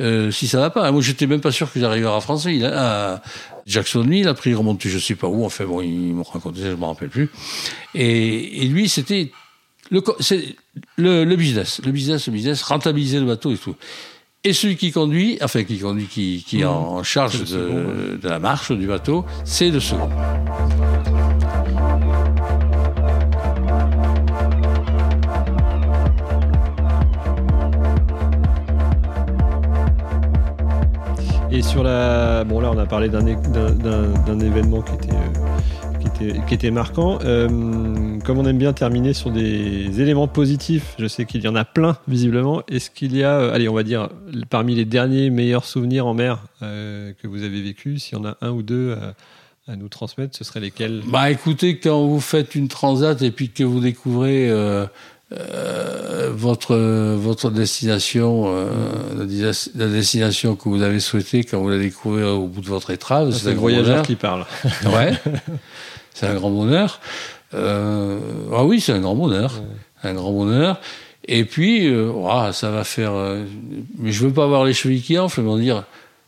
euh, 0.01 0.32
si 0.32 0.47
ça 0.47 0.59
va 0.59 0.70
pas. 0.70 0.91
Moi, 0.91 1.01
j'étais 1.01 1.28
même 1.28 1.41
pas 1.41 1.51
sûr 1.51 1.72
que 1.72 1.80
j'arriverais 1.80 2.16
à 2.16 2.20
France. 2.22 2.45
Il 2.49 2.66
a, 2.66 3.14
à 3.14 3.22
Jacksonville, 3.66 4.28
après 4.28 4.49
il 4.49 4.55
remonte 4.55 4.82
je 4.86 4.97
sais 4.99 5.16
pas 5.16 5.28
où. 5.28 5.45
Enfin 5.45 5.66
bon, 5.66 5.82
il 5.82 6.14
me 6.16 6.24
racontait, 6.24 6.62
je 6.64 6.76
me 6.76 6.86
rappelle 6.86 7.09
plus. 7.09 7.30
Et, 7.95 8.64
et 8.64 8.68
lui, 8.68 8.89
c'était 8.89 9.32
le 9.89 11.36
business, 11.36 11.82
le 11.86 11.91
business, 11.91 12.28
le 12.28 12.34
business, 12.34 12.62
rentabiliser 12.64 13.20
le 13.20 13.26
bateau 13.26 13.51
et 13.53 13.57
tout. 13.57 13.76
Et 14.43 14.53
celui 14.53 14.75
qui 14.75 14.91
conduit, 14.91 15.37
enfin 15.43 15.63
qui 15.63 15.77
conduit, 15.77 16.07
qui, 16.07 16.43
qui 16.47 16.61
est 16.61 16.65
en 16.65 17.03
charge 17.03 17.43
de, 17.51 18.17
de 18.19 18.27
la 18.27 18.39
marche 18.39 18.71
du 18.71 18.87
bateau, 18.87 19.23
c'est 19.43 19.69
le 19.69 19.79
second. 19.79 20.09
Et 31.51 31.61
sur 31.61 31.83
la. 31.83 32.43
Bon, 32.43 32.61
là, 32.61 32.71
on 32.73 32.79
a 32.79 32.87
parlé 32.87 33.09
d'un 33.09 34.39
événement 34.39 34.81
qui 34.81 34.93
était, 34.95 35.13
euh, 35.13 35.99
qui 35.99 36.07
était, 36.07 36.39
qui 36.47 36.53
était 36.55 36.71
marquant. 36.71 37.19
Euh, 37.23 38.11
comme 38.24 38.38
on 38.38 38.45
aime 38.45 38.57
bien 38.57 38.74
terminer 38.74 39.13
sur 39.13 39.32
des 39.32 40.01
éléments 40.01 40.28
positifs, 40.28 40.95
je 40.99 41.07
sais 41.07 41.26
qu'il 41.26 41.41
y 41.41 41.47
en 41.47 41.55
a 41.55 41.65
plein, 41.65 41.97
visiblement. 42.07 42.63
Est-ce 42.67 42.89
qu'il 42.89 43.15
y 43.15 43.24
a, 43.24 43.39
euh, 43.39 43.53
allez, 43.53 43.67
on 43.67 43.74
va 43.74 43.84
dire, 43.84 44.09
parmi 44.49 44.76
les 44.76 44.86
derniers 44.86 45.30
meilleurs 45.30 45.65
souvenirs 45.65 46.05
en 46.07 46.13
mer 46.13 46.43
euh, 46.61 47.13
que 47.22 47.28
vous 47.28 47.43
avez 47.43 47.61
vécu, 47.61 47.99
s'il 47.99 48.17
y 48.17 48.22
en 48.22 48.26
a 48.26 48.38
un 48.41 48.51
ou 48.51 48.61
deux 48.61 48.93
à, 48.93 49.13
à 49.72 49.76
nous 49.76 49.89
transmettre, 49.89 50.38
ce 50.38 50.43
seraient 50.43 50.59
lesquels? 50.59 51.01
Bah 51.07 51.32
écoutez, 51.32 51.80
quand 51.80 52.05
vous 52.05 52.19
faites 52.19 52.55
une 52.55 52.67
transat 52.67 53.22
et 53.22 53.32
puis 53.32 53.49
que 53.49 53.63
vous 53.63 53.80
découvrez 53.80 54.49
euh, 54.49 54.86
euh, 55.34 56.32
votre 56.34 56.76
votre 56.76 57.51
destination, 57.51 58.45
euh, 58.47 58.69
la, 59.76 59.88
destination 59.88 60.55
que 60.55 60.67
vous 60.67 60.82
avez 60.82 60.99
souhaitée, 60.99 61.43
quand 61.43 61.61
vous 61.61 61.69
la 61.69 61.78
découvrez 61.78 62.24
au 62.24 62.47
bout 62.47 62.61
de 62.61 62.67
votre 62.67 62.91
étrave, 62.91 63.30
Ah, 63.32 63.38
C'est 63.38 63.51
le 63.51 63.59
voyageur 63.59 64.03
qui 64.03 64.15
parle. 64.15 64.45
Ouais, 64.86 65.13
c'est 66.13 66.28
un 66.28 66.36
grand 66.36 66.49
bonheur. 66.49 66.99
Euh, 67.54 68.20
ah 68.54 68.64
oui, 68.66 68.80
c'est 68.80 68.93
un 68.93 68.99
grand 69.02 69.16
bonheur, 69.16 69.62
un 70.04 70.14
grand 70.14 70.32
bonheur. 70.32 70.80
Et 71.28 71.45
puis, 71.45 71.88
euh, 71.88 72.10
ouah, 72.12 72.52
ça 72.54 72.72
va 72.72 72.84
faire. 72.84 73.14
euh, 73.14 73.43
mais 73.99 74.12
je 74.12 74.26
veux 74.26 74.34
pas 74.34 74.43
avoir 74.45 74.66
les 74.66 74.74
chevilles 74.74 75.02
qui 75.02 75.18
enflent, 75.20 75.41
mais 75.41 75.62
dire, 75.62 75.84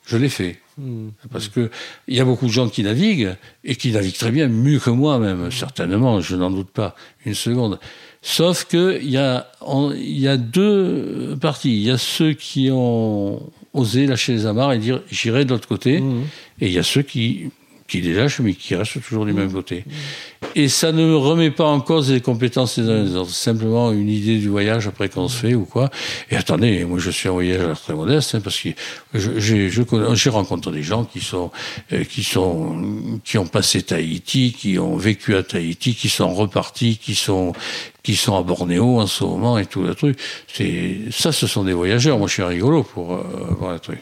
je 0.06 0.18
l'ai 0.18 0.30
fait. 0.30 0.60
Hmm. 0.78 1.10
Parce 1.32 1.50
que 1.50 1.70
il 2.08 2.16
y 2.16 2.20
a 2.20 2.26
beaucoup 2.26 2.48
de 2.48 2.52
gens 2.52 2.68
qui 2.68 2.84
naviguent 2.84 3.36
et 3.64 3.76
qui 3.76 3.92
naviguent 3.92 4.18
très 4.18 4.32
bien, 4.32 4.48
mieux 4.48 4.80
que 4.80 4.90
moi 4.90 5.20
même, 5.20 5.52
certainement, 5.52 6.20
je 6.20 6.36
n'en 6.36 6.50
doute 6.50 6.70
pas 6.72 6.96
une 7.26 7.36
seconde. 7.36 7.80
Sauf 8.24 8.66
que 8.66 9.00
il 9.02 9.10
y 9.12 9.18
a 9.18 9.48
on- 9.62 9.92
il 9.92 10.18
y 10.20 10.28
a 10.28 10.38
deux 10.38 11.36
parties. 11.40 11.76
Il 11.76 11.84
y 11.84 11.92
a 11.92 11.98
ceux 12.00 12.34
qui 12.34 12.70
ont 12.72 13.42
osé 13.74 14.08
lâcher 14.08 14.34
les 14.34 14.46
amarres 14.48 14.74
et 14.74 14.80
dire 14.80 15.02
j'irai 15.12 15.46
de 15.46 15.52
l'autre 15.52 15.68
côté, 15.68 16.00
Mhm. 16.02 16.24
et 16.62 16.68
il 16.68 16.74
y 16.74 16.80
a 16.80 16.84
ceux 16.84 17.02
qui 17.04 17.52
qui 17.94 18.02
les 18.02 18.14
lâchent 18.14 18.40
mais 18.40 18.56
qui 18.56 18.74
restent 18.74 19.00
toujours 19.04 19.24
du 19.24 19.34
même 19.34 19.54
côté. 19.54 19.86
Et 20.56 20.68
ça 20.68 20.92
ne 20.92 21.14
remet 21.14 21.52
pas 21.52 21.66
en 21.66 21.80
cause 21.80 22.12
les 22.12 22.22
compétences 22.22 22.80
des 22.80 22.90
uns 22.90 23.04
des 23.04 23.16
autres. 23.16 23.30
C'est 23.30 23.52
simplement 23.52 23.92
une 23.92 24.10
idée 24.10 24.40
du 24.40 24.50
voyage 24.50 24.88
après 24.88 25.10
qu'on 25.10 25.28
se 25.28 25.38
fait 25.38 25.54
ou 25.54 25.66
quoi. 25.66 25.92
Et 26.32 26.36
attendez, 26.36 26.86
moi 26.86 26.98
je 26.98 27.12
suis 27.12 27.30
un 27.30 27.34
voyageur 27.34 27.80
très 27.80 27.94
modeste 27.94 28.34
hein, 28.34 28.42
parce 28.44 28.60
que 28.60 28.70
je 29.14 29.70
j'ai 30.16 30.30
rencontré 30.32 30.72
des 30.72 30.82
gens 30.82 31.04
qui 31.04 31.20
sont 31.20 31.52
euh, 31.92 32.04
qui 32.04 32.24
sont 32.24 33.20
qui 33.24 33.38
ont 33.38 33.46
passé 33.46 33.84
Tahiti, 33.84 34.56
qui 34.58 34.80
ont 34.80 34.98
vécu 34.98 35.36
à 35.36 35.44
Tahiti, 35.44 35.94
qui 35.94 36.10
sont 36.10 36.34
repartis, 36.34 36.98
qui 36.98 37.14
sont 37.14 37.54
qui 38.02 38.16
sont 38.16 38.36
à 38.36 38.42
Bornéo 38.42 39.02
en 39.02 39.08
ce 39.08 39.24
moment 39.24 39.60
et 39.60 39.68
tout 39.68 39.84
le 39.84 39.94
truc. 39.94 40.18
C'est 40.52 40.98
ça, 41.12 41.32
ce 41.32 41.46
sont 41.46 41.64
des 41.64 41.74
voyageurs. 41.74 42.18
Moi, 42.18 42.28
je 42.28 42.34
suis 42.34 42.44
un 42.44 42.48
rigolo 42.48 42.82
pour 42.82 43.14
euh, 43.14 43.24
voir 43.60 43.74
le 43.74 43.80
truc. 43.80 44.00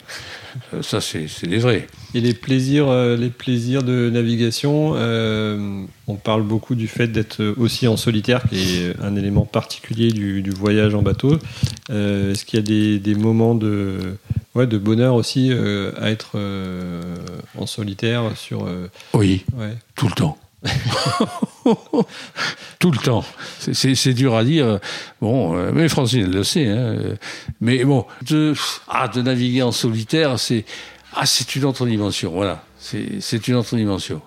Euh, 0.73 0.81
Ça, 0.81 0.99
c'est 1.01 1.27
des 1.47 1.57
vrais. 1.59 1.87
Et 2.13 2.21
les 2.21 2.33
plaisirs, 2.33 2.87
euh, 2.89 3.15
les 3.17 3.29
plaisirs 3.29 3.83
de 3.83 4.09
navigation, 4.09 4.93
euh, 4.95 5.83
on 6.07 6.15
parle 6.15 6.43
beaucoup 6.43 6.75
du 6.75 6.87
fait 6.87 7.07
d'être 7.07 7.43
aussi 7.57 7.87
en 7.87 7.97
solitaire, 7.97 8.43
qui 8.49 8.55
est 8.81 8.95
un 9.01 9.15
élément 9.15 9.45
particulier 9.45 10.11
du, 10.11 10.41
du 10.41 10.49
voyage 10.51 10.93
en 10.95 11.01
bateau. 11.01 11.37
Euh, 11.89 12.31
Est-ce 12.31 12.45
qu'il 12.45 12.59
y 12.59 12.61
a 12.61 12.65
des, 12.65 12.99
des 12.99 13.15
moments 13.15 13.55
de, 13.55 13.97
ouais, 14.55 14.67
de 14.67 14.77
bonheur 14.77 15.15
aussi 15.15 15.49
euh, 15.51 15.91
à 15.97 16.09
être 16.11 16.37
en 17.57 17.65
solitaire 17.65 18.23
sur, 18.35 18.67
Oui. 19.13 19.45
ouais. 19.57 19.75
Tout 19.95 20.07
le 20.07 20.13
temps. 20.13 20.37
Tout 22.79 22.91
le 22.91 22.97
temps. 22.97 23.25
C'est- 23.59 24.13
dur 24.13 24.35
à 24.35 24.43
dire. 24.43 24.79
Bon, 25.21 25.57
euh, 25.57 25.71
mais 25.73 25.89
Francine 25.89 26.29
le 26.31 26.43
sait. 26.43 26.67
Hein. 26.67 26.95
Mais 27.59 27.83
bon, 27.83 28.05
de, 28.23 28.53
ah, 28.87 29.07
de 29.07 29.21
naviguer 29.21 29.61
en 29.63 29.71
solitaire, 29.71 30.39
c'est 30.39 30.65
ah, 31.13 31.25
c'est 31.25 31.55
une 31.55 31.65
autre 31.65 31.85
dimension. 31.85 32.31
Voilà, 32.31 32.63
c'est 32.79 33.47
une 33.47 33.55
autre 33.55 33.75
dimension. 33.75 34.21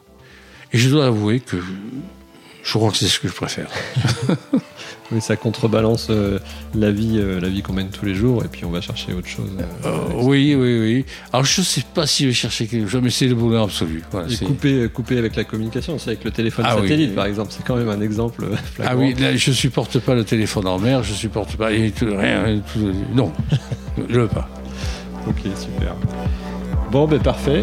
Et 0.72 0.78
je 0.78 0.89
dois 0.91 1.07
avouer 1.07 1.41
que 1.41 1.57
je 2.62 2.72
crois 2.72 2.91
que 2.91 2.97
c'est 2.97 3.07
ce 3.09 3.20
que 3.20 3.28
je 3.28 3.35
préfère. 3.35 3.68
Oui, 5.13 5.21
ça 5.21 5.37
contrebalance 5.37 6.07
euh, 6.09 6.39
la 6.75 6.91
vie, 6.91 7.19
euh, 7.19 7.39
la 7.39 7.49
vie 7.51 7.61
qu'on 7.61 7.75
mène 7.75 7.91
tous 7.91 8.07
les 8.07 8.15
jours, 8.15 8.43
et 8.43 8.49
puis 8.49 8.65
on 8.65 8.71
va 8.71 8.81
chercher 8.81 9.13
autre 9.13 9.29
chose. 9.29 9.51
euh, 9.85 9.99
oui, 10.17 10.55
oui, 10.59 10.79
oui. 10.81 11.05
Alors 11.33 11.45
je 11.45 11.61
sais 11.61 11.83
pas 11.95 12.07
si 12.07 12.23
je 12.23 12.29
vais 12.29 12.35
chercher 12.35 12.67
quelque 12.67 12.89
chose, 12.89 13.03
mais 13.03 13.11
c'est 13.11 13.27
le 13.29 13.35
bonheur 13.35 13.65
absolu. 13.65 14.03
Voilà, 14.11 14.29
et 14.29 14.35
c'est- 14.35 14.47
couper, 14.47 14.89
couper 14.93 15.19
avec 15.19 15.37
la 15.37 15.45
communication, 15.45 15.99
c'est 15.99 16.11
avec 16.11 16.25
le 16.25 16.31
téléphone 16.31 16.65
Ah 16.67 16.77
satellite 16.77 17.11
oui. 17.11 17.15
par 17.17 17.27
exemple, 17.27 17.53
c'est 17.55 17.65
quand 17.65 17.77
même 17.77 17.91
un 17.91 18.01
exemple 18.01 18.47
flagrant. 18.75 18.95
Ah 18.95 18.97
oui, 18.97 19.15
là, 19.21 19.37
je 19.37 19.53
supporte 19.53 19.99
pas 19.99 20.15
le 20.15 20.25
téléphone 20.25 20.67
en 20.67 20.79
mer, 20.79 21.03
je 21.03 21.13
supporte 21.13 21.55
pas 21.57 21.71
et 21.73 21.91
tout, 21.91 22.07
rien, 22.07 22.61
tout- 22.73 22.93
non, 23.15 23.31
je 24.09 24.21
veux 24.21 24.29
pas. 24.29 24.49
Ok, 25.29 25.37
super. 25.59 25.95
Bon, 26.91 27.07
ben 27.07 27.21
parfait. 27.21 27.63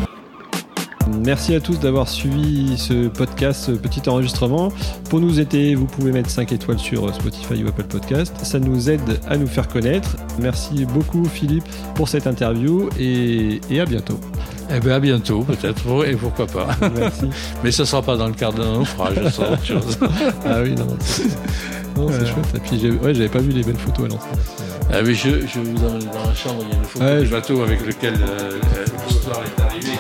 Merci 1.20 1.53
à 1.55 1.59
tous 1.59 1.80
d'avoir 1.80 2.07
suivi 2.07 2.78
ce 2.78 3.07
podcast, 3.07 3.66
ce 3.66 3.72
petit 3.72 4.07
enregistrement. 4.09 4.70
Pour 5.09 5.20
nous 5.20 5.39
aider, 5.39 5.76
vous 5.76 5.86
pouvez 5.86 6.12
mettre 6.12 6.30
5 6.30 6.51
étoiles 6.51 6.80
sur 6.80 7.14
Spotify 7.14 7.64
ou 7.64 7.68
Apple 7.68 7.84
Podcast. 7.84 8.34
Ça 8.43 8.59
nous 8.59 8.89
aide 8.89 9.20
à 9.28 9.38
nous 9.38 9.47
faire 9.47 9.68
connaître. 9.68 10.16
Merci 10.39 10.86
beaucoup 10.86 11.26
Philippe 11.26 11.66
pour 11.95 12.07
cette 12.09 12.28
interview 12.28 12.89
et, 12.99 13.59
et 13.70 13.80
à 13.80 13.86
bientôt. 13.86 14.20
Eh 14.74 14.80
bien, 14.80 14.95
à 14.95 14.99
bientôt, 14.99 15.41
peut-être, 15.43 16.05
et 16.07 16.16
pourquoi 16.16 16.47
pas. 16.47 16.68
Merci. 16.95 17.26
Mais 17.64 17.72
ce 17.72 17.84
sera 17.84 18.01
pas 18.01 18.16
dans 18.16 18.28
le 18.28 18.34
cadre 18.34 18.57
d'un 18.64 18.74
naufrage, 18.80 19.16
ça 19.24 19.32
sera 19.32 19.51
autre 19.51 19.66
chose. 19.66 19.97
ah 20.45 20.62
oui, 20.64 20.72
non. 20.76 20.86
Non, 21.97 22.07
c'est 22.09 22.22
Ouais. 22.22 22.26
chouette. 22.26 22.55
Et 22.55 22.59
puis, 22.59 22.89
ouais, 22.91 23.14
j'avais 23.14 23.28
pas 23.28 23.39
vu 23.39 23.51
les 23.51 23.64
belles 23.64 23.76
photos 23.78 24.05
à 24.05 24.07
l'entrée. 24.07 24.30
Ah 24.93 24.99
oui, 25.03 25.14
je, 25.14 25.30
je 25.45 25.59
vous 25.59 25.86
emmène 25.86 25.99
dans 26.05 26.26
la 26.26 26.34
chambre, 26.34 26.64
il 26.64 26.70
y 26.70 26.72
a 26.72 26.78
une 26.78 26.84
photo 26.86 27.05
Ouais, 27.05 27.22
du 27.22 27.28
bateau 27.28 27.62
avec 27.64 27.86
lequel 27.86 28.14
euh, 28.14 28.51
euh, 28.78 28.86
l'histoire 29.09 29.41
est 29.43 29.62
arrivée. 29.62 29.99